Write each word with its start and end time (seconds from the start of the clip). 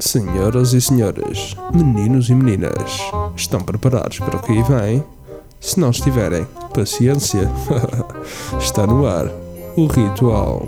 Senhoras 0.00 0.74
e 0.74 0.80
senhores, 0.80 1.56
meninos 1.74 2.30
e 2.30 2.34
meninas, 2.34 3.00
estão 3.34 3.60
preparados 3.60 4.20
para 4.20 4.36
o 4.36 4.40
que 4.40 4.52
aí 4.52 4.62
vem? 4.62 5.04
Se 5.58 5.80
não 5.80 5.90
estiverem, 5.90 6.46
paciência. 6.72 7.50
Está 8.60 8.86
no 8.86 9.04
ar 9.08 9.26
o 9.76 9.86
ritual. 9.88 10.62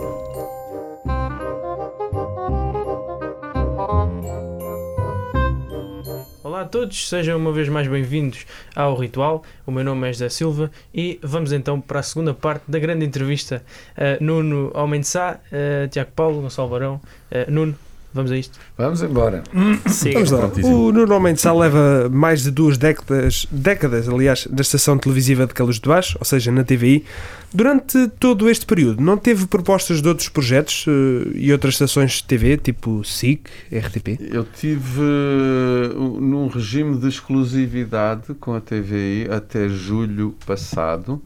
Olá 6.42 6.62
a 6.62 6.64
todos, 6.64 7.08
sejam 7.08 7.38
uma 7.38 7.52
vez 7.52 7.68
mais 7.68 7.86
bem-vindos 7.86 8.44
ao 8.74 8.96
Ritual. 8.96 9.44
O 9.64 9.70
meu 9.70 9.84
nome 9.84 10.08
é 10.08 10.12
José 10.12 10.28
Silva 10.28 10.72
e 10.92 11.20
vamos 11.22 11.52
então 11.52 11.80
para 11.80 12.00
a 12.00 12.02
segunda 12.02 12.34
parte 12.34 12.64
da 12.66 12.80
grande 12.80 13.06
entrevista. 13.06 13.62
Uh, 13.96 14.22
Nuno 14.22 14.72
Homem 14.74 15.00
de 15.00 15.06
Sá, 15.06 15.38
uh, 15.52 15.88
Tiago 15.88 16.10
Paulo, 16.16 16.42
Gonçalo 16.42 16.68
Barão. 16.68 17.00
Uh, 17.30 17.48
Nuno, 17.48 17.76
vamos 18.12 18.30
a 18.30 18.36
isto? 18.36 18.58
Vamos 18.76 19.02
embora. 19.02 19.42
Siga. 19.86 20.22
Vamos 20.22 20.30
lá. 20.30 20.50
O 20.68 20.92
Nuno 20.92 21.20
Mendes 21.20 21.42
Sá 21.42 21.52
leva 21.52 22.08
mais 22.10 22.42
de 22.42 22.50
duas 22.50 22.76
décadas, 22.76 23.46
décadas, 23.50 24.08
aliás, 24.08 24.46
da 24.46 24.62
estação 24.62 24.98
televisiva 24.98 25.46
de 25.46 25.54
Calus 25.54 25.78
de 25.78 25.88
Baixo, 25.88 26.16
ou 26.18 26.24
seja, 26.24 26.50
na 26.50 26.64
TVI. 26.64 27.04
Durante 27.52 28.06
todo 28.20 28.48
este 28.48 28.64
período, 28.64 29.02
não 29.02 29.16
teve 29.16 29.46
propostas 29.46 30.00
de 30.00 30.08
outros 30.08 30.28
projetos 30.28 30.86
eh, 30.86 31.30
e 31.34 31.52
outras 31.52 31.74
estações 31.74 32.12
de 32.12 32.24
TV, 32.24 32.56
tipo 32.56 33.02
SIC, 33.04 33.48
RTP? 33.72 34.20
Eu 34.20 34.44
tive 34.44 35.00
uh, 35.00 36.20
num 36.20 36.46
regime 36.46 36.96
de 36.96 37.08
exclusividade 37.08 38.34
com 38.34 38.54
a 38.54 38.60
TVI 38.60 39.26
até 39.28 39.68
julho 39.68 40.36
passado 40.46 41.20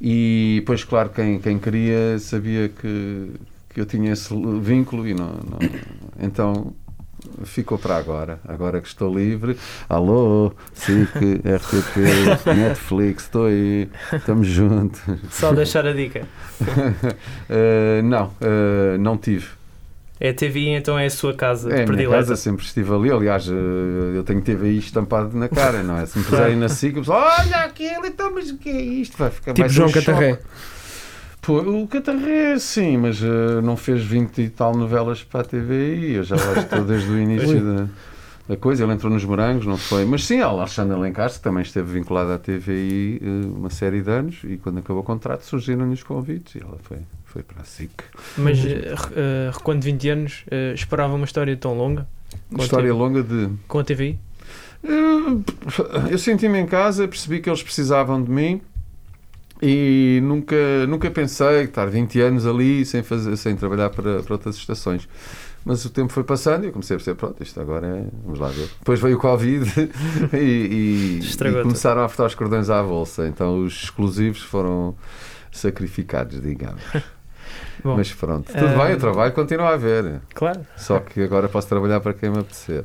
e, 0.00 0.62
pois, 0.66 0.84
claro, 0.84 1.10
quem, 1.10 1.38
quem 1.38 1.58
queria 1.58 2.18
sabia 2.18 2.68
que, 2.68 3.30
que 3.76 3.80
eu 3.82 3.84
tinha 3.84 4.10
esse 4.10 4.32
vínculo 4.62 5.06
e 5.06 5.12
não, 5.12 5.26
não- 5.26 5.58
então 6.18 6.72
ficou 7.44 7.76
para 7.76 7.94
agora. 7.98 8.40
Agora 8.48 8.80
que 8.80 8.88
estou 8.88 9.14
livre, 9.14 9.54
alô, 9.86 10.50
SIC, 10.72 11.12
RTP, 11.44 12.56
Netflix, 12.56 13.24
estou 13.24 13.44
aí, 13.44 13.86
estamos 14.14 14.46
juntos. 14.48 14.98
Só 15.30 15.52
deixar 15.52 15.86
a 15.86 15.92
dica. 15.92 16.22
Uh, 16.62 18.00
não, 18.08 18.28
uh, 18.40 18.96
não 18.98 19.18
tive. 19.18 19.46
É 20.18 20.30
a 20.30 20.34
TVI, 20.34 20.68
então 20.70 20.98
é 20.98 21.04
a 21.04 21.10
sua 21.10 21.34
casa 21.34 21.68
É, 21.68 21.72
a 21.72 21.74
minha 21.76 21.86
predileta. 21.88 22.16
casa 22.16 22.36
sempre 22.36 22.64
estive 22.64 22.90
ali. 22.94 23.10
Aliás, 23.12 23.46
eh, 23.46 23.52
eu 24.16 24.24
tenho 24.24 24.40
TVI 24.40 24.78
estampado 24.78 25.36
na 25.36 25.46
cara, 25.46 25.82
não 25.82 25.98
é? 25.98 26.06
Se 26.06 26.16
me 26.18 26.24
puserem 26.24 26.56
na 26.56 26.70
SIC, 26.70 26.96
eu 26.96 27.02
penso, 27.02 27.12
olha 27.12 27.56
aquilo, 27.58 28.06
então, 28.06 28.32
mas 28.32 28.48
o 28.50 28.56
que 28.56 28.70
é 28.70 28.80
isto? 28.80 29.18
Vai 29.18 29.28
ficar 29.28 29.52
Tipo 29.52 29.60
vai 29.60 29.68
ser 29.68 29.74
João 29.74 29.88
um 29.88 29.92
choque. 29.92 30.38
Pô, 31.46 31.60
o 31.60 31.86
Catarré, 31.86 32.58
sim, 32.58 32.96
mas 32.96 33.22
eh, 33.22 33.60
não 33.62 33.76
fez 33.76 34.02
20 34.02 34.42
e 34.42 34.48
tal 34.50 34.74
novelas 34.74 35.22
para 35.22 35.42
a 35.42 35.44
TVI. 35.44 36.14
Eu 36.14 36.24
já 36.24 36.34
lá 36.34 36.58
estou 36.58 36.82
desde 36.84 37.08
o 37.08 37.16
início 37.16 37.60
da, 37.60 37.86
da 38.48 38.56
coisa. 38.56 38.82
Ele 38.82 38.92
entrou 38.92 39.12
nos 39.12 39.24
Morangos, 39.24 39.64
não 39.64 39.76
foi? 39.76 40.04
Mas 40.04 40.24
sim, 40.24 40.40
a 40.40 40.46
Alexandra 40.46 40.98
Lencastre, 40.98 41.38
que 41.38 41.44
também 41.44 41.62
esteve 41.62 41.92
vinculada 41.92 42.34
à 42.34 42.38
TVI 42.38 43.20
eh, 43.22 43.46
uma 43.46 43.70
série 43.70 44.02
de 44.02 44.10
anos. 44.10 44.40
E 44.42 44.56
quando 44.56 44.80
acabou 44.80 45.02
o 45.02 45.04
contrato, 45.04 45.42
surgiram-lhe 45.42 45.94
os 45.94 46.02
convites. 46.02 46.56
E 46.56 46.64
ela 46.64 46.78
foi, 46.82 46.98
foi 47.24 47.44
para 47.44 47.62
a 47.62 47.64
SIC. 47.64 47.92
Mas 48.38 48.58
uh, 48.64 49.62
quando 49.62 49.84
20 49.84 50.08
anos 50.08 50.44
uh, 50.48 50.74
esperava 50.74 51.14
uma 51.14 51.26
história 51.26 51.56
tão 51.56 51.78
longa 51.78 52.08
Uma 52.50 52.64
história 52.64 52.88
TV. 52.88 52.98
longa 52.98 53.22
de. 53.22 53.50
com 53.68 53.78
a 53.78 53.84
TVI? 53.84 54.18
Eh, 54.82 56.10
Eu 56.10 56.18
senti-me 56.18 56.58
em 56.58 56.66
casa, 56.66 57.06
percebi 57.06 57.38
que 57.38 57.48
eles 57.48 57.62
precisavam 57.62 58.20
de 58.20 58.32
mim 58.32 58.60
e 59.62 60.20
nunca, 60.22 60.86
nunca 60.86 61.10
pensei 61.10 61.62
estar 61.62 61.86
20 61.86 62.20
anos 62.20 62.46
ali 62.46 62.84
sem, 62.84 63.02
fazer, 63.02 63.36
sem 63.36 63.56
trabalhar 63.56 63.90
para, 63.90 64.22
para 64.22 64.34
outras 64.34 64.56
estações. 64.56 65.08
Mas 65.64 65.84
o 65.84 65.90
tempo 65.90 66.12
foi 66.12 66.22
passando 66.22 66.62
e 66.64 66.66
eu 66.68 66.72
comecei 66.72 66.94
a 66.94 66.98
perceber, 66.98 67.16
pronto, 67.18 67.42
isto 67.42 67.60
agora 67.60 67.86
é. 67.88 68.04
Vamos 68.24 68.38
lá 68.38 68.48
ver. 68.48 68.68
Depois 68.78 69.00
veio 69.00 69.16
o 69.16 69.20
Covid 69.20 69.64
e, 70.32 70.36
e- 70.36 71.20
e 71.20 71.62
começaram 71.62 72.02
a 72.02 72.04
apertar 72.04 72.26
os 72.26 72.34
cordões 72.36 72.70
à 72.70 72.82
bolsa. 72.82 73.26
Então 73.26 73.64
os 73.64 73.82
exclusivos 73.84 74.42
foram 74.42 74.94
sacrificados, 75.50 76.40
digamos. 76.40 76.82
Bom, 77.82 77.96
Mas 77.96 78.12
pronto, 78.12 78.46
tudo 78.52 78.64
eh, 78.64 78.86
bem, 78.86 78.94
o 78.94 78.98
trabalho 78.98 79.32
continua 79.32 79.70
a 79.70 79.74
haver. 79.74 80.20
claro. 80.34 80.60
Só 80.76 80.98
que 81.00 81.22
agora 81.22 81.48
posso 81.48 81.68
trabalhar 81.68 82.00
para 82.00 82.12
quem 82.14 82.30
me 82.30 82.38
apetecer. 82.38 82.84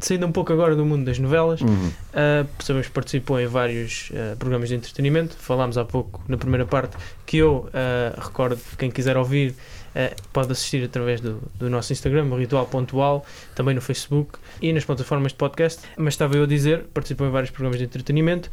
Saindo 0.00 0.26
um 0.26 0.32
pouco 0.32 0.52
agora 0.52 0.74
do 0.74 0.84
mundo 0.84 1.04
das 1.04 1.18
novelas, 1.18 1.60
Uhum. 1.60 1.68
Uh, 2.10 2.46
sabemos 2.58 2.86
que 2.88 2.92
participou 2.92 3.38
em 3.40 3.46
vários 3.46 4.10
uh, 4.10 4.36
programas 4.36 4.68
de 4.68 4.74
entretenimento. 4.74 5.36
Falámos 5.36 5.76
há 5.78 5.84
pouco, 5.84 6.22
na 6.26 6.36
primeira 6.36 6.64
parte, 6.66 6.96
que 7.26 7.36
eu 7.38 7.68
uh, 7.68 8.20
recordo, 8.20 8.58
quem 8.78 8.90
quiser 8.90 9.16
ouvir, 9.16 9.50
uh, 9.50 10.14
pode 10.32 10.50
assistir 10.52 10.82
através 10.84 11.20
do, 11.20 11.40
do 11.58 11.68
nosso 11.70 11.92
Instagram, 11.92 12.24
o 12.26 12.36
ritual.ual, 12.36 13.24
também 13.54 13.74
no 13.74 13.80
Facebook 13.80 14.38
e 14.60 14.72
nas 14.72 14.84
plataformas 14.84 15.32
de 15.32 15.38
podcast. 15.38 15.80
Mas 15.96 16.14
estava 16.14 16.36
eu 16.36 16.44
a 16.44 16.46
dizer, 16.46 16.84
participou 16.94 17.26
em 17.26 17.30
vários 17.30 17.50
programas 17.50 17.78
de 17.78 17.84
entretenimento, 17.84 18.50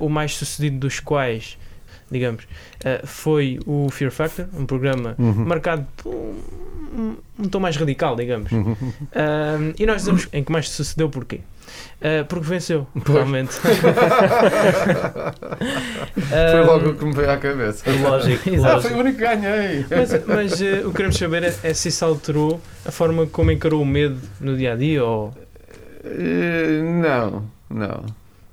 o 0.00 0.08
mais 0.08 0.34
sucedido 0.36 0.78
dos 0.78 1.00
quais, 1.00 1.58
digamos, 2.10 2.44
uh, 2.44 3.06
foi 3.06 3.58
o 3.66 3.88
Fear 3.90 4.10
Factor, 4.12 4.46
um 4.54 4.66
programa 4.66 5.14
Uhum. 5.18 5.44
marcado 5.46 5.86
por 5.96 6.34
um, 6.94 7.16
um, 7.38 7.48
tom 7.48 7.60
mais 7.60 7.76
radical, 7.76 8.16
digamos. 8.16 8.50
Uhum. 8.52 8.74
Um, 8.74 9.72
e 9.78 9.86
nós 9.86 9.96
dizemos 10.02 10.28
em 10.32 10.44
que 10.44 10.52
mais 10.52 10.68
sucedeu 10.68 11.08
porquê? 11.08 11.40
Uh, 12.00 12.24
porque 12.28 12.46
venceu, 12.46 12.86
realmente. 13.04 13.54
Foi 16.14 16.60
logo 16.64 16.90
o 16.90 16.94
que 16.94 17.04
me 17.04 17.12
veio 17.12 17.30
à 17.30 17.36
cabeça. 17.36 17.84
Lógico, 17.90 18.50
Ah, 18.64 18.80
foi 18.80 18.92
o 18.92 18.98
único 18.98 19.18
que 19.18 19.24
ganhei. 19.24 19.84
Mas, 19.90 20.26
mas 20.26 20.60
uh, 20.60 20.86
o 20.86 20.90
que 20.90 20.96
queremos 20.96 21.16
saber 21.16 21.42
é, 21.42 21.54
é 21.62 21.74
se 21.74 21.88
isso 21.88 22.04
alterou 22.04 22.60
a 22.84 22.90
forma 22.92 23.26
como 23.26 23.50
encarou 23.50 23.82
o 23.82 23.86
medo 23.86 24.20
no 24.40 24.56
dia 24.56 24.74
a 24.74 24.76
dia 24.76 25.02
ou 25.04 25.32
Eh, 26.04 26.82
não, 26.82 27.44
não. 27.70 28.04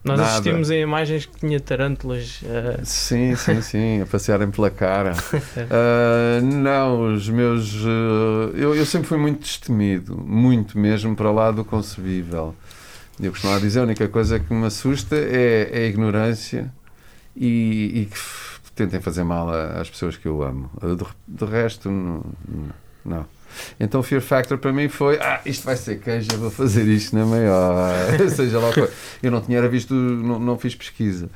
Nós 0.03 0.17
Nada. 0.19 0.31
assistimos 0.31 0.71
em 0.71 0.81
imagens 0.81 1.25
que 1.25 1.39
tinha 1.39 1.59
tarântulas. 1.59 2.41
uh, 2.43 2.81
Sim, 2.83 3.35
sim, 3.35 3.61
sim, 3.63 4.01
a 4.01 4.05
passearem 4.05 4.49
pela 4.49 4.69
cara. 4.71 5.13
Ah, 5.69 6.41
não, 6.41 7.13
os 7.13 7.29
meus. 7.29 7.75
ah, 7.85 8.51
eu, 8.55 8.75
eu 8.75 8.85
sempre 8.85 9.07
fui 9.07 9.17
muito 9.17 9.41
destemido, 9.41 10.17
muito 10.17 10.77
mesmo 10.77 11.15
para 11.15 11.31
lá 11.31 11.51
do 11.51 11.63
concebível. 11.63 12.55
Eu 13.19 13.31
costumava 13.31 13.59
dizer: 13.59 13.79
a 13.79 13.83
única 13.83 14.07
coisa 14.07 14.39
que 14.39 14.51
me 14.53 14.65
assusta 14.65 15.15
é, 15.15 15.69
é 15.71 15.77
a 15.83 15.87
ignorância 15.87 16.71
e, 17.35 18.01
e 18.01 18.05
que 18.05 18.17
tentem 18.75 18.99
fazer 18.99 19.23
mal 19.23 19.49
a- 19.49 19.79
às 19.81 19.89
pessoas 19.89 20.17
que 20.17 20.27
eu 20.27 20.41
amo. 20.41 20.69
Do, 20.81 21.07
do 21.27 21.45
resto, 21.45 21.89
não. 21.91 22.23
não. 23.05 23.25
Então, 23.79 23.99
o 23.99 24.03
Fear 24.03 24.21
Factor 24.21 24.57
para 24.57 24.71
mim 24.71 24.87
foi: 24.89 25.17
ah, 25.19 25.41
isto 25.45 25.65
vai 25.65 25.75
ser 25.75 25.99
queijo, 25.99 26.29
vou 26.37 26.51
fazer 26.51 26.87
isto 26.87 27.15
na 27.15 27.25
maior. 27.25 27.93
Seja 28.29 28.59
lá 28.59 28.69
o 28.69 28.73
que. 28.73 28.87
Eu 29.21 29.31
não 29.31 29.41
tinha 29.41 29.57
era 29.57 29.69
visto, 29.69 29.93
não, 29.93 30.39
não 30.39 30.57
fiz 30.57 30.75
pesquisa 30.75 31.29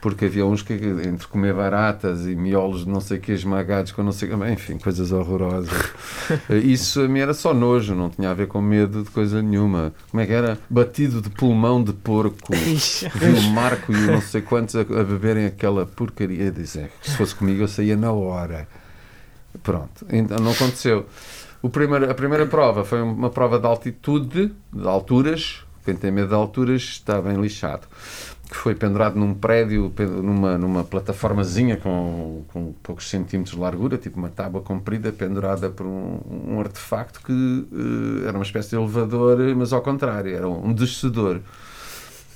porque 0.00 0.26
havia 0.26 0.46
uns 0.46 0.62
que 0.62 0.72
entre 0.72 1.26
comer 1.26 1.54
baratas 1.54 2.26
e 2.26 2.34
miolos 2.34 2.84
de 2.84 2.90
não 2.90 3.00
sei 3.00 3.18
que 3.18 3.32
esmagados 3.32 3.92
com 3.92 4.02
não 4.02 4.12
sei 4.12 4.34
bem, 4.34 4.52
enfim, 4.52 4.78
coisas 4.78 5.12
horrorosas. 5.12 5.72
Isso 6.62 7.00
a 7.00 7.08
mim 7.08 7.20
era 7.20 7.34
só 7.34 7.52
nojo, 7.52 7.94
não 7.94 8.10
tinha 8.10 8.30
a 8.30 8.34
ver 8.34 8.46
com 8.46 8.60
medo 8.60 9.02
de 9.02 9.10
coisa 9.10 9.42
nenhuma. 9.42 9.92
Como 10.10 10.20
é 10.20 10.26
que 10.26 10.32
era? 10.32 10.58
Batido 10.68 11.20
de 11.20 11.30
pulmão 11.30 11.82
de 11.82 11.92
porco. 11.92 12.54
Vi 12.54 13.38
o 13.38 13.50
Marco 13.50 13.92
e 13.92 13.96
o 13.96 14.12
não 14.12 14.20
sei 14.20 14.42
quantos 14.42 14.76
a, 14.76 14.80
a 14.80 15.04
beberem 15.04 15.46
aquela 15.46 15.86
porcaria. 15.86 16.50
Disse, 16.50 16.88
se 17.02 17.16
fosse 17.16 17.34
comigo 17.34 17.62
eu 17.62 17.68
saía 17.68 17.96
na 17.96 18.12
hora. 18.12 18.68
Pronto, 19.62 20.06
então 20.10 20.38
não 20.38 20.52
aconteceu. 20.52 21.06
O 21.62 21.70
primeiro, 21.70 22.10
a 22.10 22.14
primeira 22.14 22.44
prova 22.44 22.84
foi 22.84 23.00
uma 23.00 23.30
prova 23.30 23.56
de 23.56 23.66
altitude, 23.66 24.52
de 24.72 24.86
alturas. 24.86 25.64
Quem 25.84 25.94
tem 25.94 26.10
medo 26.10 26.28
de 26.28 26.34
alturas 26.34 26.82
está 26.82 27.22
bem 27.22 27.40
lixado. 27.40 27.86
Que 28.50 28.56
foi 28.56 28.74
pendurado 28.74 29.16
num 29.16 29.32
prédio, 29.32 29.90
numa, 30.20 30.58
numa 30.58 30.82
plataformazinha 30.82 31.76
com, 31.76 32.42
com 32.48 32.74
poucos 32.82 33.08
centímetros 33.08 33.54
de 33.54 33.60
largura, 33.60 33.96
tipo 33.96 34.18
uma 34.18 34.28
tábua 34.28 34.60
comprida, 34.60 35.12
pendurada 35.12 35.70
por 35.70 35.86
um, 35.86 36.20
um 36.48 36.60
artefacto 36.60 37.22
que 37.22 37.66
eh, 37.72 38.28
era 38.28 38.36
uma 38.36 38.44
espécie 38.44 38.70
de 38.70 38.76
elevador, 38.76 39.38
mas 39.56 39.72
ao 39.72 39.80
contrário, 39.80 40.34
era 40.34 40.48
um 40.48 40.72
descedor. 40.72 41.40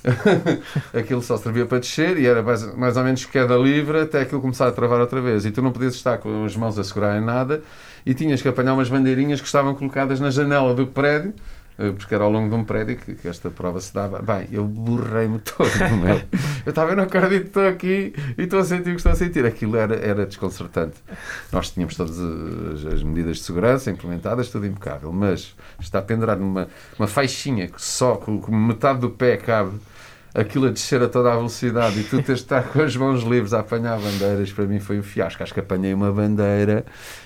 aquilo 0.97 1.21
só 1.21 1.37
servia 1.37 1.65
para 1.65 1.79
descer 1.79 2.17
e 2.17 2.25
era 2.25 2.41
mais, 2.41 2.75
mais 2.75 2.95
ou 2.95 3.03
menos 3.03 3.25
queda 3.25 3.57
livre 3.57 4.01
até 4.01 4.21
aquilo 4.21 4.39
começar 4.39 4.67
a 4.67 4.71
travar 4.71 5.01
outra 5.01 5.21
vez. 5.21 5.45
E 5.45 5.51
tu 5.51 5.61
não 5.61 5.71
podias 5.71 5.95
estar 5.95 6.17
com 6.17 6.45
as 6.45 6.55
mãos 6.55 6.79
a 6.79 6.83
segurar 6.83 7.17
em 7.17 7.23
nada 7.23 7.61
e 8.05 8.13
tinhas 8.13 8.41
que 8.41 8.47
apanhar 8.47 8.73
umas 8.73 8.89
bandeirinhas 8.89 9.39
que 9.39 9.47
estavam 9.47 9.75
colocadas 9.75 10.19
na 10.19 10.29
janela 10.29 10.73
do 10.73 10.87
prédio, 10.87 11.33
eh, 11.77 11.91
porque 11.91 12.13
era 12.13 12.23
ao 12.23 12.31
longo 12.31 12.49
de 12.49 12.55
um 12.55 12.63
prédio 12.63 12.97
que, 12.97 13.15
que 13.15 13.27
esta 13.27 13.49
prova 13.49 13.79
se 13.79 13.93
dava. 13.93 14.21
Bem, 14.21 14.47
eu 14.51 14.65
borrei-me 14.65 15.39
todo. 15.39 15.69
Eu 16.65 16.71
estava, 16.71 16.91
eu 16.91 16.97
não 16.97 17.03
acredito 17.05 17.43
que 17.43 17.47
estou 17.47 17.65
aqui 17.65 18.13
e 18.37 18.41
estou 18.41 18.59
a 18.59 18.65
sentir 18.65 18.89
o 18.89 18.91
que 18.91 18.97
estou 18.97 19.13
a 19.13 19.15
sentir. 19.15 19.45
Aquilo 19.45 19.77
era, 19.77 19.95
era 19.95 20.25
desconcertante. 20.25 20.97
Nós 21.49 21.69
tínhamos 21.69 21.95
todas 21.95 22.19
as, 22.19 22.93
as 22.93 23.03
medidas 23.03 23.37
de 23.37 23.43
segurança 23.43 23.89
implementadas, 23.89 24.49
tudo 24.49 24.65
impecável, 24.65 25.13
mas 25.13 25.55
está 25.79 26.01
pendurado 26.01 26.39
numa 26.39 26.67
uma 26.99 27.07
faixinha 27.07 27.69
que 27.69 27.81
só 27.81 28.17
com 28.17 28.53
metade 28.53 28.99
do 28.99 29.09
pé 29.09 29.37
cabe 29.37 29.79
aquilo 30.37 30.67
a 30.67 30.69
descer 30.69 31.01
a 31.01 31.09
toda 31.09 31.33
a 31.33 31.35
velocidade 31.35 31.99
e 31.99 32.03
tu 32.03 32.17
tens 32.21 32.25
de 32.25 32.33
estar 32.33 32.63
com 32.63 32.79
as 32.81 32.95
mãos 32.95 33.23
livres 33.23 33.53
a 33.53 33.59
apanhar 33.61 33.99
bandeiras, 33.99 34.53
para 34.53 34.65
mim 34.65 34.79
foi 34.79 34.99
um 34.99 35.03
fiasco. 35.03 35.41
Acho 35.41 35.53
que 35.53 35.59
apanhei 35.59 35.93
uma 35.93 36.11
bandeira 36.11 36.85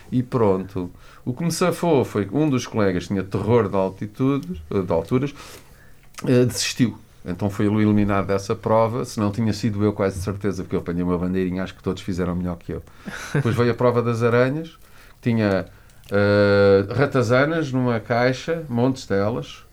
e 0.09 0.23
pronto. 0.23 0.89
O 1.25 1.33
que 1.33 1.43
me 1.43 1.51
safou 1.51 2.05
foi 2.05 2.25
que 2.25 2.35
um 2.35 2.49
dos 2.49 2.65
colegas 2.65 3.07
tinha 3.07 3.21
terror 3.21 3.67
de 3.67 3.75
altitudes, 3.75 4.61
de 4.69 4.93
alturas, 4.93 5.35
eh, 6.25 6.45
desistiu. 6.45 6.97
Então 7.23 7.49
foi 7.49 7.67
eliminado 7.67 8.27
dessa 8.27 8.55
prova, 8.55 9.05
se 9.05 9.19
não 9.19 9.29
tinha 9.29 9.53
sido 9.53 9.83
eu 9.83 9.93
quase 9.93 10.17
de 10.17 10.23
certeza, 10.23 10.63
porque 10.63 10.75
eu 10.75 10.79
apanhei 10.79 11.03
uma 11.03 11.17
bandeirinha, 11.17 11.63
acho 11.63 11.75
que 11.75 11.83
todos 11.83 12.01
fizeram 12.01 12.35
melhor 12.35 12.57
que 12.57 12.71
eu. 12.71 12.81
Depois 13.33 13.55
veio 13.55 13.71
a 13.71 13.75
prova 13.75 14.01
das 14.01 14.23
aranhas, 14.23 14.79
tinha 15.21 15.67
uh, 16.09 16.93
ratazanas 16.93 17.71
numa 17.71 17.99
caixa, 17.99 18.63
montes 18.67 19.05
delas, 19.05 19.63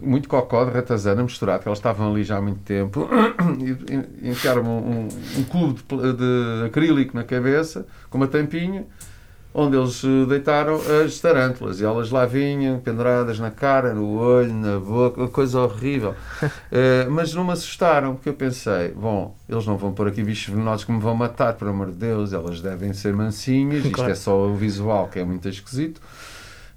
muito 0.00 0.28
cocó 0.28 0.64
de 0.64 0.72
ratazana 0.72 1.22
misturado, 1.22 1.62
que 1.62 1.68
elas 1.68 1.78
estavam 1.78 2.10
ali 2.10 2.24
já 2.24 2.38
há 2.38 2.40
muito 2.40 2.60
tempo, 2.60 3.08
e 4.22 4.28
enfiaram 4.30 4.62
um, 4.62 4.68
um, 4.78 5.08
um 5.38 5.44
cubo 5.44 5.74
de, 5.74 6.12
de, 6.14 6.66
acrílico 6.66 7.16
na 7.16 7.24
cabeça, 7.24 7.86
com 8.10 8.18
uma 8.18 8.26
tampinha, 8.26 8.84
onde 9.54 9.76
eles 9.76 10.02
eh, 10.02 10.26
deitaram 10.26 10.80
as 11.04 11.20
tarântulas, 11.20 11.80
e 11.80 11.84
elas 11.84 12.10
lá 12.10 12.24
vinham, 12.24 12.80
penduradas 12.80 13.38
na 13.38 13.50
cara, 13.50 13.92
no 13.92 14.18
olho, 14.18 14.52
na 14.52 14.78
boca, 14.78 15.20
uma 15.20 15.28
coisa 15.28 15.60
horrível. 15.60 16.14
Uh, 16.42 17.10
mas 17.12 17.34
não 17.34 17.44
me 17.44 17.52
assustaram, 17.52 18.14
porque 18.14 18.30
eu 18.30 18.34
pensei, 18.34 18.92
bom, 18.92 19.36
eles 19.46 19.66
não 19.66 19.76
vão 19.76 19.92
pôr 19.92 20.08
aqui 20.08 20.22
bichos 20.22 20.54
venenosos 20.54 20.84
que 20.84 20.92
me 20.92 21.00
vão 21.00 21.14
matar, 21.14 21.52
por 21.52 21.68
amor 21.68 21.88
de 21.88 21.98
Deus, 21.98 22.32
elas 22.32 22.62
devem 22.62 22.94
ser 22.94 23.12
mansinhas, 23.12 23.82
claro. 23.82 24.10
isto 24.10 24.10
é 24.10 24.14
só 24.14 24.46
o 24.46 24.54
visual, 24.54 25.08
que 25.08 25.18
é 25.18 25.24
muito 25.24 25.48
esquisito 25.48 26.00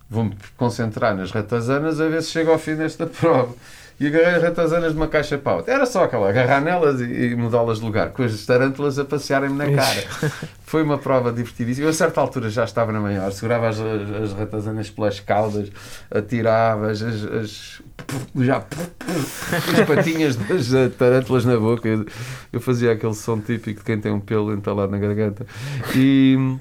vou-me 0.10 0.36
concentrar 0.58 1.16
nas 1.16 1.32
ratazanas 1.32 2.00
a 2.00 2.08
ver 2.08 2.22
se 2.22 2.30
chego 2.30 2.52
ao 2.52 2.60
fim 2.60 2.76
desta 2.76 3.06
prova. 3.06 3.54
E 3.98 4.08
agarrei 4.08 4.36
as 4.36 4.44
ratazanas 4.44 4.92
de 4.92 4.98
uma 4.98 5.08
caixa 5.08 5.38
pau. 5.38 5.64
Era 5.66 5.86
só 5.86 6.04
aquela, 6.04 6.28
agarrar 6.28 6.60
nelas 6.60 7.00
e, 7.00 7.06
e 7.06 7.36
mudá-las 7.36 7.80
de 7.80 7.86
lugar, 7.86 8.10
com 8.10 8.24
as 8.24 8.46
tarântulas 8.46 9.00
a 9.00 9.06
passearem-me 9.06 9.56
na 9.56 9.72
cara. 9.74 10.04
Foi 10.66 10.84
uma 10.84 10.98
prova 10.98 11.32
divertidíssima. 11.32 11.88
Eu, 11.88 11.92
a 11.92 11.94
certa 11.94 12.20
altura, 12.20 12.50
já 12.50 12.66
estava 12.66 12.92
na 12.92 13.00
maior, 13.00 13.32
segurava 13.32 13.70
as, 13.70 13.80
as 13.80 14.34
ratazanas 14.34 14.90
pelas 14.90 15.22
caudas, 15.22 15.72
atirava 16.12 16.92
as, 16.92 17.02
as, 17.02 17.24
as 17.24 17.82
já 18.36 18.58
as 18.58 19.88
patinhas 19.88 20.36
das 20.36 20.68
tarântulas 20.98 21.46
na 21.46 21.58
boca. 21.58 21.88
Eu, 21.88 22.06
eu 22.52 22.60
fazia 22.60 22.92
aquele 22.92 23.14
som 23.14 23.40
típico 23.40 23.80
de 23.80 23.86
quem 23.86 23.98
tem 23.98 24.12
um 24.12 24.20
pelo 24.20 24.54
entalado 24.54 24.92
na 24.92 24.98
garganta. 24.98 25.46
E 25.96 26.58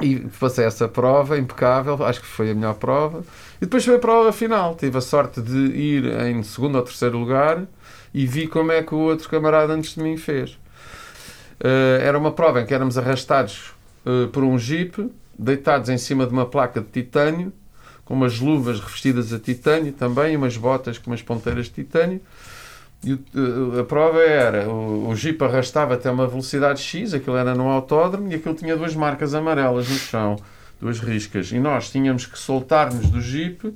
e 0.00 0.20
passei 0.38 0.64
essa 0.64 0.88
prova 0.88 1.38
impecável, 1.38 2.02
acho 2.04 2.20
que 2.20 2.26
foi 2.26 2.50
a 2.50 2.54
melhor 2.54 2.74
prova. 2.74 3.22
E 3.56 3.66
depois 3.66 3.84
foi 3.84 3.96
a 3.96 3.98
prova 3.98 4.32
final. 4.32 4.74
Tive 4.74 4.98
a 4.98 5.00
sorte 5.00 5.40
de 5.40 5.56
ir 5.56 6.04
em 6.26 6.42
segundo 6.42 6.76
ou 6.76 6.82
terceiro 6.82 7.18
lugar 7.18 7.66
e 8.12 8.26
vi 8.26 8.46
como 8.46 8.72
é 8.72 8.82
que 8.82 8.94
o 8.94 8.98
outro 8.98 9.28
camarada 9.28 9.72
antes 9.72 9.94
de 9.94 10.02
mim 10.02 10.16
fez. 10.16 10.52
Uh, 11.60 12.00
era 12.00 12.18
uma 12.18 12.32
prova 12.32 12.60
em 12.60 12.66
que 12.66 12.72
éramos 12.72 12.96
arrastados 12.96 13.72
uh, 14.06 14.28
por 14.28 14.42
um 14.42 14.58
jeep, 14.58 15.10
deitados 15.38 15.88
em 15.90 15.98
cima 15.98 16.26
de 16.26 16.32
uma 16.32 16.46
placa 16.46 16.80
de 16.80 16.88
titânio, 16.88 17.52
com 18.04 18.14
umas 18.14 18.40
luvas 18.40 18.80
revestidas 18.80 19.32
a 19.32 19.38
titânio 19.38 19.92
também, 19.92 20.32
e 20.32 20.36
umas 20.36 20.56
botas 20.56 20.98
com 20.98 21.10
umas 21.10 21.22
ponteiras 21.22 21.66
de 21.66 21.72
titânio. 21.72 22.20
E 23.02 23.18
a 23.80 23.84
prova 23.84 24.20
era, 24.20 24.68
o, 24.68 25.08
o 25.08 25.16
Jeep 25.16 25.42
arrastava 25.42 25.94
até 25.94 26.10
uma 26.10 26.26
velocidade 26.26 26.82
X, 26.82 27.14
aquilo 27.14 27.36
era 27.36 27.54
no 27.54 27.68
autódromo, 27.68 28.30
e 28.30 28.34
aquilo 28.34 28.54
tinha 28.54 28.76
duas 28.76 28.94
marcas 28.94 29.34
amarelas 29.34 29.88
no 29.88 29.96
chão, 29.96 30.36
duas 30.78 31.00
riscas. 31.00 31.50
E 31.50 31.58
nós 31.58 31.90
tínhamos 31.90 32.26
que 32.26 32.38
soltar-nos 32.38 33.08
do 33.08 33.20
Jeep 33.20 33.66
uh, 33.68 33.74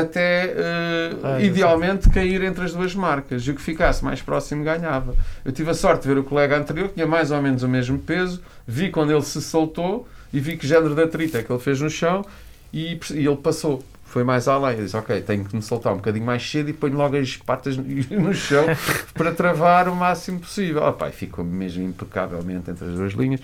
até, 0.00 0.46
uh, 0.46 1.26
ah, 1.26 1.42
idealmente, 1.42 2.08
cair 2.08 2.42
entre 2.42 2.64
as 2.64 2.72
duas 2.72 2.94
marcas. 2.94 3.42
E 3.42 3.50
o 3.50 3.54
que 3.54 3.60
ficasse 3.60 4.02
mais 4.02 4.22
próximo 4.22 4.64
ganhava. 4.64 5.14
Eu 5.44 5.52
tive 5.52 5.70
a 5.70 5.74
sorte 5.74 6.02
de 6.02 6.08
ver 6.08 6.18
o 6.18 6.24
colega 6.24 6.56
anterior, 6.56 6.88
que 6.88 6.94
tinha 6.94 7.06
mais 7.06 7.30
ou 7.30 7.42
menos 7.42 7.62
o 7.62 7.68
mesmo 7.68 7.98
peso, 7.98 8.42
vi 8.66 8.90
quando 8.90 9.12
ele 9.12 9.22
se 9.22 9.42
soltou, 9.42 10.08
e 10.32 10.40
vi 10.40 10.56
que 10.56 10.66
género 10.66 10.94
de 10.94 11.02
atrito 11.02 11.36
é 11.36 11.42
que 11.42 11.52
ele 11.52 11.60
fez 11.60 11.82
no 11.82 11.90
chão, 11.90 12.24
e, 12.72 12.98
e 13.12 13.26
ele 13.26 13.36
passou 13.36 13.82
foi 14.06 14.24
mais 14.24 14.48
além. 14.48 14.78
Eu 14.78 14.84
disse, 14.84 14.96
ok, 14.96 15.20
tenho 15.20 15.44
que 15.44 15.54
me 15.54 15.60
soltar 15.60 15.92
um 15.92 15.96
bocadinho 15.96 16.24
mais 16.24 16.48
cedo 16.48 16.70
e 16.70 16.72
ponho 16.72 16.96
logo 16.96 17.16
as 17.16 17.36
patas 17.36 17.76
no 17.76 18.32
chão 18.34 18.64
para 19.12 19.32
travar 19.32 19.88
o 19.88 19.94
máximo 19.94 20.40
possível. 20.40 20.82
Oh, 20.82 20.92
pai, 20.92 21.12
ficou 21.12 21.44
mesmo 21.44 21.82
impecavelmente 21.84 22.70
entre 22.70 22.86
as 22.86 22.94
duas 22.94 23.12
linhas 23.12 23.40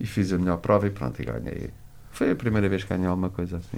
e 0.00 0.06
fiz 0.06 0.32
a 0.32 0.38
melhor 0.38 0.58
prova 0.58 0.86
e 0.86 0.90
pronto, 0.90 1.20
e 1.20 1.24
ganhei. 1.24 1.70
Foi 2.10 2.30
a 2.32 2.34
primeira 2.34 2.68
vez 2.68 2.82
que 2.82 2.88
ganhei 2.88 3.06
alguma 3.06 3.30
coisa 3.30 3.58
assim. 3.58 3.76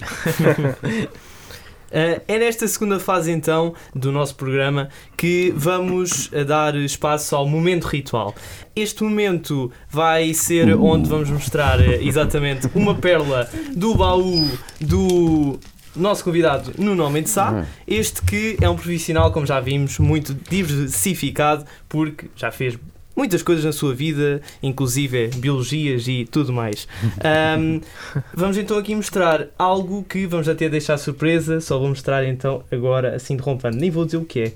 Uh, 1.91 2.21
é 2.27 2.39
nesta 2.39 2.67
segunda 2.67 2.99
fase 2.99 3.31
então 3.31 3.75
do 3.93 4.11
nosso 4.11 4.35
programa 4.35 4.89
que 5.15 5.53
vamos 5.55 6.29
eh, 6.31 6.43
dar 6.43 6.73
espaço 6.75 7.35
ao 7.35 7.47
momento 7.47 7.83
ritual. 7.85 8.33
Este 8.75 9.03
momento 9.03 9.71
vai 9.89 10.33
ser 10.33 10.73
onde 10.75 11.07
vamos 11.07 11.29
mostrar 11.29 11.79
eh, 11.79 11.99
exatamente 12.01 12.67
uma 12.73 12.95
pérola 12.95 13.47
do 13.75 13.93
baú 13.93 14.49
do 14.79 15.59
nosso 15.95 16.23
convidado 16.23 16.71
Nuno 16.77 17.03
Homem 17.03 17.23
de 17.23 17.29
Sá, 17.29 17.51
uhum. 17.51 17.65
este 17.87 18.21
que 18.21 18.57
é 18.61 18.69
um 18.69 18.75
profissional, 18.75 19.31
como 19.31 19.45
já 19.45 19.59
vimos, 19.59 19.99
muito 19.99 20.33
diversificado, 20.33 21.65
porque 21.89 22.27
já 22.35 22.51
fez 22.51 22.77
muitas 23.15 23.43
coisas 23.43 23.63
na 23.63 23.71
sua 23.71 23.93
vida, 23.93 24.41
inclusive 24.63 25.29
biologias 25.35 26.07
e 26.07 26.25
tudo 26.25 26.51
mais. 26.53 26.87
Um, 27.21 27.81
vamos 28.33 28.57
então 28.57 28.77
aqui 28.77 28.95
mostrar 28.95 29.47
algo 29.57 30.03
que 30.03 30.25
vamos 30.25 30.49
até 30.49 30.67
deixar 30.67 30.97
surpresa, 30.97 31.61
só 31.61 31.77
vou 31.77 31.89
mostrar 31.89 32.25
então 32.25 32.63
agora, 32.71 33.15
assim 33.15 33.35
interrompendo, 33.35 33.77
nem 33.77 33.91
vou 33.91 34.05
dizer 34.05 34.17
o 34.17 34.25
que 34.25 34.39
é. 34.39 34.53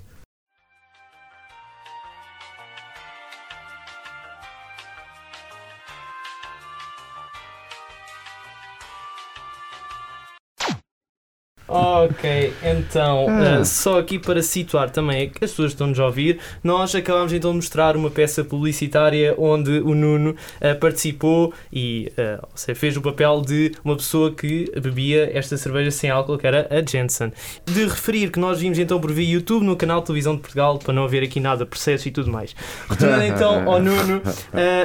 Ok, 12.10 12.54
então, 12.64 13.26
ah. 13.28 13.62
uh, 13.62 13.66
só 13.66 14.00
aqui 14.00 14.20
para 14.20 14.42
situar 14.44 14.92
também 14.92 15.32
as 15.42 15.50
pessoas 15.50 15.70
que 15.70 15.74
estão-nos 15.74 16.00
a 16.00 16.06
ouvir, 16.06 16.40
nós 16.64 16.94
acabámos 16.94 17.34
então 17.34 17.50
de 17.52 17.56
mostrar 17.58 17.96
uma 17.98 18.12
peça 18.12 18.44
publicitária 18.44 19.34
onde 19.38 19.80
o 19.80 19.96
Nuno 19.96 20.32
uh, 20.32 20.80
participou 20.80 21.52
e 21.74 22.12
uh, 22.12 22.48
seja, 22.54 22.76
fez 22.80 22.98
o 22.98 23.02
papel 23.02 23.42
de 23.42 23.72
uma 23.84 23.96
pessoa 23.96 24.32
que 24.32 24.72
bebia 24.80 25.32
esta 25.36 25.58
cerveja 25.58 25.90
sem 25.90 26.10
álcool, 26.12 26.38
que 26.38 26.46
era 26.46 26.68
a 26.70 26.86
Jensen. 26.88 27.34
De 27.66 27.86
referir 27.86 28.30
que 28.30 28.40
nós 28.40 28.60
vimos 28.60 28.78
então 28.78 29.00
por 29.00 29.12
via 29.12 29.34
YouTube 29.34 29.66
no 29.66 29.76
canal 29.76 30.02
de 30.02 30.06
Televisão 30.06 30.36
de 30.36 30.42
Portugal, 30.42 30.78
para 30.78 30.94
não 30.94 31.06
haver 31.06 31.24
aqui 31.24 31.40
nada, 31.40 31.66
processo 31.66 32.08
e 32.08 32.12
tudo 32.12 32.32
mais. 32.32 32.56
Retornando 32.88 33.24
então 33.26 33.68
ao 33.68 33.82
Nuno, 33.82 34.22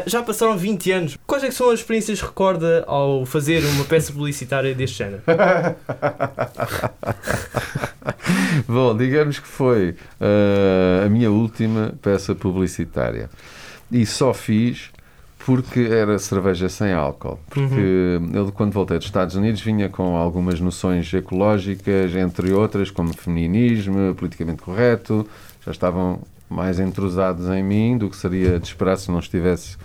já 0.07 0.23
passaram 0.23 0.57
20 0.57 0.93
anos. 0.93 1.19
Quais 1.27 1.45
é 1.45 1.51
são 1.51 1.71
as 1.71 1.81
experiências 1.81 2.21
que 2.21 2.27
recorda 2.27 2.85
ao 2.87 3.27
fazer 3.27 3.63
uma 3.65 3.85
peça 3.85 4.13
publicitária 4.13 4.75
deste 4.75 4.99
género? 4.99 5.23
Bom, 8.67 8.97
digamos 8.97 9.39
que 9.39 9.47
foi 9.47 9.91
uh, 10.21 11.07
a 11.07 11.09
minha 11.09 11.31
última 11.31 11.95
peça 12.01 12.35
publicitária. 12.35 13.31
E 13.91 14.07
só 14.07 14.33
fiz 14.33 14.91
porque 15.45 15.81
era 15.81 16.19
cerveja 16.19 16.69
sem 16.69 16.93
álcool. 16.93 17.39
Porque 17.49 18.19
uhum. 18.21 18.31
eu, 18.33 18.53
quando 18.53 18.73
voltei 18.73 18.99
dos 18.99 19.07
Estados 19.07 19.35
Unidos, 19.35 19.61
vinha 19.61 19.89
com 19.89 20.17
algumas 20.17 20.61
noções 20.61 21.13
ecológicas, 21.13 22.15
entre 22.15 22.53
outras, 22.53 22.91
como 22.91 23.13
feminismo, 23.15 24.15
politicamente 24.15 24.63
correto, 24.63 25.27
já 25.65 25.73
estavam 25.73 26.21
mais 26.49 26.79
entrosados 26.81 27.49
em 27.49 27.63
mim 27.63 27.97
do 27.97 28.11
que 28.11 28.17
seria 28.17 28.59
de 28.59 28.67
esperar 28.67 28.97
se 28.97 29.11
não 29.11 29.21
estivesse 29.21 29.77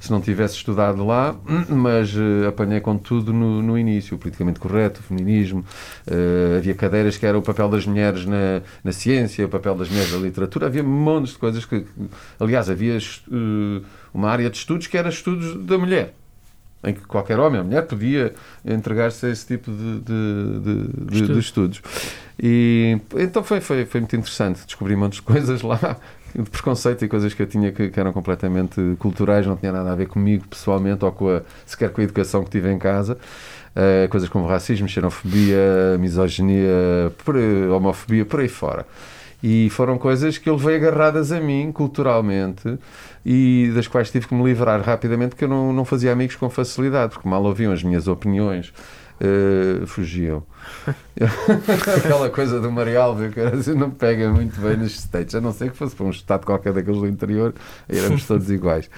se 0.00 0.10
não 0.10 0.20
tivesse 0.20 0.56
estudado 0.56 1.04
lá, 1.04 1.34
mas 1.68 2.14
uh, 2.14 2.48
apanhei 2.48 2.80
com 2.80 2.96
tudo 2.96 3.32
no, 3.32 3.62
no 3.62 3.78
início, 3.78 4.16
o 4.16 4.18
politicamente 4.18 4.60
correto, 4.60 5.00
o 5.00 5.02
feminismo, 5.02 5.64
uh, 6.06 6.56
havia 6.56 6.74
cadeiras 6.74 7.16
que 7.16 7.26
era 7.26 7.36
o 7.36 7.42
papel 7.42 7.68
das 7.68 7.86
mulheres 7.86 8.24
na, 8.24 8.62
na 8.82 8.92
ciência, 8.92 9.46
o 9.46 9.48
papel 9.48 9.74
das 9.74 9.88
mulheres 9.88 10.12
na 10.12 10.18
literatura, 10.18 10.66
havia 10.66 10.82
montes 10.82 11.32
de 11.32 11.38
coisas 11.38 11.64
que, 11.64 11.84
aliás, 12.38 12.70
havia 12.70 12.98
uh, 12.98 13.82
uma 14.14 14.30
área 14.30 14.48
de 14.48 14.56
estudos 14.56 14.86
que 14.86 14.96
era 14.96 15.08
estudos 15.08 15.64
da 15.64 15.78
mulher 15.78 16.14
em 16.84 16.94
que 16.94 17.00
qualquer 17.00 17.40
homem 17.40 17.58
ou 17.58 17.66
mulher 17.66 17.82
podia 17.86 18.32
entregar-se 18.64 19.26
a 19.26 19.30
esse 19.30 19.46
tipo 19.46 19.70
de, 19.70 20.00
de, 20.00 20.90
de, 21.10 21.32
de, 21.32 21.38
estudos. 21.38 21.82
E 22.40 22.98
então 23.16 23.42
foi, 23.42 23.60
foi, 23.60 23.84
foi 23.84 24.00
muito 24.00 24.14
interessante, 24.14 24.64
descobri 24.64 24.94
montes 24.94 25.16
de 25.16 25.22
coisas 25.22 25.62
lá 25.62 25.96
de 26.34 26.50
preconceito 26.50 27.04
e 27.04 27.08
coisas 27.08 27.32
que 27.34 27.42
eu 27.42 27.46
tinha 27.46 27.72
que, 27.72 27.90
que, 27.90 28.00
eram 28.00 28.12
completamente 28.12 28.80
culturais, 28.98 29.46
não 29.46 29.56
tinha 29.56 29.72
nada 29.72 29.92
a 29.92 29.94
ver 29.94 30.06
comigo 30.06 30.46
pessoalmente 30.48 31.04
ou 31.04 31.12
com 31.12 31.28
a, 31.28 31.42
sequer 31.66 31.90
com 31.90 32.00
a 32.00 32.04
educação 32.04 32.44
que 32.44 32.50
tive 32.50 32.70
em 32.70 32.78
casa. 32.78 33.18
Uh, 33.76 34.08
coisas 34.08 34.28
como 34.28 34.46
racismo, 34.46 34.88
xenofobia, 34.88 35.96
misoginia, 36.00 37.12
por, 37.24 37.36
homofobia, 37.36 38.24
por 38.24 38.40
aí 38.40 38.48
fora. 38.48 38.84
E 39.40 39.70
foram 39.70 39.96
coisas 39.98 40.36
que 40.36 40.48
eu 40.48 40.56
levei 40.56 40.76
agarradas 40.76 41.30
a 41.30 41.40
mim 41.40 41.70
culturalmente 41.70 42.76
e 43.24 43.70
das 43.74 43.86
quais 43.86 44.10
tive 44.10 44.26
que 44.26 44.34
me 44.34 44.42
livrar 44.42 44.80
rapidamente, 44.80 45.30
porque 45.30 45.44
eu 45.44 45.48
não, 45.48 45.72
não 45.72 45.84
fazia 45.84 46.10
amigos 46.10 46.34
com 46.34 46.50
facilidade, 46.50 47.12
porque 47.12 47.28
mal 47.28 47.42
ouviam 47.44 47.72
as 47.72 47.82
minhas 47.82 48.08
opiniões 48.08 48.72
uh, 49.20 49.86
fugiam. 49.86 50.42
Aquela 51.96 52.30
coisa 52.30 52.60
do 52.60 52.70
Maria 52.70 53.00
Alves, 53.00 53.32
que 53.32 53.40
assim, 53.40 53.74
não 53.74 53.90
pega 53.90 54.30
muito 54.30 54.60
bem 54.60 54.76
nos 54.76 54.98
States, 54.98 55.34
a 55.34 55.40
não 55.40 55.52
ser 55.52 55.70
que 55.70 55.76
fosse 55.76 55.94
para 55.94 56.06
um 56.06 56.10
estado 56.10 56.44
qualquer 56.44 56.72
daqueles 56.72 57.00
do 57.00 57.06
interior, 57.06 57.54
éramos 57.88 58.24
todos 58.26 58.50
iguais. 58.50 58.88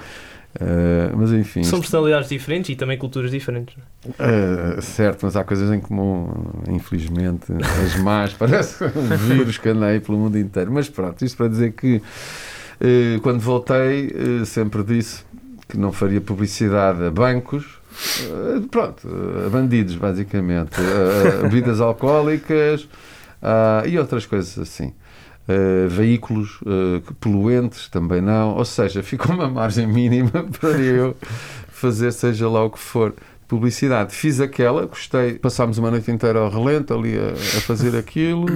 Uh, 0.56 1.16
mas 1.16 1.32
enfim. 1.32 1.62
São 1.62 1.78
personalidades 1.78 2.28
diferentes 2.28 2.70
e 2.70 2.76
também 2.76 2.98
culturas 2.98 3.30
diferentes. 3.30 3.76
Uh, 4.04 4.82
certo, 4.82 5.24
mas 5.24 5.36
há 5.36 5.44
coisas 5.44 5.70
em 5.70 5.78
comum, 5.78 6.28
infelizmente. 6.68 7.52
As 7.52 7.94
más, 8.00 8.32
parece 8.34 8.82
um 8.84 9.16
vírus 9.16 9.58
que 9.58 9.68
anda 9.68 9.86
aí 9.86 10.00
pelo 10.00 10.18
mundo 10.18 10.36
inteiro. 10.36 10.72
Mas 10.72 10.88
pronto, 10.88 11.24
isto 11.24 11.36
para 11.36 11.46
dizer 11.46 11.72
que 11.72 11.96
uh, 11.96 13.20
quando 13.22 13.38
voltei, 13.38 14.12
sempre 14.44 14.82
disse 14.82 15.24
que 15.68 15.78
não 15.78 15.92
faria 15.92 16.20
publicidade 16.20 17.04
a 17.04 17.10
bancos. 17.12 17.79
Pronto, 18.70 19.08
a 19.46 19.48
bandidos, 19.48 19.96
basicamente. 19.96 20.76
A 20.80 21.42
bebidas 21.42 21.80
alcoólicas 21.80 22.88
e 23.86 23.98
outras 23.98 24.26
coisas 24.26 24.58
assim. 24.58 24.92
Uh, 25.48 25.88
veículos 25.88 26.60
uh, 26.62 27.02
poluentes 27.18 27.88
também 27.88 28.20
não, 28.20 28.54
ou 28.54 28.64
seja, 28.64 29.02
ficou 29.02 29.34
uma 29.34 29.48
margem 29.48 29.84
mínima 29.84 30.30
para 30.60 30.78
eu 30.78 31.16
fazer 31.66 32.12
seja 32.12 32.48
lá 32.48 32.62
o 32.62 32.70
que 32.70 32.78
for 32.78 33.14
publicidade. 33.48 34.14
Fiz 34.14 34.40
aquela, 34.40 34.86
gostei, 34.86 35.34
passámos 35.34 35.76
uma 35.76 35.90
noite 35.90 36.08
inteira 36.08 36.38
ao 36.38 36.48
relento 36.48 36.94
ali 36.94 37.18
a, 37.18 37.32
a 37.32 37.60
fazer 37.62 37.96
aquilo. 37.96 38.46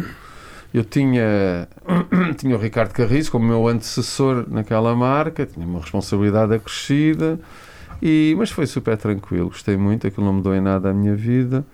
Eu 0.73 0.85
tinha, 0.85 1.67
tinha 2.39 2.55
o 2.55 2.61
Ricardo 2.61 2.93
Carriço 2.93 3.33
como 3.33 3.45
meu 3.45 3.67
antecessor 3.67 4.45
naquela 4.49 4.95
marca, 4.95 5.45
tinha 5.45 5.67
uma 5.67 5.81
responsabilidade 5.81 6.55
acrescida, 6.55 7.41
e, 8.05 8.35
mas 8.37 8.51
foi 8.51 8.67
super 8.67 8.99
tranquilo, 8.99 9.49
gostei 9.49 9.79
muito, 9.79 10.07
aquilo 10.07 10.27
não 10.27 10.35
mudou 10.35 10.55
em 10.55 10.61
nada 10.61 10.91
a 10.91 10.93
minha 10.93 11.17
vida. 11.17 11.65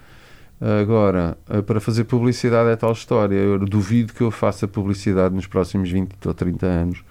Agora, 0.61 1.39
eh, 1.49 1.63
para 1.63 1.81
fazer 1.81 2.05
publicidade 2.05 2.69
é 2.69 2.77
tal 2.77 2.93
história. 2.93 3.35
Eu 3.35 3.59
duvido 3.59 4.13
que 4.13 4.21
eu 4.21 4.31
faça 4.31 4.69
publicidade 4.69 5.35
nos 5.35 5.47
próximos 5.47 5.91
20 5.91 6.15
ou 6.27 6.35
30 6.35 6.67
anos. 6.67 7.05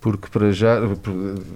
Porque 0.00 0.28
para 0.28 0.50
já 0.50 0.76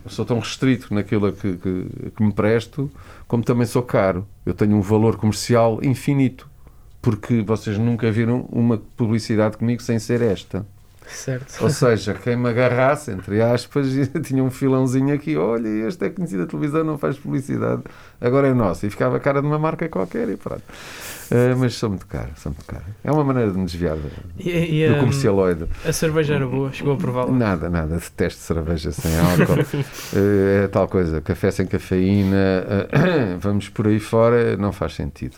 sou 0.06 0.24
tão 0.26 0.38
restrito 0.38 0.92
naquilo 0.92 1.32
que, 1.32 1.56
que, 1.56 2.12
que 2.14 2.22
me 2.22 2.30
presto, 2.32 2.90
como 3.26 3.42
também 3.42 3.66
sou 3.66 3.82
caro. 3.82 4.26
Eu 4.44 4.52
tenho 4.52 4.76
um 4.76 4.82
valor 4.82 5.16
comercial 5.16 5.80
infinito. 5.82 6.46
Porque 7.00 7.40
vocês 7.42 7.78
nunca 7.78 8.10
viram 8.12 8.46
uma 8.52 8.76
publicidade 8.76 9.56
comigo 9.56 9.82
sem 9.82 9.98
ser 9.98 10.20
esta. 10.20 10.66
Certo. 11.06 11.62
Ou 11.62 11.70
seja, 11.70 12.14
quem 12.14 12.36
me 12.36 12.48
agarrasse, 12.48 13.10
entre 13.10 13.40
aspas, 13.40 13.86
tinha 14.24 14.42
um 14.42 14.50
filãozinho 14.50 15.14
aqui, 15.14 15.36
olha, 15.36 15.68
este 15.86 16.06
é 16.06 16.10
conhecido 16.10 16.44
da 16.44 16.50
televisão, 16.50 16.84
não 16.84 16.98
faz 16.98 17.16
publicidade, 17.16 17.82
agora 18.20 18.48
é 18.48 18.54
nosso. 18.54 18.86
E 18.86 18.90
ficava 18.90 19.16
a 19.16 19.20
cara 19.20 19.40
de 19.40 19.46
uma 19.46 19.58
marca 19.58 19.88
qualquer 19.88 20.28
e 20.28 20.36
pronto. 20.36 20.62
Uh, 21.30 21.56
mas 21.56 21.74
sou 21.74 21.88
muito 21.88 22.06
caro, 22.06 22.28
sou 22.36 22.52
muito 22.52 22.66
caro. 22.66 22.84
É 23.02 23.10
uma 23.10 23.24
maneira 23.24 23.50
de 23.50 23.58
me 23.58 23.64
desviar 23.64 23.96
do, 23.96 24.10
e, 24.38 24.82
e, 24.82 24.88
do 24.88 24.96
comercialoide. 24.96 25.66
A 25.84 25.92
cerveja 25.92 26.34
era 26.34 26.46
boa, 26.46 26.70
chegou 26.72 26.94
a 26.94 26.96
prová-la? 26.96 27.32
Nada, 27.32 27.70
nada, 27.70 27.96
detesto 27.96 28.40
cerveja 28.40 28.92
sem 28.92 29.10
álcool. 29.18 29.60
uh, 29.60 30.64
é 30.64 30.68
tal 30.68 30.86
coisa, 30.88 31.20
café 31.20 31.50
sem 31.50 31.66
cafeína, 31.66 32.64
uh, 32.66 33.38
vamos 33.40 33.68
por 33.68 33.86
aí 33.86 33.98
fora, 33.98 34.56
não 34.56 34.72
faz 34.72 34.94
sentido. 34.94 35.36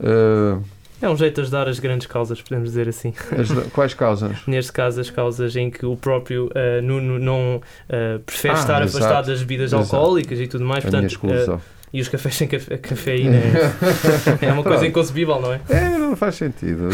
Uh, 0.00 0.62
é 1.00 1.08
um 1.08 1.16
jeito 1.16 1.36
de 1.36 1.40
ajudar 1.42 1.68
as 1.68 1.78
grandes 1.78 2.06
causas, 2.06 2.42
podemos 2.42 2.70
dizer 2.70 2.88
assim. 2.88 3.12
As, 3.32 3.48
quais 3.72 3.94
causas? 3.94 4.36
Neste 4.46 4.72
caso, 4.72 5.00
as 5.00 5.10
causas 5.10 5.54
em 5.54 5.70
que 5.70 5.86
o 5.86 5.96
próprio 5.96 6.46
uh, 6.46 6.82
Nuno 6.82 7.18
não 7.18 7.56
uh, 7.56 8.18
prefere 8.20 8.54
ah, 8.54 8.58
estar 8.58 8.82
exato, 8.82 9.04
afastado 9.04 9.26
das 9.26 9.40
bebidas 9.40 9.72
exato. 9.72 9.96
alcoólicas 9.96 10.40
e 10.40 10.46
tudo 10.46 10.64
mais. 10.64 10.84
A 10.84 10.90
portanto, 10.90 11.18
minha 11.22 11.54
uh, 11.54 11.60
e 11.92 12.00
os 12.00 12.08
cafés 12.08 12.34
sem 12.36 12.48
cafe, 12.48 12.76
cafeína 12.78 13.36
é, 13.36 14.46
é 14.46 14.52
uma 14.52 14.62
coisa 14.62 14.86
inconcebível, 14.86 15.40
não 15.40 15.52
é? 15.52 15.60
É, 15.68 15.98
não 15.98 16.16
faz 16.16 16.36
sentido. 16.36 16.88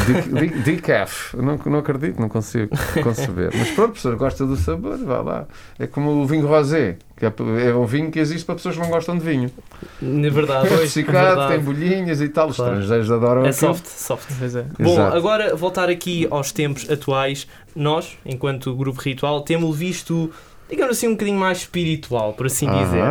Decaf, 0.64 1.36
não, 1.36 1.58
não 1.66 1.78
acredito, 1.78 2.20
não 2.20 2.28
consigo 2.28 2.70
conceber. 3.02 3.50
Mas 3.56 3.70
pronto, 3.70 3.90
a 3.90 3.94
pessoa 3.94 4.16
gosta 4.16 4.46
do 4.46 4.56
sabor, 4.56 4.98
vá 4.98 5.20
lá. 5.20 5.46
É 5.78 5.86
como 5.86 6.10
o 6.10 6.26
vinho 6.26 6.46
rosé, 6.46 6.96
que 7.16 7.24
é, 7.24 7.32
é 7.68 7.74
um 7.74 7.86
vinho 7.86 8.10
que 8.10 8.18
existe 8.18 8.44
para 8.44 8.54
pessoas 8.56 8.76
que 8.76 8.82
não 8.82 8.88
gostam 8.88 9.16
de 9.16 9.24
vinho. 9.24 9.50
Na 10.00 10.28
verdade, 10.30 10.68
é 10.68 11.48
tem 11.48 11.60
bolhinhas 11.60 12.20
e 12.20 12.28
tal. 12.28 12.48
Os 12.48 12.56
claro. 12.56 12.74
estrangeiros 12.74 13.10
adoram 13.10 13.44
É 13.44 13.52
soft, 13.52 13.86
soft. 13.86 14.28
Pois 14.38 14.56
é. 14.56 14.64
Bom, 14.78 15.00
agora 15.00 15.54
voltar 15.54 15.88
aqui 15.88 16.26
aos 16.30 16.52
tempos 16.52 16.88
atuais. 16.90 17.46
Nós, 17.74 18.16
enquanto 18.24 18.74
grupo 18.74 19.00
ritual, 19.00 19.42
temos 19.42 19.76
visto 19.76 20.30
digamos 20.68 20.96
assim, 20.96 21.08
um 21.08 21.12
bocadinho 21.12 21.38
mais 21.38 21.58
espiritual, 21.58 22.32
por 22.32 22.46
assim 22.46 22.66
dizer. 22.66 23.02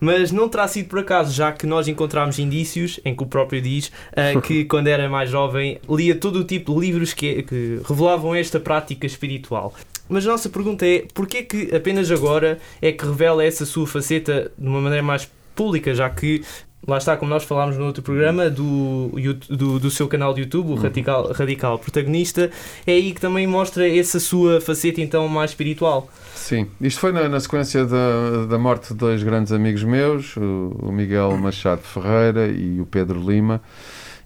Mas 0.00 0.30
não 0.30 0.48
terá 0.48 0.66
sido 0.68 0.88
por 0.88 1.00
acaso, 1.00 1.32
já 1.32 1.52
que 1.52 1.66
nós 1.66 1.88
encontramos 1.88 2.38
indícios 2.38 3.00
em 3.04 3.14
que 3.14 3.22
o 3.22 3.26
próprio 3.26 3.60
diz 3.60 3.88
uh, 4.12 4.40
que 4.42 4.64
quando 4.64 4.86
era 4.86 5.08
mais 5.08 5.30
jovem 5.30 5.78
lia 5.88 6.14
todo 6.14 6.40
o 6.40 6.44
tipo 6.44 6.74
de 6.74 6.80
livros 6.80 7.12
que, 7.12 7.42
que 7.42 7.80
revelavam 7.86 8.34
esta 8.34 8.60
prática 8.60 9.06
espiritual. 9.06 9.74
Mas 10.08 10.26
a 10.26 10.30
nossa 10.30 10.48
pergunta 10.48 10.86
é: 10.86 11.04
porquê 11.14 11.42
que 11.42 11.74
apenas 11.74 12.10
agora 12.10 12.58
é 12.80 12.92
que 12.92 13.04
revela 13.04 13.44
essa 13.44 13.64
sua 13.64 13.86
faceta 13.86 14.50
de 14.56 14.68
uma 14.68 14.80
maneira 14.80 15.02
mais 15.02 15.28
pública, 15.54 15.94
já 15.94 16.08
que 16.08 16.42
lá 16.86 16.98
está, 16.98 17.16
como 17.16 17.30
nós 17.30 17.44
falámos 17.44 17.78
no 17.78 17.86
outro 17.86 18.02
programa, 18.02 18.50
do, 18.50 19.12
do, 19.48 19.78
do 19.78 19.90
seu 19.90 20.08
canal 20.08 20.34
de 20.34 20.42
YouTube, 20.42 20.68
o 20.68 20.70
uhum. 20.70 20.82
Radical, 20.82 21.32
Radical 21.32 21.78
Protagonista, 21.78 22.50
é 22.86 22.92
aí 22.92 23.12
que 23.12 23.20
também 23.20 23.46
mostra 23.46 23.88
essa 23.88 24.18
sua 24.18 24.60
faceta 24.60 25.00
então 25.00 25.28
mais 25.28 25.52
espiritual. 25.52 26.08
Sim, 26.34 26.66
isto 26.80 27.00
foi 27.00 27.12
na, 27.12 27.28
na 27.28 27.38
sequência 27.38 27.84
da, 27.84 28.46
da 28.48 28.58
morte 28.58 28.88
de 28.88 28.94
dois 28.94 29.22
grandes 29.22 29.52
amigos 29.52 29.84
meus, 29.84 30.36
o, 30.36 30.76
o 30.80 30.92
Miguel 30.92 31.36
Machado 31.38 31.82
Ferreira 31.82 32.48
e 32.48 32.80
o 32.80 32.86
Pedro 32.86 33.20
Lima, 33.20 33.60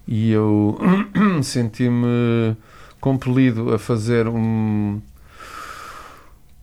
e 0.07 0.31
eu 0.31 0.79
senti-me 1.43 2.55
compelido 2.99 3.73
a 3.73 3.77
fazer 3.77 4.27
um, 4.27 4.99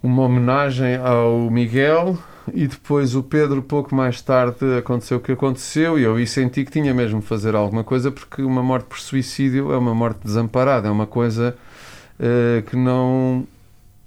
uma 0.03 0.23
homenagem 0.23 0.97
ao 0.97 1.49
Miguel 1.51 2.19
e 2.53 2.67
depois 2.67 3.15
o 3.15 3.23
Pedro, 3.23 3.63
pouco 3.63 3.95
mais 3.95 4.21
tarde, 4.21 4.77
aconteceu 4.79 5.19
o 5.19 5.21
que 5.21 5.33
aconteceu 5.33 5.99
e 5.99 6.03
eu 6.03 6.19
e 6.19 6.27
senti 6.27 6.65
que 6.65 6.71
tinha 6.71 6.93
mesmo 6.93 7.21
de 7.21 7.27
fazer 7.27 7.55
alguma 7.55 7.83
coisa 7.83 8.11
porque 8.11 8.43
uma 8.43 8.63
morte 8.63 8.87
por 8.87 8.99
suicídio 8.99 9.73
é 9.73 9.79
uma 9.79 9.95
morte 9.95 10.21
desamparada, 10.25 10.89
é 10.89 10.91
uma 10.91 11.07
coisa 11.07 11.57
uh, 12.19 12.63
que 12.63 12.77
não. 12.77 13.47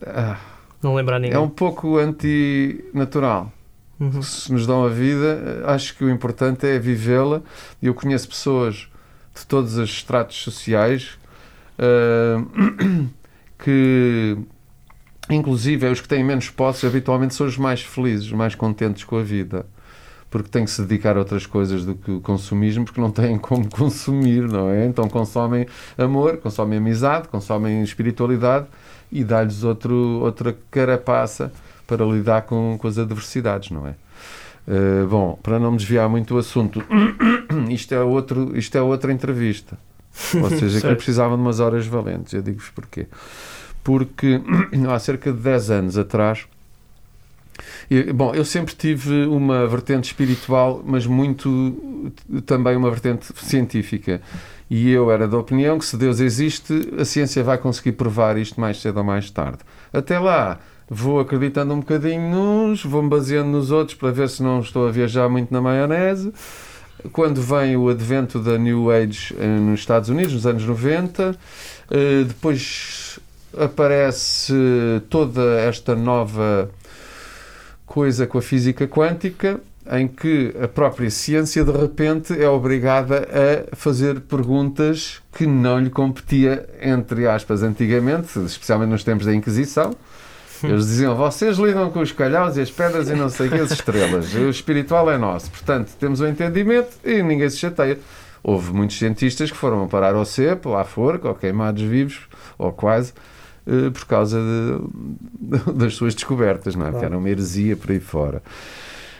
Uh, 0.01 0.37
não 0.83 0.93
lembra 0.93 1.17
ninguém. 1.17 1.35
É 1.35 1.39
um 1.39 1.49
pouco 1.49 1.97
antinatural. 1.97 3.51
Uhum. 3.99 4.21
Se 4.21 4.53
nos 4.53 4.67
dão 4.67 4.85
a 4.85 4.89
vida, 4.89 5.63
acho 5.65 5.97
que 5.97 6.03
o 6.03 6.09
importante 6.09 6.67
é 6.67 6.77
vivê-la. 6.77 7.41
Eu 7.81 7.95
conheço 7.95 8.27
pessoas 8.27 8.87
de 9.33 9.45
todos 9.47 9.77
os 9.77 9.89
estratos 9.89 10.37
sociais 10.37 11.17
uh, 11.79 13.09
que 13.57 14.37
inclusive 15.29 15.85
é 15.85 15.91
os 15.91 16.01
que 16.01 16.07
têm 16.07 16.23
menos 16.23 16.49
posses 16.49 16.83
habitualmente 16.85 17.35
são 17.35 17.47
os 17.47 17.57
mais 17.57 17.81
felizes, 17.81 18.27
os 18.27 18.33
mais 18.33 18.55
contentes 18.55 19.03
com 19.03 19.17
a 19.17 19.23
vida 19.23 19.65
porque 20.29 20.49
têm 20.49 20.65
que 20.65 20.71
se 20.71 20.81
dedicar 20.81 21.15
a 21.15 21.19
outras 21.19 21.45
coisas 21.45 21.85
do 21.85 21.95
que 21.95 22.11
o 22.11 22.19
consumismo, 22.19 22.85
porque 22.85 22.99
não 22.99 23.11
têm 23.11 23.37
como 23.37 23.67
consumir, 23.71 24.47
não 24.47 24.69
é? 24.69 24.85
Então 24.85 25.07
consomem 25.07 25.65
amor, 25.97 26.37
consomem 26.37 26.77
amizade, 26.79 27.27
consomem 27.27 27.81
espiritualidade 27.81 28.67
e 29.11 29.23
dá-lhes 29.23 29.63
outra 29.63 30.55
carapaça 30.69 31.51
para 31.85 32.05
lidar 32.05 32.41
com, 32.41 32.77
com 32.77 32.87
as 32.87 32.97
adversidades, 32.97 33.71
não 33.71 33.87
é? 33.87 33.95
Uh, 34.67 35.07
bom, 35.07 35.39
para 35.41 35.57
não 35.59 35.71
me 35.71 35.77
desviar 35.77 36.09
muito 36.09 36.33
do 36.33 36.37
assunto, 36.37 36.83
isto 37.71 37.93
é, 37.93 38.01
outro, 38.01 38.51
isto 38.57 38.77
é 38.77 38.81
outra 38.81 39.13
entrevista. 39.13 39.77
Ou 40.41 40.49
seja, 40.49 40.81
que 40.81 40.95
precisavam 40.95 41.37
de 41.37 41.43
umas 41.43 41.59
horas 41.59 41.85
valentes. 41.85 42.33
Eu 42.33 42.41
digo-vos 42.41 42.69
porquê 42.71 43.07
porque 43.87 44.41
há 44.93 44.99
cerca 44.99 45.31
de 45.31 45.39
10 45.39 45.69
anos 45.71 45.97
atrás. 45.97 46.45
Bom, 48.13 48.35
eu 48.35 48.43
sempre 48.43 48.75
tive 48.75 49.25
uma 49.27 49.65
vertente 49.65 50.07
espiritual, 50.07 50.83
mas 50.85 51.05
muito 51.05 52.11
também 52.45 52.75
uma 52.75 52.91
vertente 52.91 53.27
científica. 53.37 54.21
E 54.69 54.91
eu 54.91 55.09
era 55.09 55.25
da 55.25 55.37
opinião 55.37 55.79
que 55.79 55.85
se 55.85 55.95
Deus 55.95 56.19
existe, 56.19 56.95
a 56.99 57.05
ciência 57.05 57.41
vai 57.45 57.57
conseguir 57.57 57.93
provar 57.93 58.37
isto 58.37 58.59
mais 58.59 58.81
cedo 58.81 58.97
ou 58.97 59.05
mais 59.05 59.31
tarde. 59.31 59.59
Até 59.93 60.19
lá, 60.19 60.59
vou 60.89 61.21
acreditando 61.21 61.73
um 61.73 61.79
bocadinho 61.79 62.29
nos, 62.29 62.83
vou-me 62.83 63.07
baseando 63.07 63.49
nos 63.49 63.71
outros 63.71 63.97
para 63.97 64.11
ver 64.11 64.27
se 64.27 64.43
não 64.43 64.59
estou 64.59 64.85
a 64.85 64.91
viajar 64.91 65.29
muito 65.29 65.53
na 65.53 65.61
maionese. 65.61 66.33
Quando 67.13 67.41
vem 67.41 67.77
o 67.77 67.87
advento 67.87 68.37
da 68.37 68.57
New 68.57 68.91
Age 68.91 69.33
eh, 69.39 69.45
nos 69.45 69.79
Estados 69.79 70.09
Unidos, 70.09 70.33
nos 70.33 70.45
anos 70.45 70.65
90, 70.65 71.37
eh, 71.89 72.23
depois 72.27 73.17
aparece 73.55 74.53
toda 75.09 75.59
esta 75.61 75.95
nova 75.95 76.69
coisa 77.85 78.27
com 78.27 78.37
a 78.37 78.41
física 78.41 78.87
quântica, 78.87 79.59
em 79.89 80.07
que 80.07 80.53
a 80.61 80.67
própria 80.67 81.09
ciência 81.09 81.63
de 81.63 81.71
repente 81.71 82.39
é 82.39 82.49
obrigada 82.49 83.27
a 83.31 83.75
fazer 83.75 84.19
perguntas 84.21 85.21
que 85.33 85.47
não 85.47 85.79
lhe 85.79 85.89
competia, 85.89 86.67
entre 86.81 87.27
aspas, 87.27 87.63
antigamente, 87.63 88.37
especialmente 88.39 88.89
nos 88.89 89.03
tempos 89.03 89.25
da 89.25 89.33
Inquisição. 89.33 89.95
Eles 90.63 90.87
diziam: 90.87 91.15
vocês 91.15 91.57
lidam 91.57 91.89
com 91.91 91.99
os 91.99 92.11
calhaus 92.11 92.57
e 92.57 92.61
as 92.61 92.71
pedras 92.71 93.09
e 93.09 93.13
não 93.13 93.29
sei 93.29 93.47
o 93.47 93.51
que, 93.51 93.59
as 93.59 93.71
estrelas. 93.71 94.33
O 94.33 94.49
espiritual 94.49 95.09
é 95.11 95.17
nosso. 95.17 95.51
Portanto, 95.51 95.93
temos 95.99 96.19
o 96.19 96.25
um 96.25 96.27
entendimento 96.27 96.89
e 97.03 97.21
ninguém 97.21 97.49
se 97.49 97.57
chateia. 97.57 97.99
houve 98.43 98.73
muitos 98.73 98.97
cientistas 98.97 99.51
que 99.51 99.57
foram 99.57 99.87
parar 99.87 100.15
ao 100.15 100.25
cepo, 100.25 100.75
à 100.75 100.83
forca, 100.83 101.27
ou 101.27 101.35
queimados 101.35 101.83
vivos, 101.83 102.21
ou 102.57 102.71
quase, 102.71 103.13
eh, 103.67 103.89
por 103.89 104.05
causa 104.05 104.39
de, 104.39 105.73
das 105.75 105.95
suas 105.95 106.15
descobertas, 106.15 106.75
não 106.75 106.87
é? 106.87 106.91
Porque 106.91 107.05
era 107.05 107.17
uma 107.17 107.29
heresia 107.29 107.75
por 107.75 107.91
aí 107.91 107.99
fora. 107.99 108.41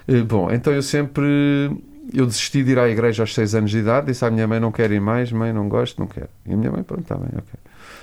Eh, 0.07 0.21
Bom, 0.21 0.49
então 0.49 0.71
eu 0.71 0.81
sempre 0.81 1.69
eu 2.13 2.25
desisti 2.25 2.63
de 2.63 2.71
ir 2.71 2.79
à 2.79 2.87
igreja 2.87 3.23
aos 3.23 3.33
seis 3.33 3.53
anos 3.53 3.69
de 3.69 3.79
idade, 3.79 4.07
disse 4.07 4.23
à 4.23 4.31
minha 4.31 4.47
mãe 4.47 4.59
não 4.61 4.71
quero 4.71 4.93
ir 4.93 5.01
mais, 5.01 5.29
mãe 5.33 5.51
não 5.51 5.67
gosto, 5.67 5.99
não 5.99 6.07
quero. 6.07 6.29
E 6.45 6.53
a 6.53 6.55
minha 6.55 6.71
mãe, 6.71 6.81
pronto, 6.81 7.01
está 7.01 7.15
bem, 7.15 7.27
ok. 7.33 7.59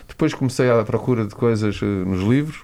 Depois 0.07 0.35
comecei 0.35 0.71
à 0.71 0.83
procura 0.85 1.27
de 1.27 1.35
coisas 1.35 1.81
eh, 1.83 1.87
nos 1.87 2.21
livros, 2.21 2.63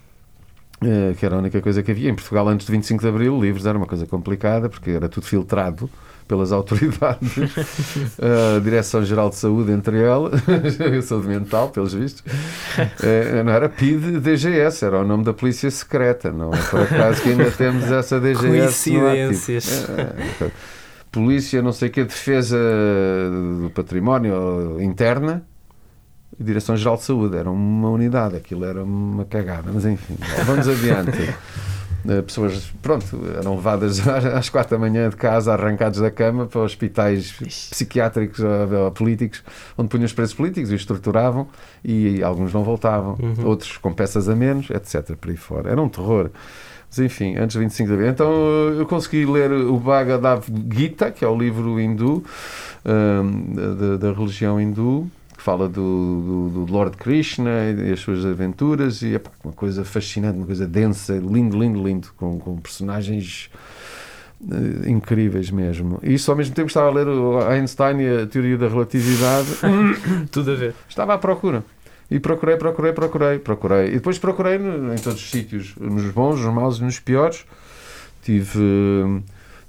que 1.19 1.27
era 1.27 1.37
a 1.37 1.39
única 1.39 1.61
coisa 1.61 1.83
que 1.83 1.91
havia. 1.91 2.09
Em 2.09 2.15
Portugal, 2.15 2.49
antes 2.49 2.65
de 2.65 2.73
25 2.73 3.03
de 3.03 3.09
Abril, 3.09 3.39
livros 3.39 3.67
era 3.67 3.77
uma 3.77 3.87
coisa 3.87 4.07
complicada, 4.07 4.67
porque 4.67 4.91
era 4.91 5.11
tudo 5.11 5.27
filtrado 5.27 5.91
pelas 6.31 6.53
autoridades, 6.53 7.29
a 8.57 8.61
Direção-Geral 8.61 9.31
de 9.31 9.37
Saúde 9.37 9.73
entre 9.73 10.01
ela, 10.01 10.31
saúde 11.03 11.27
mental, 11.27 11.71
pelos 11.71 11.93
vistos, 11.93 12.23
Eh, 13.03 13.43
não 13.43 13.53
era 13.53 13.69
PID 13.69 14.21
DGS, 14.21 14.85
era 14.85 15.01
o 15.01 15.05
nome 15.05 15.25
da 15.25 15.33
Polícia 15.33 15.69
Secreta, 15.71 16.31
não 16.31 16.55
é 16.55 16.57
por 16.59 16.83
acaso 16.83 17.21
que 17.21 17.31
ainda 17.31 17.51
temos 17.51 17.91
essa 17.91 18.21
DGS. 18.21 18.47
Coincidências. 18.47 19.89
É, 19.89 20.45
é, 20.45 20.51
Polícia, 21.11 21.61
não 21.61 21.73
sei 21.73 21.89
o 21.89 21.91
que, 21.91 22.05
Defesa 22.05 22.57
do 23.61 23.71
Património 23.71 24.81
Interna 24.81 25.43
Direção-Geral 26.39 26.97
de 26.97 27.03
Saúde. 27.03 27.37
Era 27.37 27.51
uma 27.51 27.91
unidade, 27.91 28.37
aquilo 28.37 28.65
era 28.65 28.85
uma 28.85 29.25
cagada, 29.25 29.71
mas 29.73 29.85
enfim, 29.85 30.17
vamos 30.47 30.69
adiante. 30.69 31.35
Eh, 32.09 32.23
Pessoas, 32.23 32.73
pronto, 32.83 33.05
eram 33.39 33.55
levadas 33.57 34.01
às 34.09 34.49
quatro 34.49 34.71
da 34.71 34.79
manhã 34.79 35.09
de 35.09 35.17
casa, 35.17 35.53
arrancados 35.53 36.01
da 36.01 36.11
cama 36.11 36.47
para 36.47 36.61
hospitais 36.61 37.33
psiquiátricos 37.33 38.41
ou, 38.41 38.85
ou 38.85 38.91
políticos, 38.91 39.43
onde 39.77 39.89
punham 39.89 40.05
os 40.07 40.13
presos 40.13 40.35
políticos 40.35 40.71
e 40.73 40.75
os 40.75 40.85
torturavam 40.85 41.47
e 41.85 42.23
alguns 42.23 42.53
não 42.53 42.63
voltavam, 42.65 43.17
Uhum. 43.21 43.47
outros 43.47 43.77
com 43.77 43.93
peças 43.93 44.29
a 44.29 44.35
menos, 44.37 44.71
etc. 44.71 45.15
Por 45.17 45.31
aí 45.31 45.37
fora. 45.37 45.71
Era 45.71 45.81
um 45.83 45.89
terror. 45.89 46.31
Mas 46.89 46.99
enfim, 46.99 47.37
antes 47.37 47.53
de 47.55 47.61
25 47.61 47.87
de 47.89 47.95
abril. 47.95 48.09
Então 48.11 48.31
eu 48.77 48.85
consegui 48.87 49.25
ler 49.25 49.53
o 49.53 49.79
Bhagavad 49.79 50.43
Gita, 50.75 51.11
que 51.13 51.25
é 51.25 51.29
o 51.29 51.39
livro 51.39 51.79
hindu, 51.81 52.25
hum, 52.85 53.55
da, 53.55 53.97
da 53.97 54.13
religião 54.13 54.61
hindu, 54.61 55.09
que 55.41 55.45
fala 55.45 55.67
do, 55.71 56.51
do, 56.53 56.67
do 56.67 56.73
Lord 56.73 56.99
Krishna 56.99 57.51
e 57.71 57.93
as 57.93 58.01
suas 58.01 58.27
aventuras, 58.27 59.01
e 59.01 59.15
é 59.17 59.21
uma 59.43 59.55
coisa 59.55 59.87
fascinante, 59.87 60.37
uma 60.37 60.45
coisa 60.45 60.67
densa, 60.67 61.15
lindo, 61.17 61.59
lindo, 61.59 61.83
lindo, 61.83 62.09
com, 62.19 62.39
com 62.39 62.59
personagens 62.59 63.51
eh, 64.51 64.91
incríveis 64.91 65.51
mesmo. 65.51 65.99
E 66.03 66.13
isso 66.13 66.31
ao 66.31 66.37
mesmo 66.37 66.55
tempo 66.55 66.69
estava 66.69 66.89
a 66.89 66.93
ler 66.93 67.09
o 67.09 67.39
Einstein 67.41 68.01
e 68.03 68.23
a 68.23 68.27
teoria 68.27 68.59
da 68.59 68.69
relatividade, 68.69 69.49
Tudo 70.31 70.51
a 70.51 70.55
ver. 70.55 70.75
estava 70.87 71.15
à 71.15 71.19
procura. 71.19 71.65
E 72.11 72.21
procurei, 72.21 72.57
procurei, 72.59 72.93
procurei, 72.93 73.39
procurei. 73.39 73.87
E 73.89 73.93
depois 73.93 74.19
procurei 74.19 74.59
no- 74.59 74.93
em 74.93 74.99
todos 74.99 75.23
os 75.23 75.31
sítios, 75.31 75.75
nos 75.81 76.05
bons, 76.11 76.39
nos 76.45 76.53
maus 76.55 76.79
e 76.79 76.85
nos 76.85 76.99
piores. 77.01 77.47
Tive, 78.23 78.59
hum, 78.59 79.23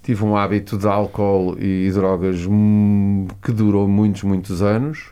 tive 0.03 0.21
um 0.25 0.35
hábito 0.35 0.77
de 0.77 0.85
álcool 0.87 1.55
e 1.57 1.89
drogas 1.93 2.45
hum, 2.45 3.25
que 3.41 3.53
durou 3.53 3.87
muitos, 3.87 4.23
muitos 4.23 4.61
anos. 4.61 5.11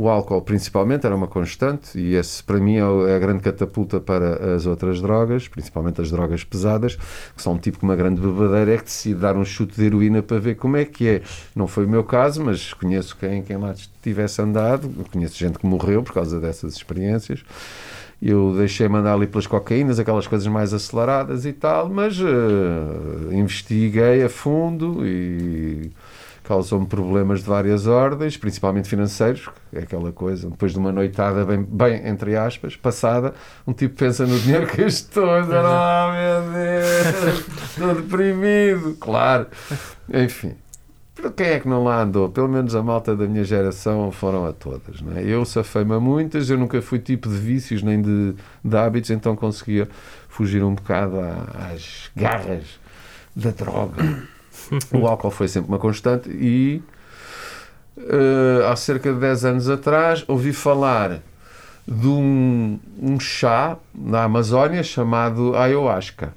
O 0.00 0.08
álcool, 0.08 0.40
principalmente, 0.42 1.04
era 1.06 1.16
uma 1.16 1.26
constante, 1.26 1.98
e 1.98 2.14
esse, 2.14 2.40
para 2.44 2.60
mim, 2.60 2.76
é 2.76 3.10
é 3.10 3.16
a 3.16 3.18
grande 3.18 3.42
catapulta 3.42 3.98
para 3.98 4.54
as 4.54 4.64
outras 4.64 5.02
drogas, 5.02 5.48
principalmente 5.48 6.00
as 6.00 6.08
drogas 6.08 6.44
pesadas, 6.44 6.94
que 7.34 7.42
são 7.42 7.54
um 7.54 7.58
tipo 7.58 7.80
com 7.80 7.86
uma 7.86 7.96
grande 7.96 8.20
bebadeira, 8.20 8.74
é 8.74 8.76
que 8.78 8.84
decide 8.84 9.18
dar 9.18 9.36
um 9.36 9.44
chute 9.44 9.74
de 9.74 9.86
heroína 9.86 10.22
para 10.22 10.38
ver 10.38 10.54
como 10.54 10.76
é 10.76 10.84
que 10.84 11.08
é. 11.08 11.22
Não 11.52 11.66
foi 11.66 11.84
o 11.84 11.88
meu 11.88 12.04
caso, 12.04 12.44
mas 12.44 12.72
conheço 12.72 13.16
quem, 13.16 13.42
quem 13.42 13.56
lá 13.56 13.74
tivesse 14.00 14.40
andado, 14.40 14.88
conheço 15.10 15.36
gente 15.36 15.58
que 15.58 15.66
morreu 15.66 16.00
por 16.00 16.14
causa 16.14 16.38
dessas 16.38 16.74
experiências. 16.74 17.42
Eu 18.22 18.54
deixei 18.56 18.86
mandar 18.88 19.14
ali 19.14 19.26
pelas 19.26 19.48
cocaínas, 19.48 19.98
aquelas 19.98 20.28
coisas 20.28 20.46
mais 20.46 20.72
aceleradas 20.72 21.44
e 21.44 21.52
tal, 21.52 21.88
mas 21.88 22.16
eh, 22.20 23.34
investiguei 23.34 24.22
a 24.22 24.28
fundo 24.28 25.04
e 25.04 25.90
causou-me 26.48 26.86
problemas 26.86 27.40
de 27.40 27.46
várias 27.46 27.86
ordens, 27.86 28.38
principalmente 28.38 28.88
financeiros, 28.88 29.50
que 29.70 29.76
é 29.76 29.82
aquela 29.82 30.10
coisa, 30.10 30.48
depois 30.48 30.72
de 30.72 30.78
uma 30.78 30.90
noitada 30.90 31.44
bem, 31.44 31.62
bem 31.62 32.08
entre 32.08 32.36
aspas, 32.36 32.74
passada, 32.74 33.34
um 33.66 33.74
tipo 33.74 33.96
pensa 33.96 34.24
no 34.24 34.38
dinheiro 34.40 34.66
que 34.66 34.80
e 34.80 34.84
diz, 34.86 35.06
ah, 35.14 36.10
meu 36.14 36.52
Deus, 36.54 37.70
estou 37.70 37.94
deprimido, 37.96 38.96
claro. 38.98 39.46
Enfim, 40.10 40.54
quem 41.36 41.48
é 41.48 41.60
que 41.60 41.68
não 41.68 41.84
lá 41.84 42.00
andou? 42.00 42.30
Pelo 42.30 42.48
menos 42.48 42.74
a 42.74 42.82
malta 42.82 43.14
da 43.14 43.26
minha 43.26 43.44
geração 43.44 44.10
foram 44.10 44.46
a 44.46 44.52
todas. 44.52 45.02
Não 45.02 45.18
é? 45.18 45.22
Eu 45.22 45.44
safei-me 45.44 45.92
a 45.92 46.00
muitas, 46.00 46.48
eu 46.48 46.56
nunca 46.56 46.80
fui 46.80 46.98
tipo 46.98 47.28
de 47.28 47.36
vícios 47.36 47.82
nem 47.82 48.00
de, 48.00 48.34
de 48.64 48.76
hábitos, 48.76 49.10
então 49.10 49.36
conseguia 49.36 49.86
fugir 50.28 50.64
um 50.64 50.74
bocado 50.74 51.18
às 51.20 52.10
garras 52.16 52.80
da 53.36 53.50
droga. 53.50 54.37
O 54.92 55.06
álcool 55.06 55.30
foi 55.30 55.48
sempre 55.48 55.68
uma 55.68 55.78
constante 55.78 56.30
e 56.30 56.82
eh, 57.96 58.66
há 58.70 58.76
cerca 58.76 59.12
de 59.12 59.18
10 59.18 59.44
anos 59.44 59.68
atrás 59.68 60.24
ouvi 60.28 60.52
falar 60.52 61.20
de 61.86 62.06
um, 62.06 62.78
um 63.00 63.18
chá 63.18 63.78
na 63.94 64.24
Amazónia 64.24 64.82
chamado 64.82 65.56
ayahuasca. 65.56 66.34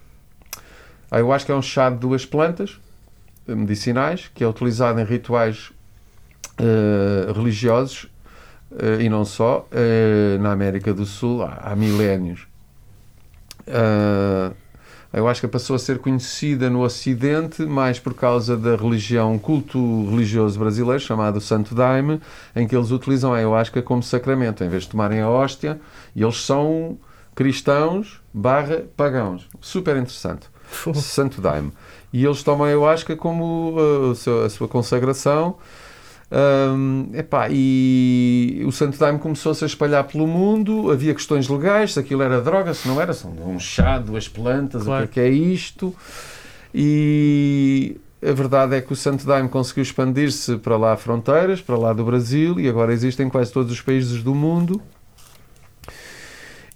Ayahuasca 1.11 1.51
é 1.51 1.55
um 1.55 1.61
chá 1.61 1.89
de 1.89 1.97
duas 1.97 2.25
plantas 2.25 2.79
eh, 3.45 3.53
medicinais 3.53 4.31
que 4.33 4.43
é 4.43 4.47
utilizado 4.47 4.99
em 4.99 5.03
rituais 5.03 5.71
eh, 6.57 7.31
religiosos 7.33 8.07
eh, 8.79 9.01
e 9.01 9.09
não 9.09 9.25
só 9.25 9.67
na 10.39 10.53
América 10.53 10.93
do 10.93 11.05
Sul 11.05 11.43
há, 11.43 11.55
há 11.61 11.75
milénios. 11.75 12.47
Ah, 13.67 14.51
a 15.13 15.17
ayahuasca 15.17 15.47
passou 15.47 15.75
a 15.75 15.79
ser 15.79 15.99
conhecida 15.99 16.69
no 16.69 16.81
Ocidente 16.81 17.63
mais 17.63 17.99
por 17.99 18.13
causa 18.13 18.55
da 18.55 18.77
religião, 18.77 19.33
um 19.33 19.39
culto 19.39 20.09
religioso 20.09 20.57
brasileiro 20.57 21.01
chamado 21.01 21.41
Santo 21.41 21.75
Daime, 21.75 22.21
em 22.55 22.65
que 22.65 22.75
eles 22.75 22.91
utilizam 22.91 23.33
a 23.33 23.37
ayahuasca 23.37 23.81
como 23.81 24.01
sacramento, 24.01 24.63
em 24.63 24.69
vez 24.69 24.83
de 24.83 24.89
tomarem 24.89 25.19
a 25.19 25.29
hóstia, 25.29 25.81
e 26.15 26.23
eles 26.23 26.37
são 26.37 26.97
cristãos 27.35 28.21
barra 28.33 28.83
pagãos. 28.95 29.49
Super 29.59 29.97
interessante. 29.97 30.47
Santo 30.95 31.41
Daime. 31.41 31.73
E 32.13 32.23
eles 32.23 32.41
tomam 32.41 32.65
a 32.65 32.69
ayahuasca 32.69 33.15
como 33.15 33.75
uh, 33.77 34.45
a 34.45 34.49
sua 34.49 34.67
consagração. 34.67 35.57
Um, 36.33 37.09
epá, 37.13 37.47
e 37.51 38.63
o 38.65 38.71
Santo 38.71 38.97
Daime 38.97 39.19
começou-se 39.19 39.63
a 39.65 39.67
espalhar 39.67 40.05
pelo 40.05 40.25
mundo. 40.25 40.89
Havia 40.89 41.13
questões 41.13 41.47
legais, 41.49 41.93
se 41.93 41.99
aquilo 41.99 42.21
era 42.21 42.39
droga, 42.39 42.73
se 42.73 42.87
não 42.87 43.01
era, 43.01 43.11
são 43.13 43.31
um 43.45 43.59
chá, 43.59 43.97
duas 43.99 44.29
plantas, 44.29 44.83
Claro. 44.83 45.05
o 45.05 45.07
que 45.09 45.19
é 45.19 45.23
que 45.23 45.29
é 45.29 45.33
isto? 45.33 45.93
E 46.73 47.97
a 48.25 48.31
verdade 48.31 48.75
é 48.75 48.81
que 48.81 48.93
o 48.93 48.95
Santo 48.95 49.25
Daime 49.25 49.49
conseguiu 49.49 49.83
expandir-se 49.83 50.55
para 50.57 50.77
lá 50.77 50.95
fronteiras, 50.95 51.59
para 51.59 51.75
lá 51.77 51.91
do 51.91 52.05
Brasil, 52.05 52.57
e 52.59 52.69
agora 52.69 52.93
existe 52.93 53.21
em 53.21 53.27
quase 53.29 53.51
todos 53.51 53.69
os 53.71 53.81
países 53.81 54.23
do 54.23 54.33
mundo. 54.33 54.81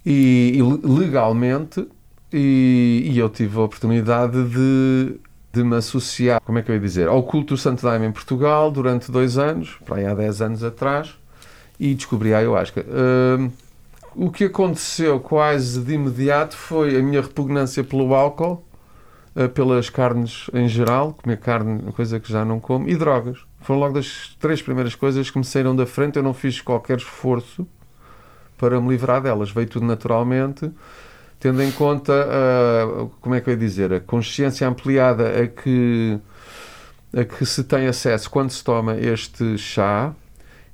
E, 0.04 0.52
e 0.54 0.62
le- 0.62 0.80
legalmente, 1.00 1.86
e, 2.32 3.08
e 3.10 3.18
eu 3.18 3.28
tive 3.30 3.56
a 3.58 3.62
oportunidade 3.62 4.44
de, 4.44 5.14
de 5.56 5.64
me 5.64 5.76
associar, 5.76 6.40
como 6.44 6.58
é 6.58 6.62
que 6.62 6.70
eu 6.70 6.74
ia 6.74 6.80
dizer, 6.80 7.08
ao 7.08 7.22
culto 7.22 7.54
do 7.54 7.58
Santo 7.58 7.82
Daime 7.82 8.06
em 8.06 8.12
Portugal 8.12 8.70
durante 8.70 9.10
dois 9.10 9.38
anos, 9.38 9.78
para 9.84 9.96
aí 9.96 10.06
há 10.06 10.14
10 10.14 10.42
anos 10.42 10.64
atrás, 10.64 11.14
e 11.80 11.94
descobri 11.94 12.34
a 12.34 12.38
ayahuasca. 12.38 12.84
Hum, 13.38 13.50
o 14.14 14.30
que 14.30 14.44
aconteceu 14.44 15.18
quase 15.20 15.80
de 15.80 15.94
imediato 15.94 16.56
foi 16.56 16.96
a 16.96 17.02
minha 17.02 17.20
repugnância 17.20 17.82
pelo 17.82 18.14
álcool, 18.14 18.62
eh, 19.34 19.48
pelas 19.48 19.90
carnes 19.90 20.48
em 20.52 20.68
geral, 20.68 21.16
comer 21.22 21.38
carne, 21.38 21.92
coisa 21.92 22.20
que 22.20 22.30
já 22.30 22.44
não 22.44 22.60
como, 22.60 22.88
e 22.88 22.96
drogas. 22.96 23.38
Foram 23.60 23.80
logo 23.80 23.94
das 23.94 24.36
três 24.38 24.62
primeiras 24.62 24.94
coisas 24.94 25.30
que 25.30 25.38
me 25.38 25.44
saíram 25.44 25.74
da 25.74 25.84
frente. 25.84 26.16
Eu 26.16 26.22
não 26.22 26.32
fiz 26.32 26.60
qualquer 26.60 26.98
esforço 26.98 27.66
para 28.56 28.80
me 28.80 28.88
livrar 28.88 29.20
delas. 29.20 29.50
Veio 29.50 29.68
tudo 29.68 29.84
naturalmente, 29.84 30.70
tendo 31.38 31.62
em 31.62 31.70
conta, 31.70 32.12
ah, 32.12 33.06
como 33.20 33.34
é 33.34 33.40
que 33.40 33.48
eu 33.48 33.54
ia 33.54 33.58
dizer, 33.58 33.92
a 33.92 34.00
consciência 34.00 34.66
ampliada 34.66 35.42
a 35.42 35.46
que, 35.46 36.18
a 37.16 37.24
que 37.24 37.44
se 37.44 37.64
tem 37.64 37.86
acesso 37.86 38.30
quando 38.30 38.50
se 38.50 38.62
toma 38.62 38.96
este 38.96 39.56
chá. 39.58 40.12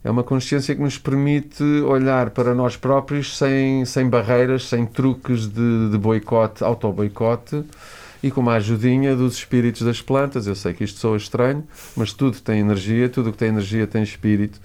É 0.04 0.10
uma 0.10 0.24
consciência 0.24 0.74
que 0.74 0.80
nos 0.80 0.98
permite 0.98 1.62
olhar 1.62 2.30
para 2.30 2.54
nós 2.54 2.76
próprios 2.76 3.38
sem, 3.38 3.84
sem 3.84 4.08
barreiras, 4.08 4.64
sem 4.68 4.84
truques 4.84 5.46
de, 5.46 5.90
de 5.90 5.98
boicote, 5.98 6.64
auto-boicote 6.64 7.64
e 8.20 8.30
com 8.30 8.40
uma 8.40 8.54
ajudinha 8.54 9.14
dos 9.14 9.34
espíritos 9.34 9.82
das 9.82 10.02
plantas. 10.02 10.48
Eu 10.48 10.56
sei 10.56 10.72
que 10.72 10.82
isto 10.82 10.98
soa 10.98 11.16
estranho, 11.16 11.64
mas 11.96 12.12
tudo 12.12 12.40
tem 12.40 12.58
energia, 12.58 13.08
tudo 13.08 13.30
que 13.30 13.38
tem 13.38 13.48
energia 13.48 13.86
tem 13.86 14.02
espírito 14.02 14.60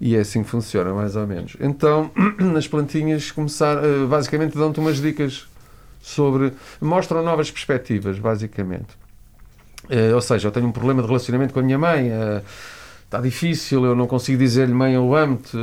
e 0.00 0.16
é 0.16 0.20
assim 0.20 0.42
que 0.42 0.48
funciona, 0.50 0.92
mais 0.92 1.16
ou 1.16 1.26
menos. 1.26 1.56
Então, 1.60 2.10
nas 2.38 2.68
plantinhas, 2.68 3.30
começar, 3.30 3.82
eh, 3.82 4.06
basicamente 4.06 4.56
dão-te 4.56 4.78
umas 4.80 5.00
dicas 5.00 5.46
sobre. 6.02 6.52
mostram 6.80 7.22
novas 7.22 7.50
perspectivas, 7.50 8.18
basicamente. 8.18 8.88
Eh, 9.88 10.14
ou 10.14 10.20
seja, 10.20 10.48
eu 10.48 10.52
tenho 10.52 10.66
um 10.66 10.72
problema 10.72 11.02
de 11.02 11.08
relacionamento 11.08 11.54
com 11.54 11.60
a 11.60 11.62
minha 11.62 11.78
mãe. 11.78 12.10
eh, 12.10 12.42
está 13.06 13.20
difícil, 13.20 13.84
eu 13.84 13.94
não 13.94 14.06
consigo 14.06 14.38
dizer-lhe, 14.38 14.74
mãe, 14.74 14.94
eu 14.94 15.14
amo-te, 15.14 15.56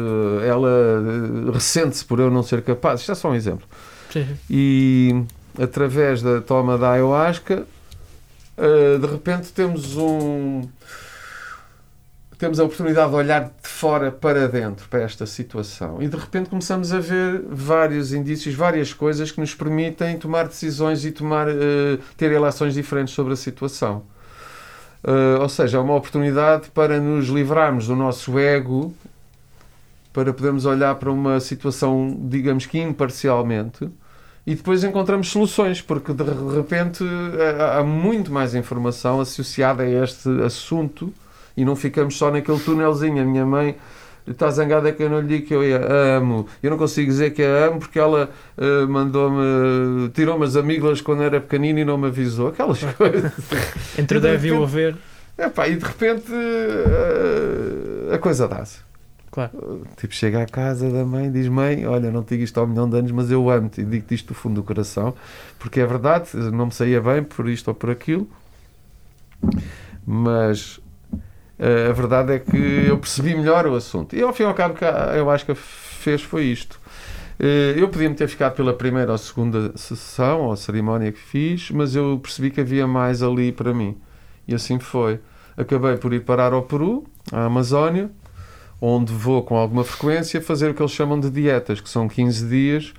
ela 0.47 0.69
eh, 0.69 1.51
ressente-se 1.51 2.03
por 2.05 2.19
eu 2.19 2.31
não 2.31 2.41
ser 2.41 2.61
capaz. 2.61 3.01
Isto 3.01 3.11
é 3.11 3.15
só 3.15 3.29
um 3.29 3.35
exemplo. 3.35 3.67
Sim. 4.11 4.25
E 4.49 5.23
através 5.61 6.21
da 6.21 6.41
toma 6.41 6.77
da 6.77 6.91
ayahuasca, 6.91 7.65
eh, 8.57 8.97
de 8.97 9.07
repente 9.07 9.51
temos 9.51 9.95
um. 9.97 10.61
Temos 12.43 12.59
a 12.59 12.65
oportunidade 12.65 13.09
de 13.09 13.15
olhar 13.15 13.45
de 13.45 13.69
fora 13.69 14.11
para 14.11 14.49
dentro, 14.49 14.85
para 14.89 15.03
esta 15.03 15.25
situação. 15.25 16.01
E 16.01 16.09
de 16.09 16.17
repente 16.17 16.49
começamos 16.49 16.91
a 16.91 16.99
ver 16.99 17.41
vários 17.49 18.11
indícios, 18.11 18.53
várias 18.53 18.93
coisas 18.93 19.31
que 19.31 19.39
nos 19.39 19.55
permitem 19.55 20.17
tomar 20.17 20.49
decisões 20.49 21.05
e 21.05 21.11
tomar, 21.13 21.47
eh, 21.47 21.99
ter 22.17 22.29
relações 22.29 22.73
diferentes 22.73 23.13
sobre 23.13 23.31
a 23.31 23.37
situação. 23.37 24.03
Uh, 25.05 25.39
ou 25.39 25.47
seja, 25.47 25.77
é 25.77 25.79
uma 25.79 25.95
oportunidade 25.95 26.69
para 26.71 26.99
nos 26.99 27.27
livrarmos 27.29 27.87
do 27.87 27.95
nosso 27.95 28.37
ego, 28.37 28.93
para 30.11 30.33
podermos 30.33 30.65
olhar 30.65 30.95
para 30.95 31.09
uma 31.09 31.39
situação, 31.39 32.13
digamos 32.23 32.65
que 32.65 32.77
imparcialmente, 32.77 33.89
e 34.45 34.53
depois 34.53 34.83
encontramos 34.83 35.29
soluções, 35.29 35.81
porque 35.81 36.11
de 36.11 36.23
repente 36.53 37.05
há 37.57 37.79
há 37.79 37.83
muito 37.85 38.33
mais 38.33 38.53
informação 38.53 39.21
associada 39.21 39.83
a 39.83 39.89
este 39.89 40.27
assunto 40.41 41.13
e 41.55 41.63
não 41.65 41.75
ficamos 41.75 42.17
só 42.17 42.31
naquele 42.31 42.59
túnelzinho. 42.59 43.21
A 43.21 43.25
minha 43.25 43.45
mãe 43.45 43.75
está 44.27 44.49
zangada 44.49 44.91
que 44.91 45.03
eu 45.03 45.09
não 45.09 45.19
lhe 45.19 45.27
digo 45.27 45.47
que 45.47 45.53
eu 45.53 45.61
a 45.61 46.17
amo. 46.17 46.47
Eu 46.61 46.71
não 46.71 46.77
consigo 46.77 47.09
dizer 47.09 47.31
que 47.31 47.43
a 47.43 47.67
amo 47.67 47.79
porque 47.79 47.99
ela 47.99 48.29
uh, 48.57 48.87
mandou-me, 48.87 50.09
tirou-me 50.09 50.45
as 50.45 50.55
amígdalas 50.55 51.01
quando 51.01 51.23
era 51.23 51.41
pequenino 51.41 51.79
e 51.79 51.85
não 51.85 51.97
me 51.97 52.07
avisou. 52.07 52.47
Aquelas 52.49 52.81
coisas. 52.95 53.31
Entre 53.97 54.17
o 54.17 54.21
de 54.21 54.27
deve 54.27 54.47
e 54.47 54.51
o 54.51 54.63
haver, 54.63 54.95
Epá, 55.37 55.67
e 55.67 55.75
de 55.75 55.83
repente 55.83 56.31
uh, 56.31 58.13
a 58.13 58.17
coisa 58.19 58.47
dá-se. 58.47 58.79
claro. 59.31 59.83
Tipo, 59.97 60.13
chega 60.13 60.43
à 60.43 60.45
casa 60.45 60.91
da 60.91 61.03
mãe 61.03 61.31
diz: 61.31 61.47
Mãe, 61.47 61.85
olha, 61.87 62.11
não 62.11 62.23
te 62.23 62.29
digo 62.29 62.43
isto 62.43 62.59
há 62.59 62.63
um 62.63 62.67
milhão 62.67 62.87
de 62.87 62.97
anos, 62.97 63.11
mas 63.11 63.31
eu 63.31 63.49
amo-te 63.49 63.81
e 63.81 63.83
digo-te 63.83 64.13
isto 64.13 64.27
do 64.27 64.33
fundo 64.35 64.55
do 64.55 64.63
coração, 64.63 65.15
porque 65.57 65.79
é 65.79 65.85
verdade, 65.85 66.29
não 66.51 66.67
me 66.67 66.71
saía 66.71 67.01
bem 67.01 67.23
por 67.23 67.49
isto 67.49 67.67
ou 67.69 67.73
por 67.73 67.89
aquilo, 67.89 68.29
mas 70.05 70.79
a 71.89 71.93
verdade 71.93 72.33
é 72.33 72.39
que 72.39 72.85
eu 72.87 72.97
percebi 72.97 73.35
melhor 73.35 73.65
o 73.67 73.75
assunto. 73.75 74.15
E 74.15 74.21
ao 74.21 74.33
fim 74.33 74.43
e 74.43 74.45
ao 74.45 74.53
cabo, 74.53 74.75
eu 75.15 75.29
acho 75.29 75.45
que 75.45 75.53
fez 75.55 76.21
foi 76.21 76.45
isto. 76.45 76.79
Eh, 77.39 77.75
Eu 77.77 77.89
podia-me 77.89 78.15
ter 78.15 78.27
ficado 78.27 78.55
pela 78.55 78.73
primeira 78.73 79.11
ou 79.11 79.17
segunda 79.17 79.75
sessão 79.77 80.41
ou 80.41 80.55
cerimónia 80.55 81.11
que 81.11 81.19
fiz, 81.19 81.71
mas 81.71 81.95
eu 81.95 82.19
percebi 82.21 82.51
que 82.51 82.61
havia 82.61 82.85
mais 82.87 83.23
ali 83.23 83.51
para 83.51 83.73
mim. 83.73 83.97
E 84.47 84.53
assim 84.53 84.79
foi. 84.79 85.19
Acabei 85.57 85.97
por 85.97 86.13
ir 86.13 86.21
parar 86.21 86.53
ao 86.53 86.63
Peru, 86.63 87.05
à 87.31 87.45
Amazónia, 87.45 88.09
onde 88.81 89.13
vou 89.13 89.43
com 89.43 89.55
alguma 89.55 89.83
frequência 89.83 90.41
fazer 90.41 90.71
o 90.71 90.73
que 90.73 90.81
eles 90.81 90.91
chamam 90.91 91.19
de 91.19 91.29
dietas, 91.29 91.79
que 91.79 91.89
são 91.89 92.07
15 92.07 92.47
dias 92.47 92.93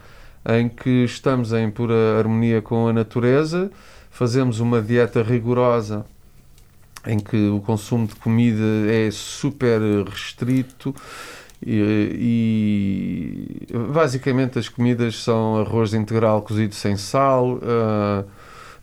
em 0.47 0.69
que 0.69 1.05
estamos 1.05 1.53
em 1.53 1.71
pura 1.71 2.19
harmonia 2.19 2.61
com 2.61 2.87
a 2.89 2.93
natureza, 2.93 3.71
fazemos 4.11 4.61
uma 4.61 4.81
dieta 4.81 5.23
rigorosa 5.23 6.05
em 7.07 7.19
que 7.19 7.49
o 7.49 7.61
consumo 7.61 8.07
de 8.07 8.15
comida 8.17 8.63
é 8.89 9.11
super 9.11 9.81
restrito 10.09 10.95
e, 11.67 13.67
e, 13.71 13.77
basicamente 13.93 14.59
as 14.59 14.69
comidas 14.69 15.23
são 15.23 15.61
arroz 15.61 15.95
integral 15.95 16.43
cozido 16.43 16.75
sem 16.75 16.97
sal, 16.97 17.59
ah, 17.63 18.25